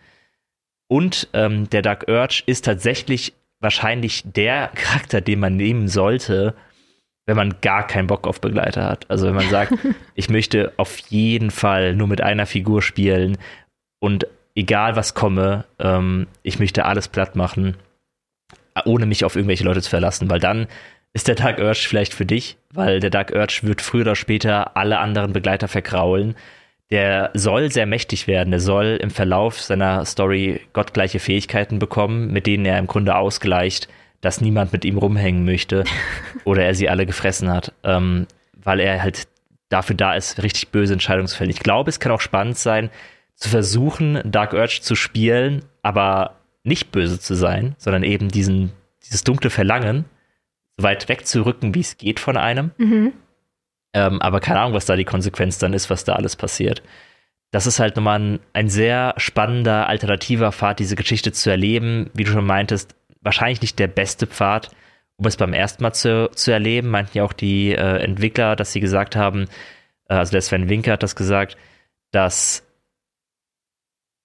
[0.86, 6.54] Und ähm, der Dark Urge ist tatsächlich wahrscheinlich der Charakter, den man nehmen sollte,
[7.26, 9.10] wenn man gar keinen Bock auf Begleiter hat.
[9.10, 9.72] Also wenn man sagt,
[10.14, 13.38] ich möchte auf jeden Fall nur mit einer Figur spielen
[14.00, 17.76] und egal was komme, ähm, ich möchte alles platt machen,
[18.84, 20.66] ohne mich auf irgendwelche Leute zu verlassen, weil dann
[21.12, 24.76] ist der Dark Urge vielleicht für dich, weil der Dark Urge wird früher oder später
[24.76, 26.36] alle anderen Begleiter vergraulen.
[26.90, 32.46] Der soll sehr mächtig werden, der soll im Verlauf seiner Story gottgleiche Fähigkeiten bekommen, mit
[32.46, 33.88] denen er im Grunde ausgleicht,
[34.20, 35.84] dass niemand mit ihm rumhängen möchte
[36.44, 39.28] oder er sie alle gefressen hat, ähm, weil er halt
[39.68, 41.50] dafür da ist, richtig böse Entscheidungen zu fällen.
[41.50, 42.90] Ich glaube, es kann auch spannend sein,
[43.34, 48.72] zu versuchen, Dark Urge zu spielen, aber nicht böse zu sein, sondern eben diesen,
[49.04, 50.06] dieses dunkle Verlangen,
[50.76, 52.72] so weit wegzurücken, wie es geht von einem.
[52.78, 53.12] Mhm.
[53.92, 56.82] Ähm, aber keine Ahnung, was da die Konsequenz dann ist, was da alles passiert.
[57.50, 62.10] Das ist halt nochmal ein, ein sehr spannender, alternativer Pfad, diese Geschichte zu erleben.
[62.14, 64.70] Wie du schon meintest, wahrscheinlich nicht der beste Pfad,
[65.16, 66.88] um es beim ersten Mal zu, zu erleben.
[66.88, 69.46] Meinten ja auch die äh, Entwickler, dass sie gesagt haben,
[70.08, 71.56] äh, also der Sven Winker hat das gesagt,
[72.10, 72.64] dass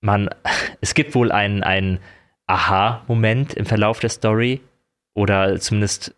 [0.01, 0.29] man,
[0.81, 1.99] es gibt wohl einen, einen
[2.47, 4.61] Aha-Moment im Verlauf der Story
[5.13, 6.15] oder zumindest,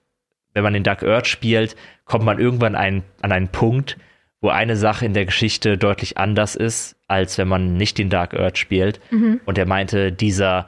[0.55, 1.75] wenn man den Dark Earth spielt,
[2.05, 3.97] kommt man irgendwann ein, an einen Punkt,
[4.41, 8.33] wo eine Sache in der Geschichte deutlich anders ist, als wenn man nicht den Dark
[8.33, 8.99] Earth spielt.
[9.11, 9.41] Mhm.
[9.45, 10.67] Und er meinte, dieser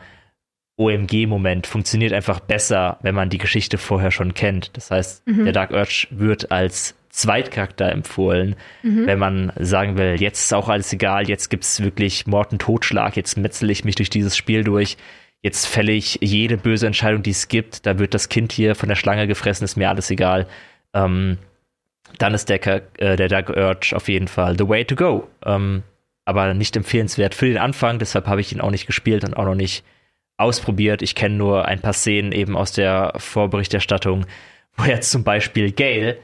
[0.77, 4.75] OMG-Moment funktioniert einfach besser, wenn man die Geschichte vorher schon kennt.
[4.77, 5.45] Das heißt, mhm.
[5.45, 9.07] der Dark Urge wird als Zweitcharakter empfohlen, mhm.
[9.07, 12.61] wenn man sagen will, jetzt ist auch alles egal, jetzt gibt es wirklich Mord und
[12.61, 14.97] Totschlag, jetzt metzel ich mich durch dieses Spiel durch,
[15.41, 18.89] jetzt fälle ich jede böse Entscheidung, die es gibt, da wird das Kind hier von
[18.89, 20.47] der Schlange gefressen, ist mir alles egal.
[20.93, 21.37] Ähm,
[22.17, 22.65] dann ist der,
[22.99, 25.27] äh, der Dark Urge auf jeden Fall the way to go.
[25.45, 25.83] Ähm,
[26.25, 27.99] aber nicht empfehlenswert für den Anfang.
[27.99, 29.83] Deshalb habe ich ihn auch nicht gespielt und auch noch nicht
[30.37, 31.01] ausprobiert.
[31.01, 34.25] Ich kenne nur ein paar Szenen eben aus der Vorberichterstattung,
[34.75, 36.17] wo jetzt zum Beispiel Gale,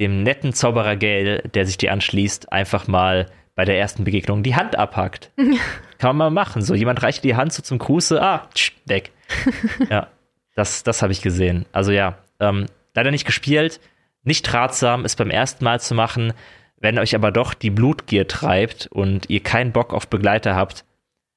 [0.00, 4.56] dem netten Zauberer Gale, der sich dir anschließt, einfach mal bei der ersten Begegnung die
[4.56, 5.30] Hand abhackt.
[5.98, 6.62] Kann man mal machen.
[6.62, 9.12] So, jemand reicht die Hand so zum Gruße, ah, tsch, weg.
[9.90, 10.08] ja,
[10.54, 11.66] das, das habe ich gesehen.
[11.72, 13.80] Also ja, ähm, leider nicht gespielt.
[14.24, 16.32] Nicht ratsam, es beim ersten Mal zu machen.
[16.76, 20.84] Wenn euch aber doch die Blutgier treibt und ihr keinen Bock auf Begleiter habt,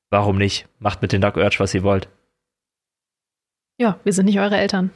[0.10, 0.68] warum nicht?
[0.80, 2.08] Macht mit den Dark Urge, was ihr wollt.
[3.78, 4.92] Ja, wir sind nicht eure Eltern.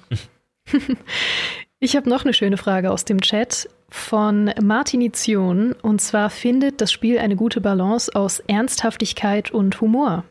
[1.79, 5.73] ich habe noch eine schöne Frage aus dem Chat von Martinition.
[5.73, 10.25] Und zwar findet das Spiel eine gute Balance aus Ernsthaftigkeit und Humor.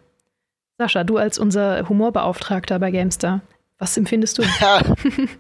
[0.79, 3.41] Sascha, du als unser Humorbeauftragter bei Gamestar,
[3.79, 4.43] was empfindest du?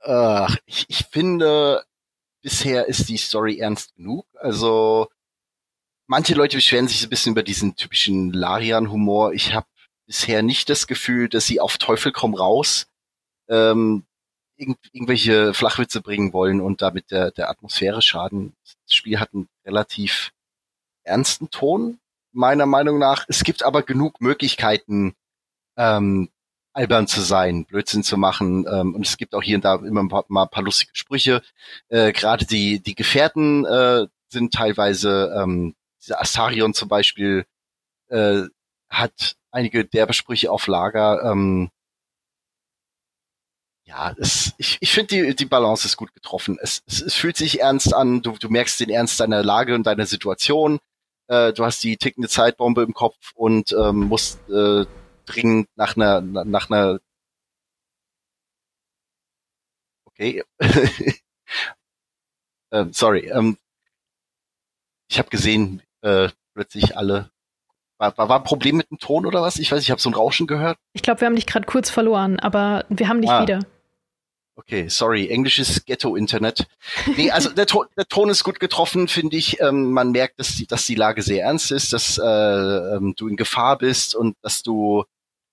[0.00, 1.84] Ach, ich, ich finde,
[2.42, 4.26] bisher ist die Story ernst genug.
[4.34, 5.08] Also
[6.06, 9.32] manche Leute beschweren sich ein bisschen über diesen typischen Larian-Humor.
[9.34, 9.66] Ich habe
[10.06, 12.86] bisher nicht das Gefühl, dass sie auf Teufel komm raus
[13.48, 14.04] ähm,
[14.58, 18.54] irgend, irgendwelche Flachwitze bringen wollen und damit der, der Atmosphäre schaden.
[18.84, 20.32] Das Spiel hat einen relativ
[21.04, 21.98] ernsten Ton,
[22.32, 23.24] meiner Meinung nach.
[23.28, 25.14] Es gibt aber genug Möglichkeiten,
[25.76, 26.28] ähm,
[26.72, 28.66] albern zu sein, Blödsinn zu machen.
[28.70, 30.92] Ähm, und es gibt auch hier und da immer ein paar, mal ein paar lustige
[30.94, 31.42] Sprüche.
[31.88, 37.46] Äh, Gerade die, die Gefährten äh, sind teilweise, ähm, dieser Astarion zum Beispiel,
[38.08, 38.42] äh,
[38.88, 41.22] hat einige derbe Sprüche auf Lager.
[41.24, 41.70] Ähm,
[43.88, 46.58] ja, es, ich, ich finde die, die Balance ist gut getroffen.
[46.60, 49.84] Es, es, es fühlt sich ernst an, du, du merkst den Ernst deiner Lage und
[49.86, 50.78] deiner Situation.
[51.28, 54.84] Äh, du hast die tickende Zeitbombe im Kopf und ähm, musst äh,
[55.24, 57.00] dringend nach einer nach einer
[60.06, 60.42] Okay.
[62.72, 63.30] ähm, sorry.
[63.30, 63.56] Ähm,
[65.08, 67.30] ich habe gesehen, äh, plötzlich alle
[67.98, 69.58] war, war, war ein Problem mit dem Ton oder was?
[69.58, 70.78] Ich weiß, ich habe so ein Rauschen gehört.
[70.92, 73.42] Ich glaube, wir haben dich gerade kurz verloren, aber wir haben dich ah.
[73.42, 73.60] wieder.
[74.58, 76.66] Okay, sorry, englisches Ghetto-Internet.
[77.16, 79.60] Nee, also der, Ton, der Ton ist gut getroffen, finde ich.
[79.60, 83.28] Ähm, man merkt, dass die, dass die Lage sehr ernst ist, dass äh, ähm, du
[83.28, 85.04] in Gefahr bist und dass du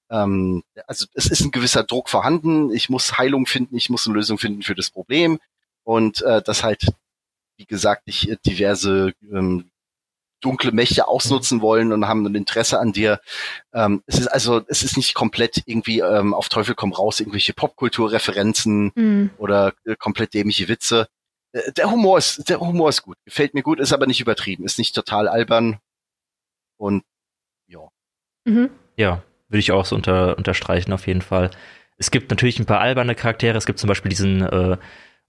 [0.10, 2.72] ähm, also es ist ein gewisser Druck vorhanden.
[2.73, 5.40] Ich muss Heilung finden, ich muss eine Lösung finden für das Problem
[5.84, 6.88] und äh, dass halt,
[7.57, 9.69] wie gesagt, ich äh, diverse ähm,
[10.45, 13.19] dunkle Mächte ausnutzen wollen und haben ein Interesse an dir.
[13.73, 17.53] Ähm, es ist also, es ist nicht komplett irgendwie ähm, auf Teufel komm raus, irgendwelche
[17.53, 19.30] Popkulturreferenzen mhm.
[19.38, 21.07] oder äh, komplett dämliche Witze.
[21.51, 24.65] Äh, der Humor ist, der Humor ist gut, gefällt mir gut, ist aber nicht übertrieben,
[24.65, 25.80] ist nicht total albern
[26.77, 27.03] und
[27.67, 27.88] ja.
[28.45, 28.69] Mhm.
[28.97, 31.51] Ja, würde ich auch so unter, unterstreichen auf jeden Fall.
[31.97, 33.57] Es gibt natürlich ein paar alberne Charaktere.
[33.57, 34.77] Es gibt zum Beispiel diesen äh,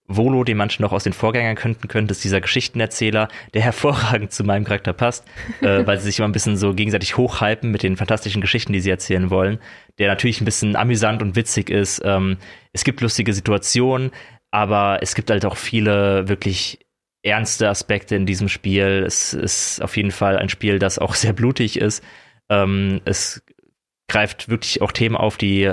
[0.08, 4.44] Volo, den manche noch aus den Vorgängern könnten, könnte, ist dieser Geschichtenerzähler, der hervorragend zu
[4.44, 5.24] meinem Charakter passt,
[5.60, 8.80] äh, weil sie sich immer ein bisschen so gegenseitig hochhypen mit den fantastischen Geschichten, die
[8.80, 9.58] sie erzählen wollen,
[9.98, 12.02] der natürlich ein bisschen amüsant und witzig ist.
[12.04, 12.36] Ähm,
[12.72, 14.10] es gibt lustige Situationen,
[14.50, 16.86] aber es gibt halt auch viele wirklich
[17.22, 19.02] ernste Aspekte in diesem Spiel.
[19.06, 22.02] Es ist auf jeden Fall ein Spiel, das auch sehr blutig ist.
[22.48, 23.42] Ähm, es
[24.08, 25.72] greift wirklich auch Themen auf, die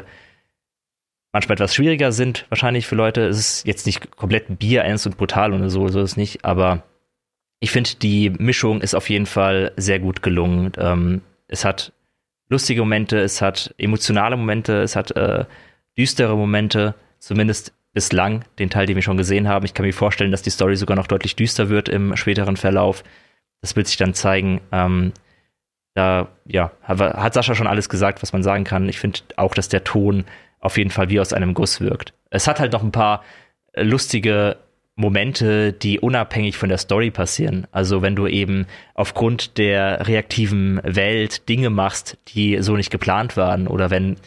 [1.34, 3.26] manchmal etwas schwieriger sind, wahrscheinlich für Leute.
[3.26, 6.84] Es ist jetzt nicht komplett bierernst und brutal und so, so ist es nicht, aber
[7.60, 10.72] ich finde, die Mischung ist auf jeden Fall sehr gut gelungen.
[10.78, 11.92] Ähm, es hat
[12.50, 15.46] lustige Momente, es hat emotionale Momente, es hat äh,
[15.98, 19.66] düstere Momente, zumindest bislang, den Teil, den wir schon gesehen haben.
[19.66, 23.04] Ich kann mir vorstellen, dass die Story sogar noch deutlich düster wird im späteren Verlauf.
[23.62, 24.62] Das wird sich dann zeigen.
[24.72, 25.14] Ähm,
[25.94, 28.90] da, ja, hat Sascha schon alles gesagt, was man sagen kann.
[28.90, 30.26] Ich finde auch, dass der Ton
[30.64, 32.14] auf jeden Fall wie aus einem Guss wirkt.
[32.30, 33.24] Es hat halt noch ein paar
[33.74, 34.58] äh, lustige
[34.96, 37.68] Momente, die unabhängig von der Story passieren.
[37.72, 43.68] Also wenn du eben aufgrund der reaktiven Welt Dinge machst, die so nicht geplant waren
[43.68, 44.18] oder wenn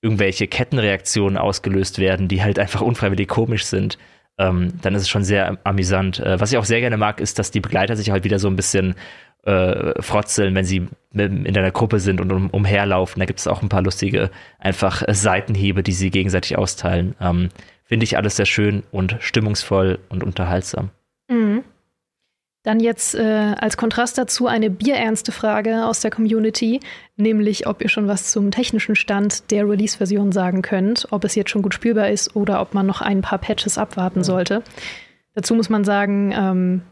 [0.00, 3.98] irgendwelche Kettenreaktionen ausgelöst werden, die halt einfach unfreiwillig komisch sind,
[4.38, 6.20] ähm, dann ist es schon sehr amüsant.
[6.20, 8.48] Äh, was ich auch sehr gerne mag, ist, dass die Begleiter sich halt wieder so
[8.48, 8.94] ein bisschen
[9.44, 13.20] äh, frotzeln, wenn sie in einer Gruppe sind und um, umherlaufen.
[13.20, 17.14] Da gibt es auch ein paar lustige, einfach äh, Seitenhiebe, die sie gegenseitig austeilen.
[17.20, 17.48] Ähm,
[17.84, 20.90] Finde ich alles sehr schön und stimmungsvoll und unterhaltsam.
[21.28, 21.64] Mhm.
[22.62, 26.78] Dann jetzt äh, als Kontrast dazu eine bierernste Frage aus der Community,
[27.16, 31.50] nämlich ob ihr schon was zum technischen Stand der Release-Version sagen könnt, ob es jetzt
[31.50, 34.62] schon gut spielbar ist oder ob man noch ein paar Patches abwarten sollte.
[35.34, 36.82] Dazu muss man sagen, ähm,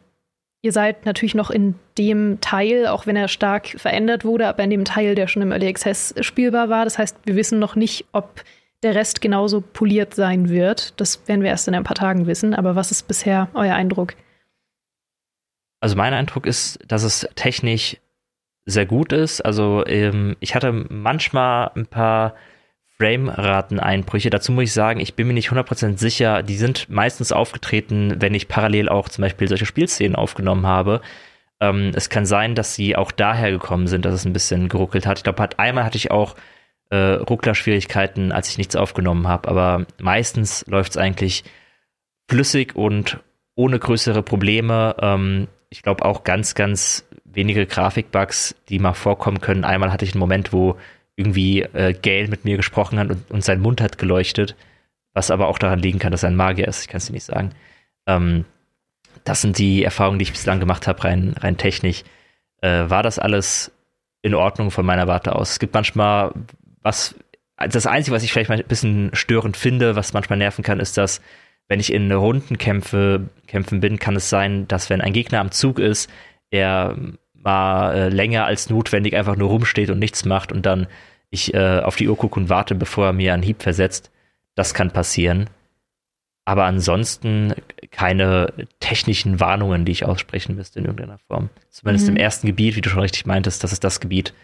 [0.63, 4.71] Ihr seid natürlich noch in dem Teil, auch wenn er stark verändert wurde, aber in
[4.71, 6.85] dem Teil, der schon im Early Access spielbar war.
[6.85, 8.43] Das heißt, wir wissen noch nicht, ob
[8.83, 11.01] der Rest genauso poliert sein wird.
[11.01, 12.55] Das werden wir erst in ein paar Tagen wissen.
[12.55, 14.15] Aber was ist bisher euer Eindruck?
[15.81, 17.97] Also mein Eindruck ist, dass es technisch
[18.67, 19.41] sehr gut ist.
[19.41, 22.35] Also ähm, ich hatte manchmal ein paar
[23.01, 24.29] Frame-Raten-Einbrüche.
[24.29, 26.43] Dazu muss ich sagen, ich bin mir nicht 100% sicher.
[26.43, 31.01] Die sind meistens aufgetreten, wenn ich parallel auch zum Beispiel solche Spielszenen aufgenommen habe.
[31.61, 35.07] Ähm, es kann sein, dass sie auch daher gekommen sind, dass es ein bisschen geruckelt
[35.07, 35.19] hat.
[35.19, 36.37] Ich glaube, einmal hatte ich auch
[36.91, 39.49] äh, Ruckler-Schwierigkeiten, als ich nichts aufgenommen habe.
[39.49, 41.45] Aber meistens läuft es eigentlich
[42.29, 43.19] flüssig und
[43.55, 44.95] ohne größere Probleme.
[45.01, 49.65] Ähm, ich glaube auch ganz, ganz wenige Grafikbugs, die mal vorkommen können.
[49.65, 50.77] Einmal hatte ich einen Moment, wo
[51.21, 54.57] irgendwie äh, Gale mit mir gesprochen hat und, und, sein Mund hat geleuchtet,
[55.13, 56.83] was aber auch daran liegen kann, dass er ein Magier ist.
[56.83, 57.51] Ich kann es dir nicht sagen.
[58.07, 58.45] Ähm,
[59.25, 62.03] das sind die Erfahrungen, die ich bislang gemacht habe, rein, rein technisch.
[62.63, 63.73] Äh, war das alles
[64.23, 65.53] in Ordnung von meiner Warte aus?
[65.53, 66.33] Es gibt manchmal
[66.83, 67.15] was,
[67.57, 70.97] das Einzige, was ich vielleicht mal ein bisschen störend finde, was manchmal nerven kann, ist,
[70.97, 71.21] dass
[71.69, 75.79] wenn ich in Rundenkämpfe kämpfen bin, kann es sein, dass wenn ein Gegner am Zug
[75.79, 76.11] ist,
[76.51, 76.97] er
[77.35, 80.87] mal äh, länger als notwendig einfach nur rumsteht und nichts macht und dann
[81.31, 84.11] ich äh, auf die Uhr gucke und warte, bevor er mir einen Hieb versetzt.
[84.55, 85.49] Das kann passieren.
[86.45, 87.55] Aber ansonsten
[87.91, 91.51] keine technischen Warnungen, die ich aussprechen müsste in irgendeiner Form.
[91.69, 92.17] Zumindest mhm.
[92.17, 94.35] im ersten Gebiet, wie du schon richtig meintest, das ist das Gebiet,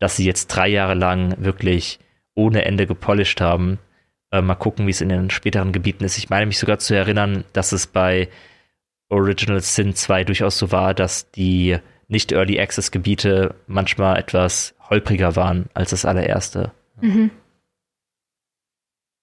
[0.00, 2.00] das sie jetzt drei Jahre lang wirklich
[2.34, 3.78] ohne Ende gepolished haben.
[4.32, 6.18] Äh, mal gucken, wie es in den späteren Gebieten ist.
[6.18, 8.28] Ich meine mich sogar zu erinnern, dass es bei
[9.08, 11.78] Original Sin 2 durchaus so war, dass die
[12.12, 16.70] nicht Early Access Gebiete manchmal etwas holpriger waren als das allererste.
[17.00, 17.30] Mhm.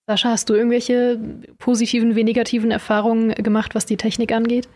[0.08, 1.20] Sascha, hast du irgendwelche
[1.60, 4.68] positiven wie negativen Erfahrungen gemacht, was die Technik angeht?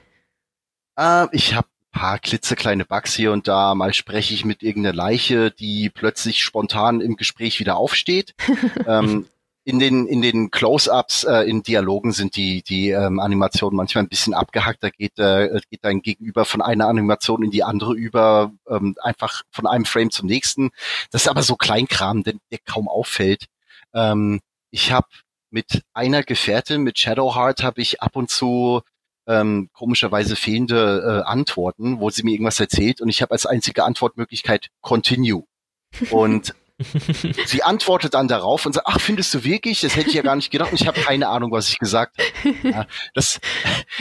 [0.95, 3.75] Äh, ich habe paar klitzekleine Bugs hier und da.
[3.75, 8.35] Mal spreche ich mit irgendeiner Leiche, die plötzlich spontan im Gespräch wieder aufsteht.
[8.87, 9.27] ähm,
[9.65, 14.09] in den in den Close-ups, äh, in Dialogen sind die die ähm, Animationen manchmal ein
[14.09, 14.83] bisschen abgehackt.
[14.83, 19.43] Da geht äh, geht dein Gegenüber von einer Animation in die andere über, ähm, einfach
[19.51, 20.71] von einem Frame zum nächsten.
[21.11, 23.45] Das ist aber so Kleinkram, der, der kaum auffällt.
[23.93, 24.41] Ähm,
[24.71, 25.07] ich habe
[25.49, 28.81] mit einer Gefährtin, mit Shadowheart, habe ich ab und zu
[29.27, 33.85] ähm, komischerweise fehlende äh, Antworten, wo sie mir irgendwas erzählt und ich habe als einzige
[33.85, 35.45] Antwortmöglichkeit Continue.
[36.09, 36.55] Und
[37.45, 39.81] sie antwortet dann darauf und sagt, ach, findest du wirklich?
[39.81, 40.71] Das hätte ich ja gar nicht gedacht.
[40.71, 42.67] Und ich habe keine Ahnung, was ich gesagt habe.
[42.67, 43.39] Ja, das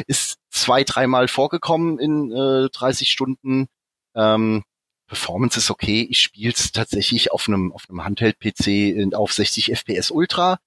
[0.06, 3.68] ist zwei, dreimal vorgekommen in äh, 30 Stunden.
[4.14, 4.64] Ähm,
[5.06, 6.06] Performance ist okay.
[6.08, 10.58] Ich spiele es tatsächlich auf einem auf einem Handheld-PC auf 60 FPS Ultra.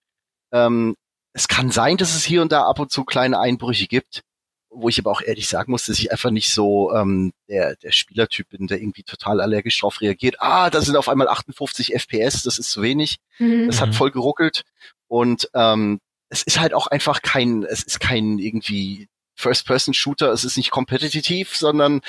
[0.51, 0.95] Ähm,
[1.33, 4.23] es kann sein, dass es hier und da ab und zu kleine Einbrüche gibt
[4.75, 7.91] wo ich aber auch ehrlich sagen muss, dass ich einfach nicht so ähm, der, der
[7.91, 10.35] Spielertyp bin, der irgendwie total allergisch drauf reagiert.
[10.39, 13.17] Ah, da sind auf einmal 58 FPS, das ist zu wenig.
[13.39, 13.67] Mhm.
[13.67, 13.93] Das hat mhm.
[13.93, 14.63] voll geruckelt.
[15.07, 15.99] Und ähm,
[16.29, 21.55] es ist halt auch einfach kein, es ist kein irgendwie First-Person-Shooter, es ist nicht kompetitiv,
[21.55, 22.01] sondern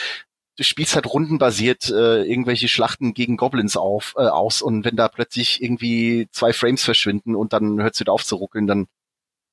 [0.57, 5.09] du spielst halt rundenbasiert äh, irgendwelche Schlachten gegen Goblins auf äh, aus und wenn da
[5.09, 8.87] plötzlich irgendwie zwei Frames verschwinden und dann hört es wieder auf zu ruckeln, dann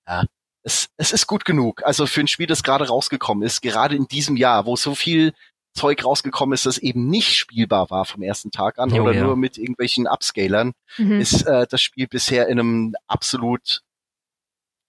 [0.07, 0.23] ja,
[0.63, 1.83] es, es ist gut genug.
[1.85, 5.33] Also für ein Spiel, das gerade rausgekommen ist, gerade in diesem Jahr, wo so viel
[5.73, 9.23] Zeug rausgekommen ist, das eben nicht spielbar war vom ersten Tag an oh, oder ja.
[9.23, 11.19] nur mit irgendwelchen Upscalern, mhm.
[11.19, 13.81] ist äh, das Spiel bisher in einem absolut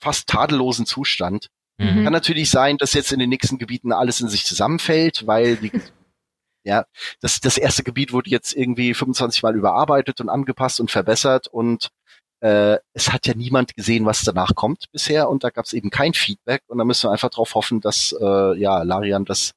[0.00, 1.48] fast tadellosen Zustand.
[1.78, 2.04] Mhm.
[2.04, 5.72] Kann natürlich sein, dass jetzt in den nächsten Gebieten alles in sich zusammenfällt, weil die,
[6.64, 6.84] ja,
[7.20, 11.90] das, das erste Gebiet wurde jetzt irgendwie 25 Mal überarbeitet und angepasst und verbessert und
[12.44, 15.88] äh, es hat ja niemand gesehen, was danach kommt bisher und da gab es eben
[15.88, 19.52] kein Feedback und da müssen wir einfach darauf hoffen, dass äh, ja Larian das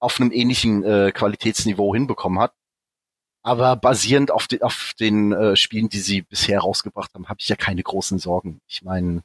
[0.00, 2.52] auf einem ähnlichen äh, Qualitätsniveau hinbekommen hat.
[3.42, 7.48] Aber basierend auf, de auf den äh, Spielen, die sie bisher rausgebracht haben, habe ich
[7.48, 8.60] ja keine großen Sorgen.
[8.66, 9.22] Ich meine,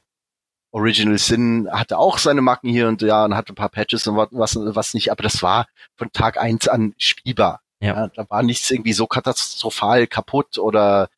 [0.70, 4.16] Original Sin hatte auch seine Macken hier und ja und hatte ein paar Patches und
[4.16, 7.62] was, was nicht, aber das war von Tag eins an spielbar.
[7.80, 7.94] Ja.
[7.94, 8.08] ja.
[8.14, 11.08] da war nichts irgendwie so katastrophal kaputt oder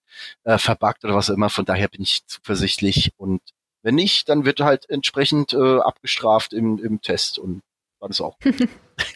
[0.44, 1.50] äh, verbuggt oder was auch immer.
[1.50, 3.40] Von daher bin ich zuversichtlich und
[3.82, 7.62] wenn nicht, dann wird halt entsprechend äh, abgestraft im, im Test und
[8.00, 8.36] war das auch.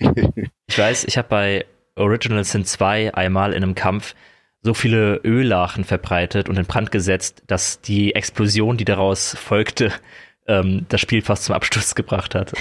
[0.66, 1.66] ich weiß, ich habe bei
[1.96, 4.14] Original Sin 2 einmal in einem Kampf
[4.62, 9.92] so viele Öllachen verbreitet und in Brand gesetzt, dass die Explosion, die daraus folgte,
[10.46, 12.52] ähm, das Spiel fast zum Absturz gebracht hat.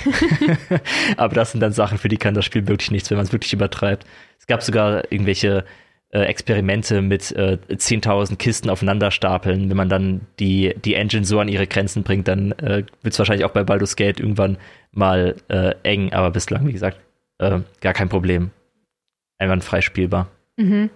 [1.17, 3.31] Aber das sind dann Sachen, für die kann das Spiel wirklich nichts, wenn man es
[3.31, 4.05] wirklich übertreibt.
[4.39, 5.65] Es gab sogar irgendwelche
[6.11, 9.69] äh, Experimente mit äh, 10.000 Kisten aufeinander stapeln.
[9.69, 13.19] Wenn man dann die, die Engine so an ihre Grenzen bringt, dann äh, wird es
[13.19, 14.57] wahrscheinlich auch bei Baldur's Gate irgendwann
[14.91, 16.99] mal äh, eng, aber bislang, wie gesagt,
[17.39, 18.51] äh, gar kein Problem.
[19.37, 20.27] Einwandfrei spielbar.
[20.57, 20.89] Mhm.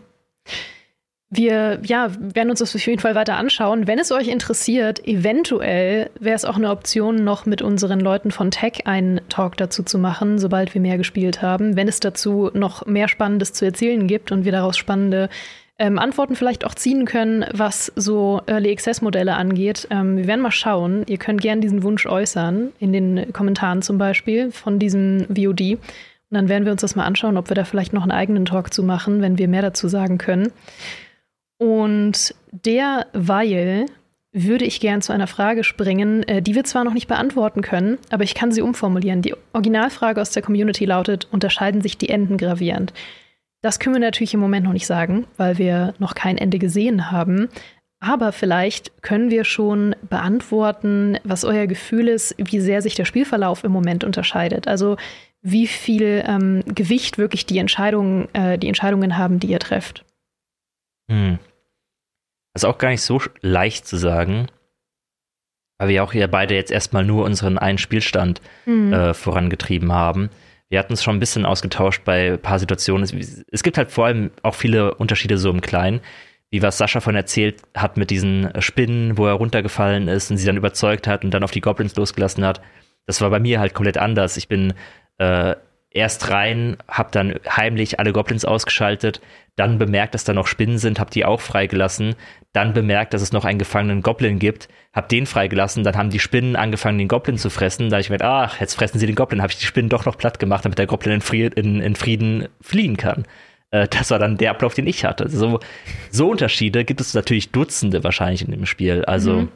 [1.36, 3.88] Wir ja, werden uns das auf jeden Fall weiter anschauen.
[3.88, 8.52] Wenn es euch interessiert, eventuell wäre es auch eine Option, noch mit unseren Leuten von
[8.52, 11.76] Tech einen Talk dazu zu machen, sobald wir mehr gespielt haben.
[11.76, 15.30] Wenn es dazu noch mehr Spannendes zu erzählen gibt und wir daraus spannende
[15.78, 19.88] ähm, Antworten vielleicht auch ziehen können, was so Early Access Modelle angeht.
[19.90, 21.04] Ähm, wir werden mal schauen.
[21.08, 25.78] Ihr könnt gerne diesen Wunsch äußern, in den Kommentaren zum Beispiel von diesem VOD.
[26.30, 28.46] Und dann werden wir uns das mal anschauen, ob wir da vielleicht noch einen eigenen
[28.46, 30.52] Talk zu machen, wenn wir mehr dazu sagen können.
[31.58, 33.86] Und derweil
[34.32, 37.98] würde ich gern zu einer Frage springen, äh, die wir zwar noch nicht beantworten können,
[38.10, 39.22] aber ich kann sie umformulieren.
[39.22, 42.94] Die Originalfrage aus der Community lautet, unterscheiden sich die Enden gravierend?
[43.62, 47.12] Das können wir natürlich im Moment noch nicht sagen, weil wir noch kein Ende gesehen
[47.12, 47.48] haben.
[48.00, 53.64] Aber vielleicht können wir schon beantworten, was euer Gefühl ist, wie sehr sich der Spielverlauf
[53.64, 54.68] im Moment unterscheidet.
[54.68, 54.98] Also
[55.42, 60.04] wie viel ähm, Gewicht wirklich die Entscheidungen, äh, die Entscheidungen haben, die ihr trefft.
[61.10, 61.40] Hm.
[62.54, 64.48] Das ist auch gar nicht so leicht zu sagen,
[65.78, 68.94] weil wir auch hier beide jetzt erstmal nur unseren einen Spielstand mhm.
[68.94, 70.30] äh, vorangetrieben haben.
[70.70, 73.04] Wir hatten es schon ein bisschen ausgetauscht bei ein paar Situationen.
[73.04, 76.00] Es, es, gibt halt vor allem auch viele Unterschiede so im Kleinen,
[76.50, 80.46] wie was Sascha von erzählt hat mit diesen Spinnen, wo er runtergefallen ist und sie
[80.46, 82.62] dann überzeugt hat und dann auf die Goblins losgelassen hat.
[83.06, 84.38] Das war bei mir halt komplett anders.
[84.38, 84.74] Ich bin
[85.18, 85.56] äh,
[85.92, 89.22] erst rein, hab dann heimlich alle Goblins ausgeschaltet,
[89.56, 92.16] dann bemerkt, dass da noch Spinnen sind, hab die auch freigelassen,
[92.52, 96.20] dann bemerkt, dass es noch einen gefangenen Goblin gibt, hab den freigelassen, dann haben die
[96.20, 99.42] Spinnen angefangen, den Goblin zu fressen, da ich mir ach, jetzt fressen sie den Goblin,
[99.42, 101.96] habe ich die Spinnen doch noch platt gemacht, damit der Goblin in, Fried, in, in
[101.96, 103.26] Frieden fliehen kann.
[103.72, 105.30] Äh, das war dann der Ablauf, den ich hatte.
[105.30, 105.60] So,
[106.12, 109.06] so Unterschiede gibt es natürlich Dutzende wahrscheinlich in dem Spiel.
[109.06, 109.52] Also mhm.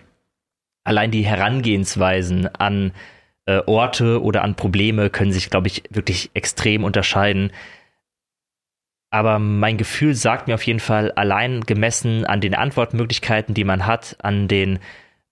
[0.83, 2.93] allein die Herangehensweisen an
[3.45, 7.51] äh, Orte oder an Probleme können sich, glaube ich, wirklich extrem unterscheiden.
[9.11, 13.85] Aber mein Gefühl sagt mir auf jeden Fall, allein gemessen an den Antwortmöglichkeiten, die man
[13.87, 14.79] hat, an den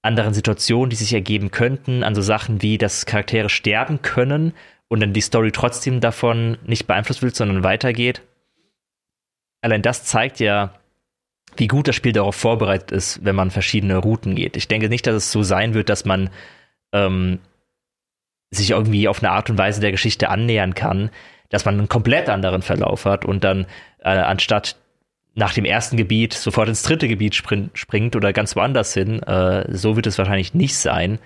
[0.01, 4.53] anderen Situationen, die sich ergeben könnten, an so Sachen wie, dass Charaktere sterben können
[4.87, 8.21] und dann die Story trotzdem davon nicht beeinflusst wird, sondern weitergeht.
[9.61, 10.73] Allein das zeigt ja,
[11.55, 14.55] wie gut das Spiel darauf vorbereitet ist, wenn man verschiedene Routen geht.
[14.57, 16.29] Ich denke nicht, dass es so sein wird, dass man
[16.93, 17.39] ähm,
[18.51, 21.09] sich irgendwie auf eine Art und Weise der Geschichte annähern kann,
[21.49, 23.65] dass man einen komplett anderen Verlauf hat und dann
[23.99, 24.75] äh, anstatt
[25.35, 29.21] nach dem ersten Gebiet sofort ins dritte Gebiet springt oder ganz woanders hin.
[29.21, 31.19] Äh, so wird es wahrscheinlich nicht sein.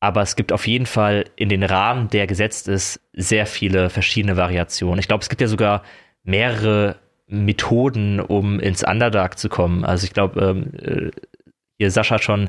[0.00, 4.36] Aber es gibt auf jeden Fall in den Rahmen, der gesetzt ist, sehr viele verschiedene
[4.36, 4.98] Variationen.
[4.98, 5.82] Ich glaube, es gibt ja sogar
[6.24, 6.96] mehrere
[7.26, 9.84] Methoden, um ins Underdark zu kommen.
[9.84, 11.12] Also ich glaube, ähm,
[11.78, 12.48] äh, Sascha hat schon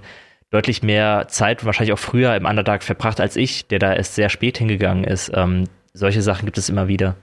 [0.49, 4.29] deutlich mehr Zeit, wahrscheinlich auch früher im Underdark verbracht als ich, der da erst sehr
[4.29, 5.31] spät hingegangen ist.
[5.35, 7.15] Ähm, solche Sachen gibt es immer wieder.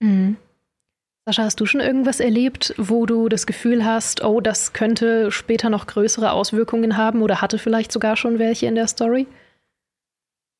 [0.00, 0.36] Mhm.
[1.26, 5.70] Sascha, hast du schon irgendwas erlebt, wo du das Gefühl hast, oh, das könnte später
[5.70, 9.26] noch größere Auswirkungen haben oder hatte vielleicht sogar schon welche in der Story?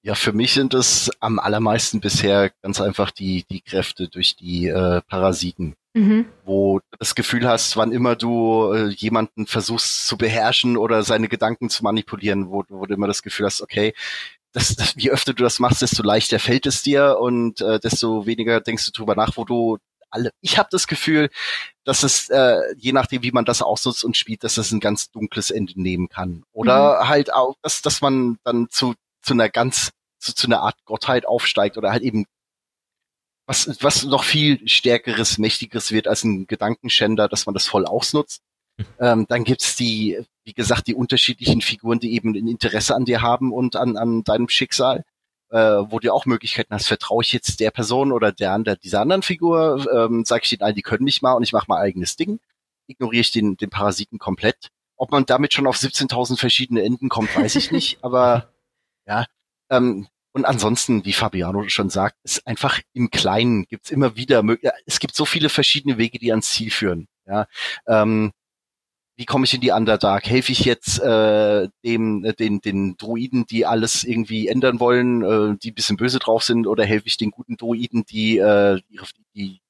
[0.02, 4.68] Ja, für mich sind es am allermeisten bisher ganz einfach die, die Kräfte durch die
[4.68, 6.26] äh, Parasiten mhm.
[6.44, 11.28] wo du das Gefühl hast, wann immer du äh, jemanden versuchst zu beherrschen oder seine
[11.28, 13.94] Gedanken zu manipulieren, wo, wo du immer das Gefühl hast, okay,
[14.54, 18.24] das, das, je öfter du das machst, desto leichter fällt es dir und äh, desto
[18.24, 19.78] weniger denkst du drüber nach, wo du
[20.10, 20.30] alle.
[20.40, 21.28] Ich habe das Gefühl,
[21.82, 25.10] dass es äh, je nachdem, wie man das ausnutzt und spielt, dass es ein ganz
[25.10, 26.44] dunkles Ende nehmen kann.
[26.52, 27.08] Oder mhm.
[27.08, 29.90] halt auch, dass dass man dann zu zu einer ganz
[30.20, 32.24] zu, zu einer Art Gottheit aufsteigt oder halt eben
[33.46, 38.40] was, was noch viel stärkeres, mächtigeres wird als ein Gedankenschänder, dass man das voll ausnutzt.
[38.78, 38.86] Hm.
[38.98, 43.22] Ähm, dann gibt's die, wie gesagt, die unterschiedlichen Figuren, die eben ein Interesse an dir
[43.22, 45.04] haben und an, an deinem Schicksal,
[45.50, 49.00] äh, wo du auch Möglichkeiten hast, vertraue ich jetzt der Person oder der, der dieser
[49.00, 51.78] anderen Figur, ähm, sage ich denen allen, die können mich mal und ich mache mein
[51.78, 52.40] eigenes Ding,
[52.86, 54.68] ignoriere ich den, den Parasiten komplett.
[54.96, 58.52] Ob man damit schon auf 17.000 verschiedene Enden kommt, weiß ich nicht, aber
[59.06, 59.26] ja,
[59.70, 64.42] ähm, und ansonsten, wie Fabiano schon sagt, ist einfach im Kleinen gibt's immer wieder,
[64.84, 67.06] es gibt so viele verschiedene Wege, die ans Ziel führen.
[67.26, 67.46] Ja,
[67.86, 68.32] ähm,
[69.16, 70.26] wie komme ich in die Underdark?
[70.26, 75.56] Helfe ich jetzt äh, dem, äh, den, den Druiden, die alles irgendwie ändern wollen, äh,
[75.62, 79.60] die bisschen böse drauf sind, oder helfe ich den guten Druiden, die äh, ihre, die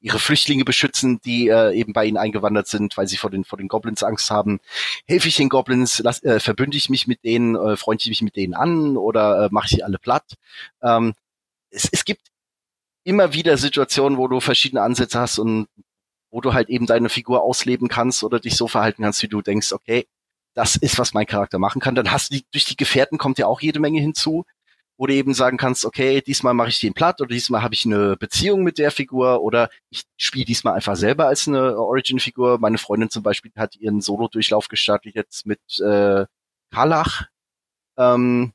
[0.00, 3.58] ihre Flüchtlinge beschützen, die äh, eben bei ihnen eingewandert sind, weil sie vor den vor
[3.58, 4.60] den Goblins Angst haben.
[5.06, 6.00] Helfe ich den Goblins?
[6.02, 7.54] Lass, äh, verbünde ich mich mit denen?
[7.54, 8.96] Äh, freunde ich mich mit denen an?
[8.96, 10.34] Oder äh, mache ich sie alle platt?
[10.82, 11.14] Ähm,
[11.70, 12.28] es, es gibt
[13.04, 15.68] immer wieder Situationen, wo du verschiedene Ansätze hast und
[16.34, 19.40] wo du halt eben deine Figur ausleben kannst oder dich so verhalten kannst, wie du
[19.40, 20.08] denkst, okay,
[20.54, 21.94] das ist, was mein Charakter machen kann.
[21.94, 24.44] Dann hast du die, durch die Gefährten kommt ja auch jede Menge hinzu,
[24.96, 27.86] wo du eben sagen kannst, okay, diesmal mache ich den platt oder diesmal habe ich
[27.86, 32.58] eine Beziehung mit der Figur oder ich spiele diesmal einfach selber als eine Origin-Figur.
[32.58, 36.26] Meine Freundin zum Beispiel hat ihren Solo-Durchlauf gestartet jetzt mit äh,
[36.72, 37.28] Karlach.
[37.96, 38.52] Ähm,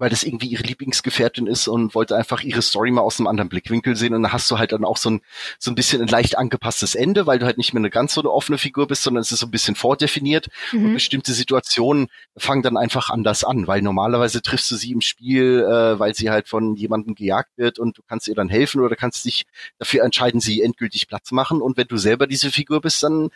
[0.00, 3.50] weil das irgendwie ihre Lieblingsgefährtin ist und wollte einfach ihre Story mal aus einem anderen
[3.50, 4.14] Blickwinkel sehen.
[4.14, 5.20] Und dann hast du halt dann auch so ein,
[5.58, 8.22] so ein bisschen ein leicht angepasstes Ende, weil du halt nicht mehr eine ganz so
[8.22, 10.48] eine offene Figur bist, sondern es ist so ein bisschen vordefiniert.
[10.72, 10.86] Mhm.
[10.86, 15.60] Und bestimmte Situationen fangen dann einfach anders an, weil normalerweise triffst du sie im Spiel,
[15.60, 18.96] äh, weil sie halt von jemandem gejagt wird und du kannst ihr dann helfen oder
[18.96, 19.44] kannst dich
[19.78, 21.60] dafür entscheiden, sie endgültig Platz machen.
[21.60, 23.28] Und wenn du selber diese Figur bist, dann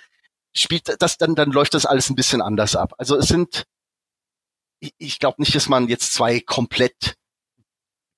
[0.55, 2.95] spielt das dann, dann läuft das alles ein bisschen anders ab.
[2.97, 3.65] Also es sind
[4.80, 7.16] ich, ich glaube nicht, dass man jetzt zwei komplett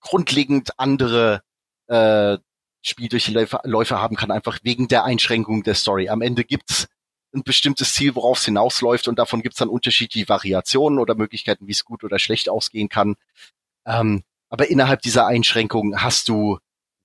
[0.01, 1.43] grundlegend andere
[1.89, 2.39] äh,
[2.83, 6.09] Spieldurchläufe haben kann, einfach wegen der Einschränkung der Story.
[6.09, 6.87] Am Ende gibt's
[7.35, 11.73] ein bestimmtes Ziel, worauf es hinausläuft und davon gibt's dann unterschiedliche Variationen oder Möglichkeiten, wie
[11.73, 13.17] es gut oder schlecht ausgehen kann.
[13.85, 16.59] Ähm, aber innerhalb dieser Einschränkungen hast du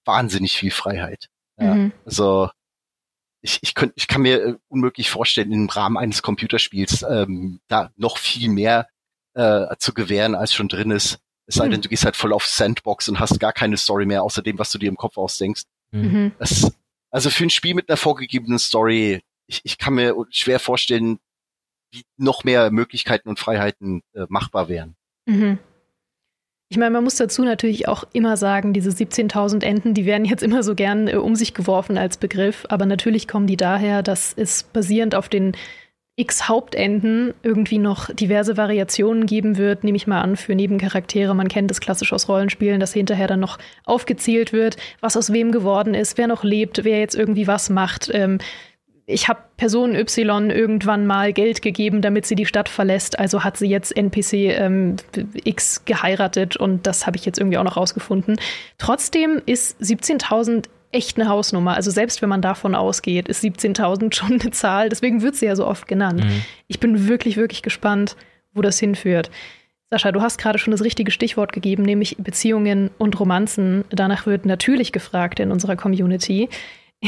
[0.06, 1.30] wahnsinnig viel Freiheit.
[1.58, 1.92] Ja, mhm.
[2.06, 2.50] Also
[3.42, 8.18] ich, ich, könnt, ich kann mir unmöglich vorstellen, im Rahmen eines Computerspiels ähm, da noch
[8.18, 8.88] viel mehr
[9.34, 11.20] äh, zu gewähren, als schon drin ist.
[11.48, 11.72] Es sei mhm.
[11.72, 14.60] denn, du gehst halt voll auf Sandbox und hast gar keine Story mehr, außer dem,
[14.60, 15.64] was du dir im Kopf ausdenkst.
[15.92, 16.32] Mhm.
[16.40, 16.72] Das,
[17.10, 21.20] also für ein Spiel mit einer vorgegebenen Story, ich, ich kann mir schwer vorstellen,
[21.92, 24.96] wie noch mehr Möglichkeiten und Freiheiten äh, machbar wären.
[25.26, 25.60] Mhm.
[26.70, 30.42] Ich meine, man muss dazu natürlich auch immer sagen, diese 17.000 Enten, die werden jetzt
[30.42, 34.32] immer so gern äh, um sich geworfen als Begriff, aber natürlich kommen die daher, dass
[34.34, 35.52] es basierend auf den
[36.22, 41.34] x Hauptenden irgendwie noch diverse Variationen geben wird, nehme ich mal an, für Nebencharaktere.
[41.34, 45.52] Man kennt das klassisch aus Rollenspielen, dass hinterher dann noch aufgezählt wird, was aus wem
[45.52, 48.12] geworden ist, wer noch lebt, wer jetzt irgendwie was macht.
[48.14, 48.38] Ähm,
[49.08, 53.58] ich habe Person Y irgendwann mal Geld gegeben, damit sie die Stadt verlässt, also hat
[53.58, 54.98] sie jetzt NPC ähm,
[55.44, 58.40] X geheiratet und das habe ich jetzt irgendwie auch noch rausgefunden.
[58.78, 61.76] Trotzdem ist 17.000 echt eine Hausnummer.
[61.76, 64.90] Also selbst wenn man davon ausgeht, ist 17.000 schon eine Zahl.
[64.90, 66.24] Deswegen wird sie ja so oft genannt.
[66.24, 66.44] Mhm.
[66.68, 68.16] Ich bin wirklich, wirklich gespannt,
[68.54, 69.32] wo das hinführt.
[69.90, 73.84] Sascha, du hast gerade schon das richtige Stichwort gegeben, nämlich Beziehungen und Romanzen.
[73.90, 76.50] Danach wird natürlich gefragt in unserer Community.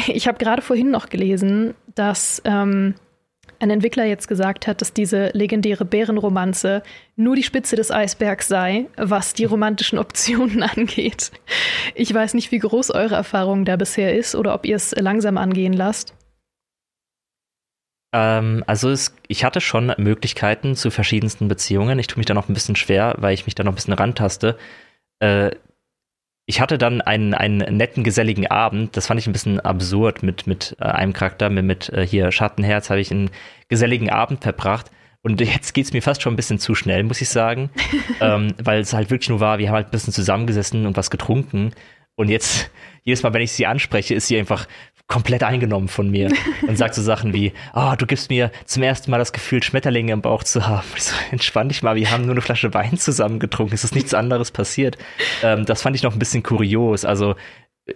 [0.07, 2.95] Ich habe gerade vorhin noch gelesen, dass ähm,
[3.63, 6.83] ein Entwickler jetzt gesagt hat, dass diese legendäre Bärenromanze
[7.15, 11.31] nur die Spitze des Eisbergs sei, was die romantischen Optionen angeht.
[11.95, 15.37] Ich weiß nicht, wie groß eure Erfahrung da bisher ist oder ob ihr es langsam
[15.37, 16.13] angehen lasst.
[18.13, 21.97] Ähm, also es, ich hatte schon Möglichkeiten zu verschiedensten Beziehungen.
[21.99, 23.93] Ich tue mich da noch ein bisschen schwer, weil ich mich da noch ein bisschen
[23.93, 24.57] rantaste.
[25.19, 25.51] Äh,
[26.45, 28.97] ich hatte dann einen, einen netten, geselligen Abend.
[28.97, 32.31] Das fand ich ein bisschen absurd mit, mit äh, einem Charakter, mit, mit äh, hier
[32.31, 33.29] Schattenherz habe ich einen
[33.69, 34.91] geselligen Abend verbracht.
[35.21, 37.69] Und jetzt geht's mir fast schon ein bisschen zu schnell, muss ich sagen.
[38.21, 41.09] ähm, weil es halt wirklich nur war, wir haben halt ein bisschen zusammengesessen und was
[41.09, 41.71] getrunken.
[42.15, 42.69] Und jetzt,
[43.03, 44.67] jedes Mal, wenn ich sie anspreche, ist sie einfach
[45.07, 46.31] komplett eingenommen von mir
[46.67, 49.61] und sagt so Sachen wie, ah, oh, du gibst mir zum ersten Mal das Gefühl,
[49.61, 50.87] Schmetterlinge im Bauch zu haben.
[50.95, 53.95] Ich so, entspann dich mal, wir haben nur eine Flasche Wein zusammen getrunken, es ist
[53.95, 54.97] nichts anderes passiert.
[55.43, 57.05] Ähm, das fand ich noch ein bisschen kurios.
[57.05, 57.35] Also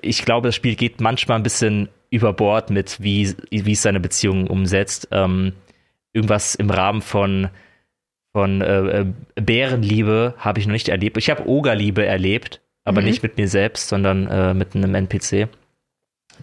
[0.02, 4.00] ich glaube, das Spiel geht manchmal ein bisschen über Bord mit, wie, wie es seine
[4.00, 5.08] Beziehungen umsetzt.
[5.12, 5.54] Ähm,
[6.14, 7.50] irgendwas im Rahmen von,
[8.34, 9.06] von äh, äh
[9.36, 11.18] Bärenliebe habe ich noch nicht erlebt.
[11.18, 13.08] Ich habe Ogerliebe erlebt, aber mhm.
[13.08, 15.48] nicht mit mir selbst, sondern äh, mit einem NPC.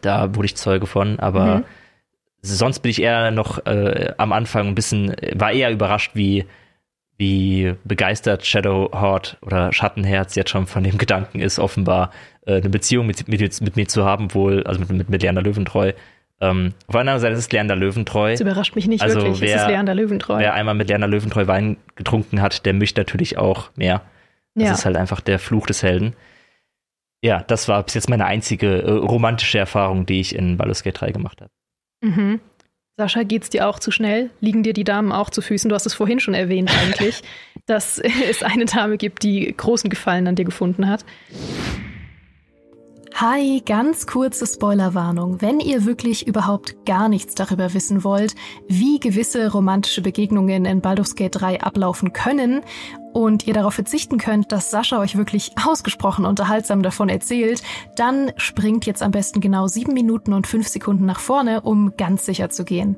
[0.05, 1.65] Da wurde ich Zeuge von, aber mhm.
[2.43, 6.45] sonst bin ich eher noch äh, am Anfang ein bisschen, war eher überrascht, wie,
[7.17, 12.11] wie begeistert Shadowheart oder Schattenherz jetzt schon von dem Gedanken ist, offenbar
[12.47, 15.43] äh, eine Beziehung mit, mit, mit, mir zu haben, wohl, also mit, mit, mit Leander
[15.43, 15.93] Löwentreu.
[16.41, 18.33] Ähm, auf einer Seite ist es Leander Löwentreu.
[18.33, 20.39] Das überrascht mich nicht also wirklich, wer, es ist Leander Löwentreu.
[20.39, 24.03] Wer einmal mit Leander Löwentreu Wein getrunken hat, der möchte natürlich auch mehr.
[24.55, 24.73] Das ja.
[24.73, 26.15] ist halt einfach der Fluch des Helden
[27.25, 31.01] ja, das war bis jetzt meine einzige äh, romantische Erfahrung, die ich in Baldur's Gate
[31.01, 31.51] 3 gemacht habe.
[32.03, 32.41] Mhm.
[32.99, 34.29] Sascha, geht's dir auch zu schnell?
[34.41, 35.71] Liegen dir die Damen auch zu Füßen?
[35.71, 37.23] Du hast es vorhin schon erwähnt eigentlich,
[37.67, 41.07] dass es eine Dame gibt, die großen Gefallen an dir gefunden hat.
[43.17, 45.41] Hi, ganz kurze Spoilerwarnung.
[45.41, 48.35] Wenn ihr wirklich überhaupt gar nichts darüber wissen wollt,
[48.67, 52.63] wie gewisse romantische Begegnungen in Baldur's Gate 3 ablaufen können
[53.13, 57.63] und ihr darauf verzichten könnt, dass Sascha euch wirklich ausgesprochen unterhaltsam davon erzählt,
[57.95, 62.27] dann springt jetzt am besten genau sieben Minuten und fünf Sekunden nach vorne, um ganz
[62.27, 62.97] sicher zu gehen.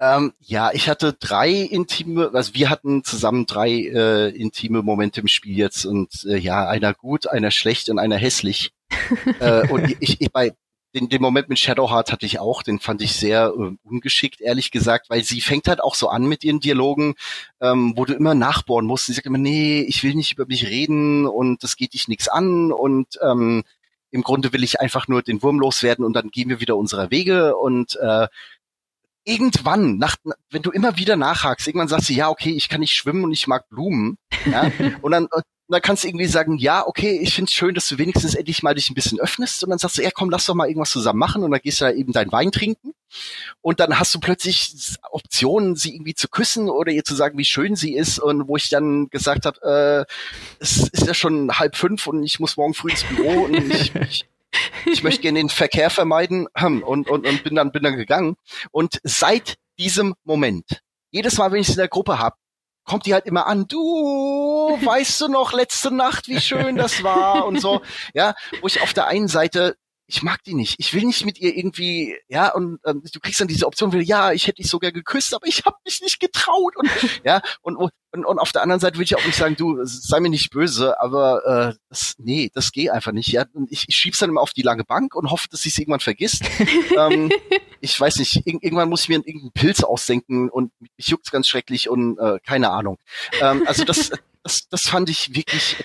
[0.00, 5.28] Ähm, ja, ich hatte drei intime, also wir hatten zusammen drei äh, intime Momente im
[5.28, 8.72] Spiel jetzt und äh, ja, einer gut, einer schlecht und einer hässlich.
[9.40, 10.52] äh, und ich, ich bei
[10.94, 14.70] den, den Moment mit Shadowheart hatte ich auch, den fand ich sehr äh, ungeschickt, ehrlich
[14.70, 17.14] gesagt, weil sie fängt halt auch so an mit ihren Dialogen,
[17.60, 19.06] ähm, wo du immer nachbohren musst.
[19.06, 22.26] Sie sagt immer, nee, ich will nicht über mich reden und das geht dich nichts
[22.26, 23.64] an und ähm,
[24.10, 27.10] im Grunde will ich einfach nur den Wurm loswerden und dann gehen wir wieder unserer
[27.10, 28.26] Wege und äh,
[29.24, 30.16] irgendwann, nach,
[30.50, 33.32] wenn du immer wieder nachhakst, irgendwann sagst du, ja, okay, ich kann nicht schwimmen und
[33.32, 34.18] ich mag Blumen,
[34.50, 34.70] ja,
[35.02, 35.44] und dann, und
[35.74, 38.74] dann kannst du irgendwie sagen, ja, okay, ich find's schön, dass du wenigstens endlich mal
[38.74, 39.62] dich ein bisschen öffnest.
[39.62, 41.44] Und dann sagst du, ja, komm, lass doch mal irgendwas zusammen machen.
[41.44, 42.92] Und dann gehst du da eben deinen Wein trinken.
[43.60, 44.74] Und dann hast du plötzlich
[45.12, 48.18] Optionen, sie irgendwie zu küssen oder ihr zu sagen, wie schön sie ist.
[48.18, 50.12] Und wo ich dann gesagt habe, äh,
[50.58, 53.94] es ist ja schon halb fünf und ich muss morgen früh ins Büro und ich,
[53.94, 54.28] ich
[54.86, 58.36] ich möchte gerne den Verkehr vermeiden und, und, und bin dann bin dann gegangen.
[58.70, 62.36] Und seit diesem Moment, jedes Mal, wenn ich es in der Gruppe habe,
[62.84, 67.46] kommt die halt immer an, du, weißt du noch letzte Nacht, wie schön das war
[67.46, 67.82] und so.
[68.14, 69.76] Ja, wo ich auf der einen Seite
[70.10, 70.74] ich mag die nicht.
[70.78, 74.02] Ich will nicht mit ihr irgendwie, ja, und ähm, du kriegst dann diese Option, will,
[74.02, 76.88] ja, ich hätte dich sogar geküsst, aber ich habe mich nicht getraut und
[77.24, 80.18] ja, und, und und auf der anderen Seite will ich auch nicht sagen, du sei
[80.18, 83.28] mir nicht böse, aber äh, das, nee, das geht einfach nicht.
[83.28, 85.68] Ja, und ich, ich schieb's dann immer auf die lange Bank und hoffe, dass sie
[85.68, 86.42] es irgendwann vergisst.
[86.98, 87.30] ähm,
[87.80, 91.46] ich weiß nicht, ir irgendwann muss ich mir irgendeinen Pilz aussenken und mich juckt's ganz
[91.46, 92.98] schrecklich und äh, keine Ahnung.
[93.40, 94.10] Ähm, also das,
[94.42, 95.76] das, das fand ich wirklich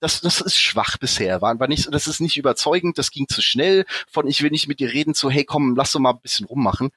[0.00, 3.42] das, das ist schwach bisher, war, war nicht, das ist nicht überzeugend, das ging zu
[3.42, 6.20] schnell, von ich will nicht mit dir reden zu, hey komm, lass doch mal ein
[6.20, 6.90] bisschen rummachen.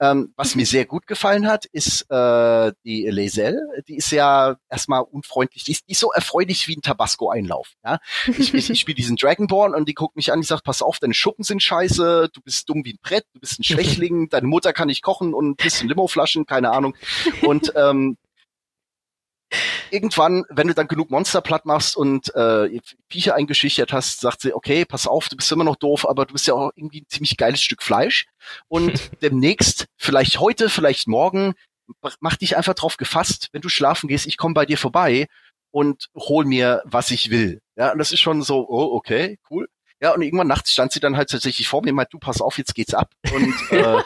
[0.00, 5.02] Ähm, was mir sehr gut gefallen hat, ist äh, die Lazel, die ist ja erstmal
[5.02, 7.72] unfreundlich, die ist, die ist so erfreulich wie ein Tabasco-Einlauf.
[7.84, 7.98] Ja?
[8.26, 10.98] Ich, ich, ich spiele diesen Dragonborn und die guckt mich an, die sagt, pass auf,
[10.98, 14.46] deine Schuppen sind scheiße, du bist dumm wie ein Brett, du bist ein Schwächling, deine
[14.46, 16.96] Mutter kann nicht kochen und ein bisschen Limoflaschen, keine Ahnung.
[17.42, 18.16] Und ähm,
[19.90, 24.54] irgendwann, wenn du dann genug Monster platt machst und äh, Viecher eingeschichtet hast, sagt sie,
[24.54, 27.08] okay, pass auf, du bist immer noch doof, aber du bist ja auch irgendwie ein
[27.08, 28.26] ziemlich geiles Stück Fleisch.
[28.68, 31.54] Und demnächst, vielleicht heute, vielleicht morgen,
[32.20, 35.26] mach dich einfach drauf gefasst, wenn du schlafen gehst, ich komme bei dir vorbei
[35.70, 37.60] und hol mir, was ich will.
[37.76, 39.68] Ja, und das ist schon so, oh, okay, cool.
[40.00, 42.40] Ja, und irgendwann nachts stand sie dann halt tatsächlich vor mir und meinte, du pass
[42.40, 43.10] auf, jetzt geht's ab.
[43.32, 44.02] Und äh,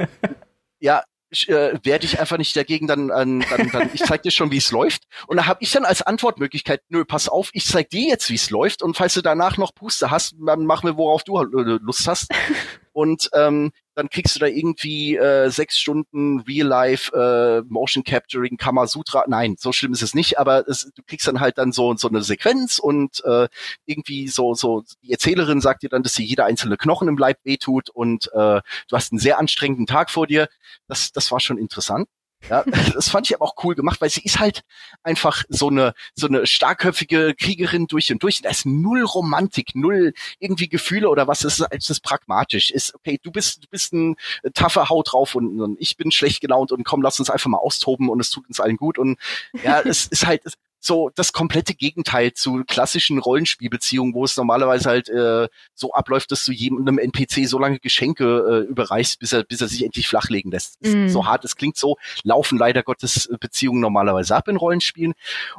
[0.80, 1.04] ja,
[1.48, 4.58] äh, werde ich einfach nicht dagegen, dann, dann, dann, dann ich zeig dir schon, wie
[4.58, 5.04] es läuft.
[5.26, 8.34] Und da habe ich dann als Antwortmöglichkeit, nö, pass auf, ich zeig dir jetzt, wie
[8.34, 8.82] es läuft.
[8.82, 12.06] Und falls du danach noch Puste hast, dann mach mir, worauf du halt, äh, Lust
[12.06, 12.28] hast.
[12.92, 19.24] Und ähm, dann kriegst du da irgendwie äh, sechs Stunden Real-Life äh, Motion Capturing Kamasutra.
[19.26, 22.08] Nein, so schlimm ist es nicht, aber es, du kriegst dann halt dann so so
[22.08, 23.48] eine Sequenz und äh,
[23.86, 27.38] irgendwie so so die Erzählerin sagt dir dann, dass dir jeder einzelne Knochen im Leib
[27.44, 30.48] wehtut und äh, du hast einen sehr anstrengenden Tag vor dir.
[30.88, 32.08] Das das war schon interessant.
[32.48, 32.64] Ja,
[32.94, 34.62] das fand ich aber auch cool gemacht, weil sie ist halt
[35.02, 38.42] einfach so eine so eine starkköpfige Kriegerin durch und durch.
[38.42, 41.44] Da ist null Romantik, null irgendwie Gefühle oder was.
[41.44, 42.70] Es ist, ist pragmatisch.
[42.70, 44.16] Ist okay, du bist du bist ein
[44.54, 47.58] taffer Haut drauf und, und ich bin schlecht gelaunt und komm, lass uns einfach mal
[47.58, 49.18] austoben und es tut uns allen gut und
[49.62, 50.42] ja, es ist halt
[50.84, 56.44] so das komplette Gegenteil zu klassischen Rollenspielbeziehungen, wo es normalerweise halt äh, so abläuft, dass
[56.44, 60.50] du jedem NPC so lange Geschenke äh, überreichst, bis er, bis er sich endlich flachlegen
[60.50, 60.82] lässt.
[60.82, 61.08] Mm.
[61.08, 65.14] So hart es klingt, so laufen leider Gottes Beziehungen normalerweise ab in Rollenspielen.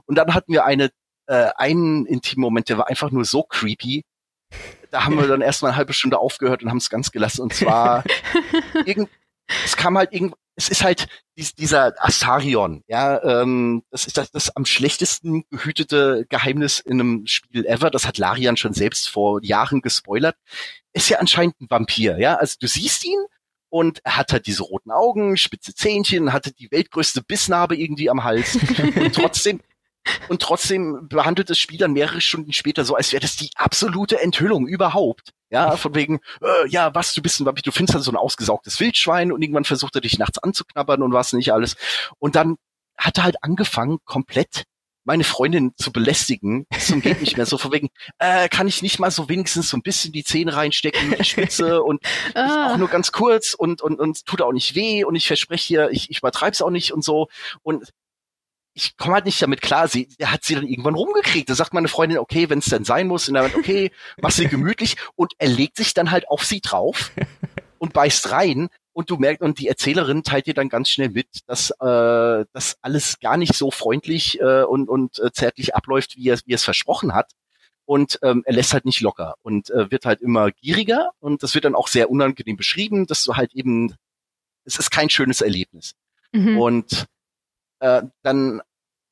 [0.05, 0.91] Und dann hatten wir eine
[1.27, 4.03] äh, einen intimen Moment, der war einfach nur so creepy.
[4.91, 7.41] Da haben wir dann erstmal eine halbe Stunde aufgehört und haben es ganz gelassen.
[7.41, 8.03] Und zwar
[8.85, 9.09] irgend,
[9.63, 14.31] es kam halt irgend, es ist halt dies, dieser Astarion, ja, ähm, das ist das,
[14.31, 17.89] das am schlechtesten gehütete Geheimnis in einem Spiel ever.
[17.89, 20.35] Das hat Larian schon selbst vor Jahren gespoilert.
[20.93, 22.35] Ist ja anscheinend ein Vampir, ja.
[22.35, 23.19] Also du siehst ihn
[23.69, 28.23] und er hat halt diese roten Augen, spitze Zähnchen, hatte die weltgrößte Bissnarbe irgendwie am
[28.23, 28.55] Hals
[28.95, 29.59] und trotzdem
[30.29, 34.21] und trotzdem behandelt das Spiel dann mehrere Stunden später so, als wäre das die absolute
[34.21, 35.31] Enthüllung überhaupt.
[35.49, 38.17] Ja, von wegen, äh, ja, was, du bist ein Vampir, du findest halt so ein
[38.17, 41.75] ausgesaugtes Wildschwein und irgendwann versucht er dich nachts anzuknabbern und was nicht alles.
[42.17, 42.55] Und dann
[42.97, 44.63] hat er halt angefangen, komplett
[45.03, 47.89] meine Freundin zu belästigen, zum geht nicht mehr so von wegen,
[48.19, 51.83] äh, kann ich nicht mal so wenigstens so ein bisschen die Zähne reinstecken der Spitze
[51.83, 52.01] und
[52.35, 52.71] ah.
[52.71, 55.89] auch nur ganz kurz und, und, und tut auch nicht weh und ich verspreche dir,
[55.91, 57.27] ich, ich übertreib's auch nicht und so
[57.63, 57.91] und
[58.73, 59.87] ich komme halt nicht damit klar.
[59.87, 61.49] Sie, er hat sie dann irgendwann rumgekriegt.
[61.49, 63.91] Da sagt meine Freundin, okay, wenn es denn sein muss, und dann, okay,
[64.21, 64.97] mach sie gemütlich.
[65.15, 67.11] Und er legt sich dann halt auf sie drauf
[67.77, 68.69] und beißt rein.
[68.91, 72.77] Und du merkst, und die Erzählerin teilt dir dann ganz schnell mit, dass äh, das
[72.81, 76.55] alles gar nicht so freundlich äh, und, und äh, zärtlich abläuft, wie er, wie er
[76.55, 77.31] es versprochen hat.
[77.85, 81.09] Und ähm, er lässt halt nicht locker und äh, wird halt immer gieriger.
[81.19, 83.95] Und das wird dann auch sehr unangenehm beschrieben, dass du halt eben,
[84.63, 85.93] es ist kein schönes Erlebnis.
[86.31, 86.57] Mhm.
[86.57, 87.07] Und
[87.83, 88.61] äh, dann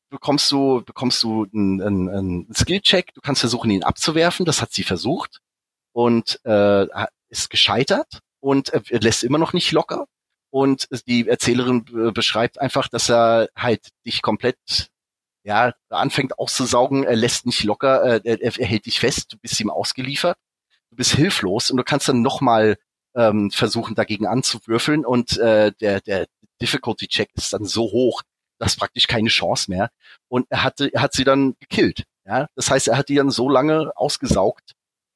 [0.10, 3.14] bekommst du bekommst du einen, einen, einen Skill-Check.
[3.14, 4.46] Du kannst versuchen, ihn abzuwerfen.
[4.46, 5.40] Das hat sie versucht
[5.94, 6.88] und äh,
[7.30, 10.08] ist gescheitert und er lässt immer noch nicht locker.
[10.50, 14.90] Und die Erzählerin beschreibt einfach, dass er halt dich komplett
[15.44, 19.60] ja, anfängt auszusaugen, er lässt nicht locker, äh, er, er hält dich fest, du bist
[19.60, 20.38] ihm ausgeliefert,
[20.92, 22.78] du bist hilflos und du kannst dann nochmal
[23.16, 26.28] ähm, versuchen, dagegen anzuwürfeln und äh, der, der
[26.62, 28.22] Difficulty-Check ist dann so hoch,
[28.62, 29.90] dass praktisch keine Chance mehr.
[30.30, 32.04] Und er hatte, er hat sie dann gekillt.
[32.26, 34.74] Ja, das heißt, er hat die dann so lange ausgesaugt,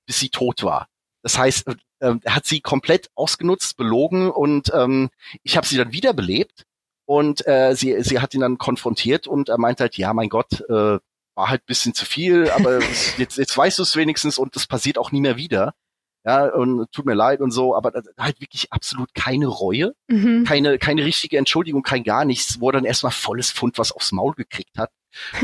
[0.08, 0.88] bis sie tot war.
[1.22, 5.10] Das heißt, äh, er hat sie komplett ausgenutzt, belogen und ähm,
[5.44, 6.64] ich habe sie dann wiederbelebt
[7.06, 10.62] und äh, sie, sie hat ihn dann konfrontiert und er meint halt, ja, mein Gott,
[10.68, 11.00] äh,
[11.36, 12.80] war halt bisschen zu viel, aber
[13.18, 15.76] jetzt, jetzt weißt du es wenigstens und das passiert auch nie mehr wieder.
[16.26, 20.44] Ja, und tut mir leid und so, aber halt wirklich absolut keine Reue, mhm.
[20.44, 24.12] keine, keine richtige Entschuldigung, kein gar nichts, wo er dann erstmal volles Pfund was aufs
[24.12, 24.90] Maul gekriegt hat.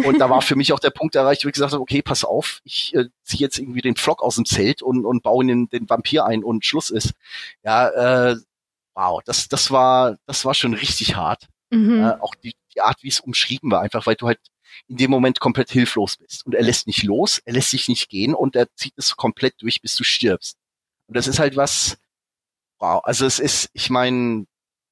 [0.04, 2.24] Und da war für mich auch der Punkt erreicht, wo ich gesagt habe, okay, pass
[2.24, 5.70] auf, ich äh, ziehe jetzt irgendwie den Flock aus dem Zelt und, und baue den,
[5.70, 7.14] den Vampir ein und Schluss ist.
[7.64, 8.36] Ja, äh,
[8.96, 11.48] wow, das, das war, das war schon richtig hart.
[11.70, 12.04] Mhm.
[12.04, 14.40] Äh, auch die, die Art, wie es umschrieben war, einfach weil du halt
[14.88, 16.46] in dem Moment komplett hilflos bist.
[16.46, 19.62] Und er lässt nicht los, er lässt sich nicht gehen und er zieht es komplett
[19.62, 20.58] durch, bis du stirbst.
[21.12, 21.98] Und das ist halt was,
[22.80, 24.46] wow, also es ist, ich meine,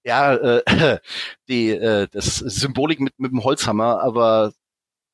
[0.03, 0.99] ja, äh,
[1.47, 4.51] die, äh, das Symbolik mit, mit dem Holzhammer, aber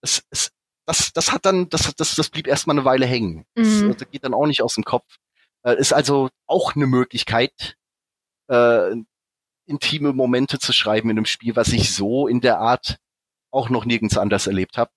[0.02, 0.49] es, es,
[0.88, 3.45] das, das hat dann, das, das, das blieb erstmal eine Weile hängen.
[3.53, 3.90] Mhm.
[3.90, 5.18] Das, das geht dann auch nicht aus dem Kopf.
[5.61, 7.77] Äh, ist also auch eine Möglichkeit,
[8.48, 8.95] äh,
[9.68, 12.98] intime Momente zu schreiben in einem Spiel, was ich so in der Art
[13.52, 14.90] auch noch nirgends anders erlebt habe.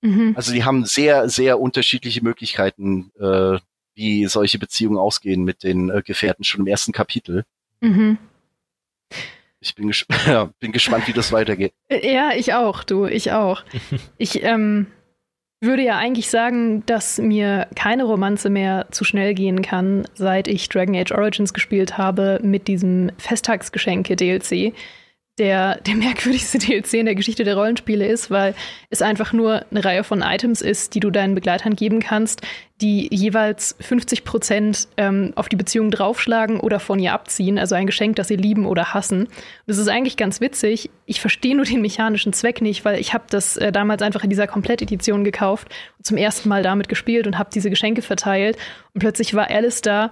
[0.00, 0.32] Mhm.
[0.34, 3.60] Also die haben sehr, sehr unterschiedliche Möglichkeiten, äh,
[3.94, 7.44] wie solche Beziehungen ausgehen mit den äh, Gefährten schon im ersten Kapitel.
[7.80, 8.18] Mhm.
[9.60, 11.72] Ich bin, ges ja, bin gespannt, wie das weitergeht.
[11.90, 13.62] Ja, ich auch, du, ich auch.
[14.18, 14.86] ich ähm,
[15.60, 20.68] würde ja eigentlich sagen, dass mir keine Romanze mehr zu schnell gehen kann, seit ich
[20.68, 24.74] Dragon Age Origins gespielt habe mit diesem Festtagsgeschenke-DLC
[25.38, 28.54] der, der merkwürdigste DLC in der Geschichte der Rollenspiele ist, weil
[28.90, 32.42] es einfach nur eine Reihe von Items ist, die du deinen Begleitern geben kannst,
[32.80, 37.86] die jeweils 50 Prozent ähm, auf die Beziehung draufschlagen oder von ihr abziehen, also ein
[37.86, 39.28] Geschenk, das sie lieben oder hassen.
[39.66, 40.90] das ist eigentlich ganz witzig.
[41.06, 44.30] Ich verstehe nur den mechanischen Zweck nicht, weil ich habe das äh, damals einfach in
[44.30, 48.58] dieser Komplettedition gekauft und zum ersten Mal damit gespielt und habe diese Geschenke verteilt.
[48.94, 50.10] Und plötzlich war Alice da,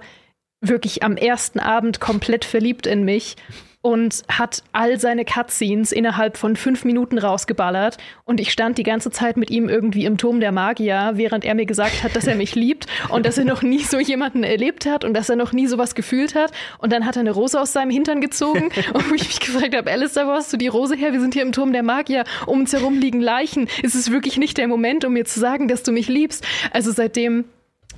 [0.63, 3.35] wirklich am ersten Abend komplett verliebt in mich
[3.81, 7.97] und hat all seine Cutscenes innerhalb von fünf Minuten rausgeballert.
[8.25, 11.55] Und ich stand die ganze Zeit mit ihm irgendwie im Turm der Magier, während er
[11.55, 14.85] mir gesagt hat, dass er mich liebt und dass er noch nie so jemanden erlebt
[14.85, 16.51] hat und dass er noch nie sowas gefühlt hat.
[16.77, 19.75] Und dann hat er eine Rose aus seinem Hintern gezogen und wo ich mich gefragt
[19.75, 21.11] habe, Alistair, wo hast du die Rose her?
[21.11, 22.23] Wir sind hier im Turm der Magier.
[22.45, 23.67] Um uns herum liegen Leichen.
[23.81, 26.45] Ist es wirklich nicht der Moment, um mir zu sagen, dass du mich liebst?
[26.71, 27.45] Also seitdem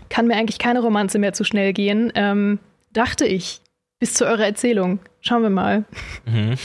[0.10, 2.12] kann mir eigentlich keine Romanze mehr zu schnell gehen.
[2.16, 2.60] Ähm,
[2.94, 3.60] dachte ich
[4.04, 5.00] bis zu eurer Erzählung.
[5.22, 5.86] Schauen wir mal.
[6.26, 6.56] Mhm.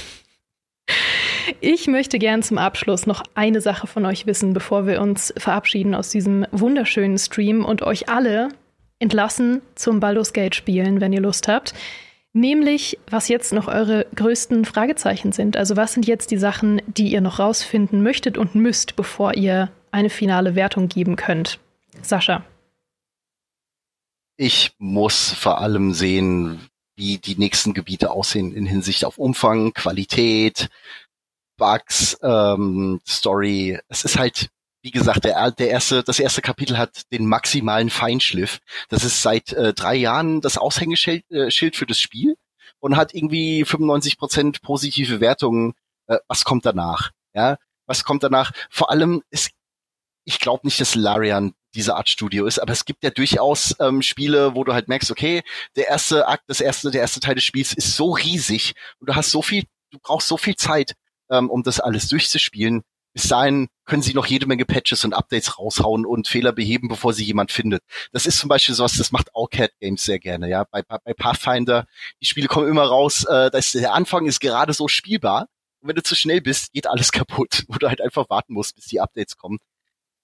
[1.60, 5.94] Ich möchte gern zum Abschluss noch eine Sache von euch wissen, bevor wir uns verabschieden
[5.94, 8.48] aus diesem wunderschönen Stream und euch alle
[8.98, 11.74] entlassen zum Baldur's Gate spielen, wenn ihr Lust habt.
[12.32, 15.56] Nämlich, was jetzt noch eure größten Fragezeichen sind.
[15.56, 19.70] Also was sind jetzt die Sachen, die ihr noch rausfinden möchtet und müsst, bevor ihr
[19.93, 21.60] eine finale Wertung geben könnt?
[22.02, 22.43] Sascha.
[24.40, 26.68] Ich muss vor allem sehen,
[26.99, 30.69] wie die nächsten Gebiete aussehen in Hinsicht auf Umfang, Qualität,
[31.57, 33.79] Bugs, ähm, Story.
[33.89, 34.49] Es ist halt,
[34.83, 38.59] wie gesagt, der, der erste, das erste Kapitel hat den maximalen Feinschliff.
[38.89, 42.37] Das ist seit äh, drei Jahren das Aushängeschild äh, Schild für das Spiel
[42.81, 45.75] und hat irgendwie 95 Prozent positive Wertungen.
[46.09, 47.11] Äh, was kommt danach?
[47.33, 48.53] Ja, was kommt danach?
[48.70, 49.51] Vor allem ist,
[50.25, 52.59] ich glaube nicht, dass Larian diese Art Studio ist.
[52.59, 55.43] Aber es gibt ja durchaus ähm, Spiele, wo du halt merkst, okay,
[55.77, 59.15] der erste Akt, das erste, der erste Teil des Spiels ist so riesig und du
[59.15, 60.95] hast so viel, du brauchst so viel Zeit,
[61.31, 62.82] ähm, um das alles durchzuspielen.
[63.15, 67.12] Bis dahin können sie noch jede Menge Patches und Updates raushauen und Fehler beheben, bevor
[67.12, 67.82] sie jemand findet.
[68.12, 70.65] Das ist zum Beispiel sowas, das macht Allcat Games sehr gerne, ja.
[70.70, 71.86] Bei, bei Pathfinder,
[72.20, 75.49] die Spiele kommen immer raus, äh, dass der Anfang ist gerade so spielbar.
[75.81, 78.77] Und wenn du zu schnell bist, geht alles kaputt, wo du halt einfach warten musst,
[78.77, 79.59] bis die Updates kommen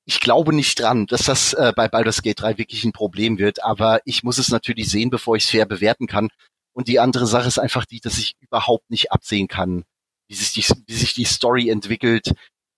[0.07, 3.65] ich glaube nicht dran, dass das äh, bei Baldur's Gate 3 wirklich ein Problem wird,
[3.65, 6.29] aber ich muss es natürlich sehen, bevor ich es fair bewerten kann.
[6.73, 9.85] Und die andere Sache ist einfach die, dass ich überhaupt nicht absehen kann,
[10.29, 12.33] wie sich die, wie sich die Story entwickelt.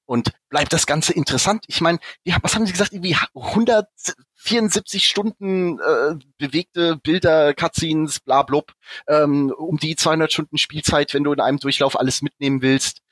[0.08, 1.64] Und bleibt das Ganze interessant?
[1.66, 1.98] Ich meine,
[2.42, 2.92] was haben Sie gesagt?
[2.92, 8.72] Irgendwie 174 Stunden äh, bewegte Bilder, Cutscenes, bla blub,
[9.08, 13.02] ähm, um die 200 Stunden Spielzeit, wenn du in einem Durchlauf alles mitnehmen willst.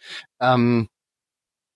[0.41, 0.89] Ähm,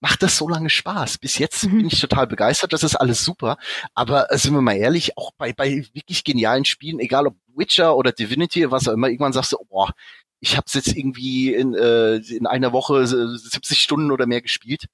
[0.00, 1.18] macht das so lange Spaß.
[1.18, 1.78] Bis jetzt mhm.
[1.78, 3.58] bin ich total begeistert, das ist alles super.
[3.94, 7.96] Aber äh, sind wir mal ehrlich, auch bei, bei wirklich genialen Spielen, egal ob Witcher
[7.96, 9.92] oder Divinity, was auch immer, irgendwann sagst du, boah,
[10.40, 14.86] ich habe jetzt irgendwie in, äh, in einer Woche 70 Stunden oder mehr gespielt.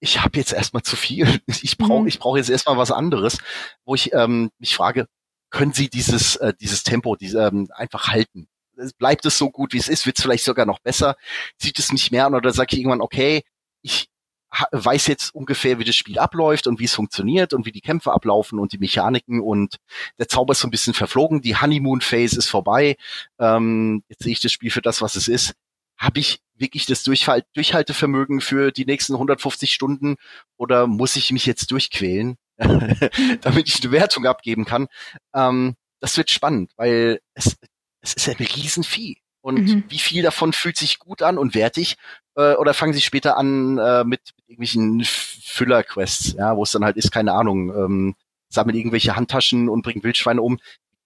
[0.00, 1.40] Ich habe jetzt erstmal zu viel.
[1.62, 2.08] Ich brauche mhm.
[2.08, 3.38] ich brauche jetzt erstmal was anderes,
[3.84, 5.06] wo ich ähm, mich frage,
[5.50, 8.48] können Sie dieses äh, dieses Tempo diese, ähm, einfach halten?
[8.98, 10.06] Bleibt es so gut, wie es ist?
[10.06, 11.16] Wird es vielleicht sogar noch besser?
[11.58, 13.42] Zieht es mich mehr an oder sage ich irgendwann, okay,
[13.82, 14.08] ich
[14.70, 18.12] weiß jetzt ungefähr, wie das Spiel abläuft und wie es funktioniert und wie die Kämpfe
[18.12, 19.76] ablaufen und die Mechaniken und
[20.18, 22.96] der Zauber ist so ein bisschen verflogen, die Honeymoon Phase ist vorbei.
[23.38, 25.54] Ähm, jetzt sehe ich das Spiel für das, was es ist.
[25.96, 30.16] Habe ich wirklich das Durchfall Durchhaltevermögen für die nächsten 150 Stunden
[30.56, 32.36] oder muss ich mich jetzt durchquälen,
[33.40, 34.88] damit ich eine Wertung abgeben kann?
[35.34, 37.56] Ähm, das wird spannend, weil es,
[38.00, 39.21] es ist ein Riesenvieh.
[39.42, 39.84] Und mhm.
[39.88, 41.96] wie viel davon fühlt sich gut an und wertig?
[42.36, 46.96] Äh, oder fangen sie später an äh, mit, irgendwelchen Füller-Quests, ja, wo es dann halt
[46.96, 48.14] ist, keine Ahnung, ähm,
[48.48, 50.58] sammeln irgendwelche Handtaschen und bringen Wildschweine um.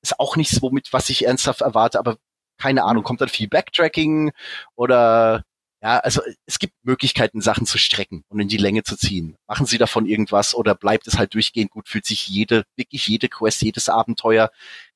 [0.02, 2.16] Ist auch nichts, womit, was ich ernsthaft erwarte, aber
[2.58, 4.32] keine Ahnung, kommt dann viel Backtracking
[4.74, 5.44] oder
[5.82, 9.36] ja, also es gibt Möglichkeiten, Sachen zu strecken und in die Länge zu ziehen.
[9.46, 11.88] Machen Sie davon irgendwas oder bleibt es halt durchgehend gut?
[11.88, 14.50] Fühlt sich jede, wirklich jede Quest, jedes Abenteuer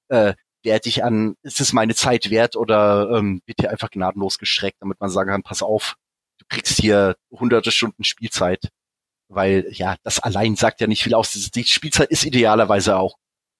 [0.08, 4.38] äh, werte ich an, ist es meine Zeit wert oder ähm, wird hier einfach gnadenlos
[4.38, 5.96] gestreckt, damit man sagen kann, pass auf,
[6.38, 8.70] du kriegst hier hunderte Stunden Spielzeit.
[9.28, 11.32] Weil ja, das allein sagt ja nicht viel aus.
[11.32, 13.16] Die Spielzeit ist idealerweise auch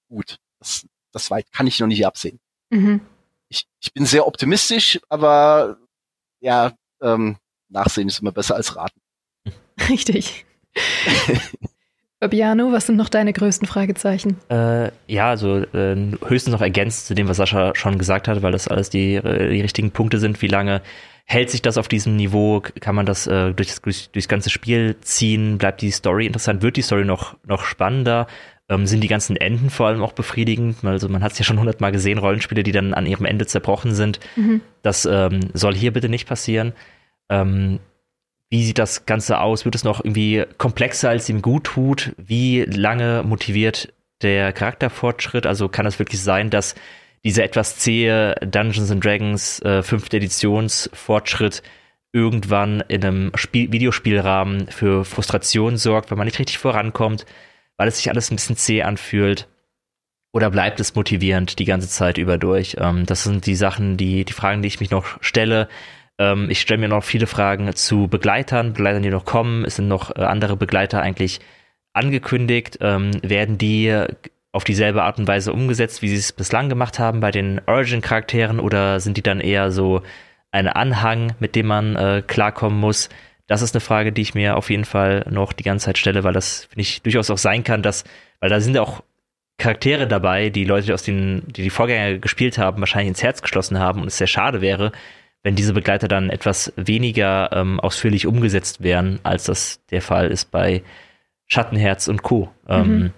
[0.09, 0.37] gut.
[0.59, 2.39] Das, das weit kann ich noch nicht absehen.
[2.69, 3.01] Mhm.
[3.47, 5.77] Ich, ich bin sehr optimistisch, aber
[6.41, 7.37] ja, ähm,
[7.69, 8.99] Nachsehen ist immer besser als raten.
[9.89, 10.45] Richtig.
[12.21, 14.37] Fabiano, was sind noch deine größten Fragezeichen?
[14.47, 18.51] Äh, ja, also äh, höchstens noch ergänzt zu dem, was Sascha schon gesagt hat, weil
[18.51, 20.39] das alles die, äh, die richtigen Punkte sind.
[20.43, 20.83] Wie lange
[21.25, 22.61] hält sich das auf diesem Niveau?
[22.79, 25.57] Kann man das äh, durch das durch, durchs ganze Spiel ziehen?
[25.57, 26.61] Bleibt die Story interessant?
[26.61, 28.27] Wird die Story noch, noch spannender?
[28.69, 30.85] Ähm, sind die ganzen Enden vor allem auch befriedigend?
[30.85, 33.95] Also man hat es ja schon hundertmal gesehen, Rollenspiele, die dann an ihrem Ende zerbrochen
[33.95, 34.19] sind.
[34.35, 34.61] Mhm.
[34.83, 36.73] Das ähm, soll hier bitte nicht passieren.
[37.29, 37.79] Ähm,
[38.51, 39.63] wie sieht das Ganze aus?
[39.63, 42.13] Wird es noch irgendwie komplexer, als ihm gut tut?
[42.17, 45.47] Wie lange motiviert der Charakterfortschritt?
[45.47, 46.75] Also kann es wirklich sein, dass
[47.23, 51.63] dieser etwas zähe Dungeons and Dragons äh, fünfte Editionsfortschritt
[52.11, 57.25] irgendwann in einem Spiel Videospielrahmen für Frustration sorgt, weil man nicht richtig vorankommt,
[57.77, 59.47] weil es sich alles ein bisschen zäh anfühlt?
[60.33, 62.75] Oder bleibt es motivierend die ganze Zeit über durch?
[62.79, 65.69] Ähm, das sind die Sachen, die, die Fragen, die ich mich noch stelle.
[66.17, 69.65] Ähm, ich stelle mir noch viele Fragen zu Begleitern, Begleitern, die noch kommen.
[69.65, 71.39] Es sind noch äh, andere Begleiter eigentlich
[71.93, 72.77] angekündigt.
[72.81, 74.05] Ähm, werden die
[74.51, 78.59] auf dieselbe Art und Weise umgesetzt, wie sie es bislang gemacht haben bei den Origin-Charakteren
[78.59, 80.01] oder sind die dann eher so
[80.51, 83.09] ein Anhang, mit dem man äh, klarkommen muss?
[83.47, 86.23] Das ist eine Frage, die ich mir auf jeden Fall noch die ganze Zeit stelle,
[86.23, 88.03] weil das finde ich durchaus auch sein kann, dass,
[88.39, 89.03] weil da sind auch
[89.57, 93.79] Charaktere dabei, die Leute aus den, die die Vorgänger gespielt haben, wahrscheinlich ins Herz geschlossen
[93.79, 94.91] haben und es sehr schade wäre,
[95.43, 100.51] wenn diese Begleiter dann etwas weniger ähm, ausführlich umgesetzt wären, als das der Fall ist
[100.51, 100.83] bei
[101.47, 102.49] Schattenherz und Co.
[102.67, 103.13] Ähm, mhm.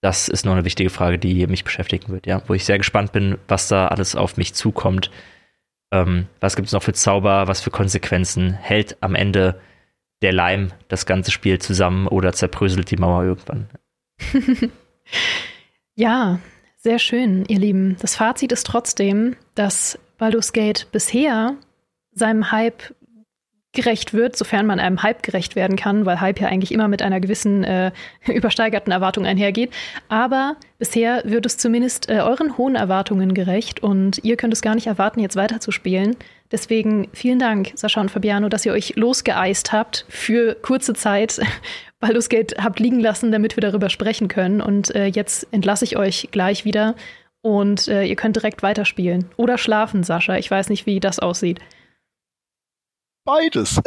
[0.00, 3.12] das ist noch eine wichtige Frage, die mich beschäftigen wird, ja, wo ich sehr gespannt
[3.12, 5.10] bin, was da alles auf mich zukommt.
[5.92, 8.52] Ähm, was gibt es noch für Zauber, was für Konsequenzen?
[8.52, 9.60] Hält am Ende
[10.22, 13.68] der Leim das ganze Spiel zusammen oder zerbröselt die Mauer irgendwann?
[15.94, 16.40] ja,
[16.76, 17.96] sehr schön, ihr Lieben.
[18.00, 21.56] Das Fazit ist trotzdem, dass Baldur's Gate bisher
[22.12, 22.94] seinem Hype
[23.76, 27.02] gerecht wird, sofern man einem Hype gerecht werden kann, weil Hype ja eigentlich immer mit
[27.02, 27.92] einer gewissen äh,
[28.26, 29.70] übersteigerten Erwartung einhergeht.
[30.08, 34.74] Aber bisher wird es zumindest äh, euren hohen Erwartungen gerecht und ihr könnt es gar
[34.74, 36.16] nicht erwarten, jetzt weiterzuspielen.
[36.50, 41.40] Deswegen vielen Dank, Sascha und Fabiano, dass ihr euch losgeeist habt für kurze Zeit.
[42.00, 44.60] Baldur's Gate habt liegen lassen, damit wir darüber sprechen können.
[44.60, 46.94] Und äh, jetzt entlasse ich euch gleich wieder
[47.46, 49.30] und äh, ihr könnt direkt weiterspielen.
[49.36, 50.36] Oder schlafen, Sascha.
[50.36, 51.60] Ich weiß nicht, wie das aussieht.
[53.24, 53.80] Beides.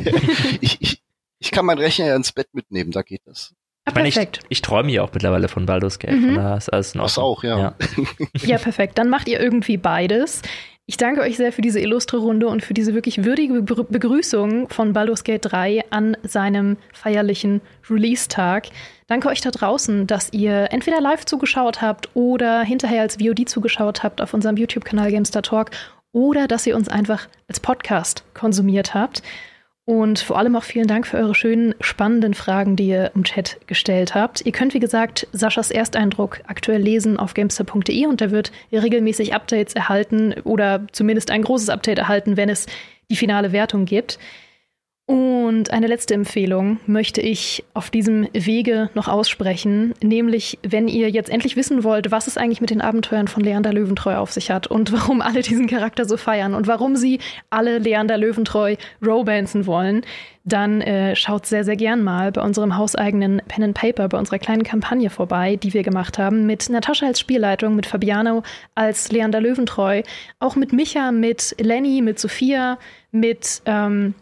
[0.62, 1.02] ich, ich,
[1.38, 3.54] ich kann meinen Rechner ja ins Bett mitnehmen, da geht das.
[3.84, 6.12] Ah, ich, ich, ich träume ja auch mittlerweile von Baldur's Gate.
[6.12, 6.36] Mhm.
[6.36, 7.58] Von ist alles das auch, ja.
[7.58, 7.74] ja.
[8.46, 8.96] ja, perfekt.
[8.96, 10.40] Dann macht ihr irgendwie beides.
[10.86, 14.94] Ich danke euch sehr für diese illustre Runde und für diese wirklich würdige Begrüßung von
[14.94, 17.60] Baldur's Gate 3 an seinem feierlichen
[17.90, 18.68] Release-Tag.
[19.12, 24.02] Danke euch da draußen, dass ihr entweder live zugeschaut habt oder hinterher als VOD zugeschaut
[24.02, 25.70] habt auf unserem YouTube-Kanal Gamestar Talk
[26.12, 29.22] oder dass ihr uns einfach als Podcast konsumiert habt.
[29.84, 33.58] Und vor allem auch vielen Dank für eure schönen, spannenden Fragen, die ihr im Chat
[33.66, 34.46] gestellt habt.
[34.46, 39.74] Ihr könnt, wie gesagt, Saschas Ersteindruck aktuell lesen auf gamester.de und da wird regelmäßig Updates
[39.74, 42.64] erhalten oder zumindest ein großes Update erhalten, wenn es
[43.10, 44.18] die finale Wertung gibt.
[45.04, 51.28] Und eine letzte Empfehlung möchte ich auf diesem Wege noch aussprechen, nämlich wenn ihr jetzt
[51.28, 54.68] endlich wissen wollt, was es eigentlich mit den Abenteuern von Leander Löwentreu auf sich hat
[54.68, 57.18] und warum alle diesen Charakter so feiern und warum sie
[57.50, 60.02] alle Leander Löwentreu romancen wollen,
[60.44, 64.38] dann äh, schaut sehr, sehr gern mal bei unserem hauseigenen Pen and Paper, bei unserer
[64.38, 68.44] kleinen Kampagne vorbei, die wir gemacht haben, mit Natascha als Spielleitung, mit Fabiano
[68.76, 70.02] als Leander Löwentreu,
[70.38, 72.78] auch mit Micha, mit Lenny, mit Sophia,
[73.10, 74.14] mit ähm,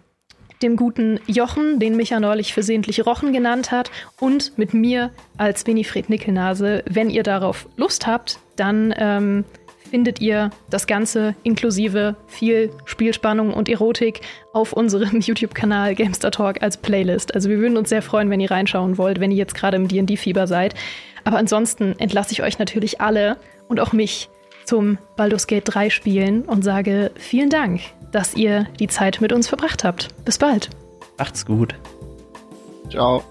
[0.63, 6.11] dem guten Jochen, den Micha neulich versehentlich Rochen genannt hat, und mit mir als Winifred
[6.11, 6.85] Nickelnase.
[6.89, 9.45] Wenn ihr darauf Lust habt, dann ähm,
[9.91, 14.21] findet ihr das Ganze inklusive viel Spielspannung und Erotik
[14.53, 17.35] auf unserem YouTube-Kanal Gamester Talk als Playlist.
[17.35, 19.89] Also wir würden uns sehr freuen, wenn ihr reinschauen wollt, wenn ihr jetzt gerade im
[19.89, 20.75] D&D-Fieber seid.
[21.25, 23.37] Aber ansonsten entlasse ich euch natürlich alle
[23.69, 24.29] und auch mich
[24.65, 27.81] zum Baldur's Gate 3 spielen und sage vielen Dank
[28.13, 30.09] dass ihr die Zeit mit uns verbracht habt.
[30.25, 30.71] Bis bald.
[31.19, 31.75] Macht's gut.
[32.91, 33.23] Ciao.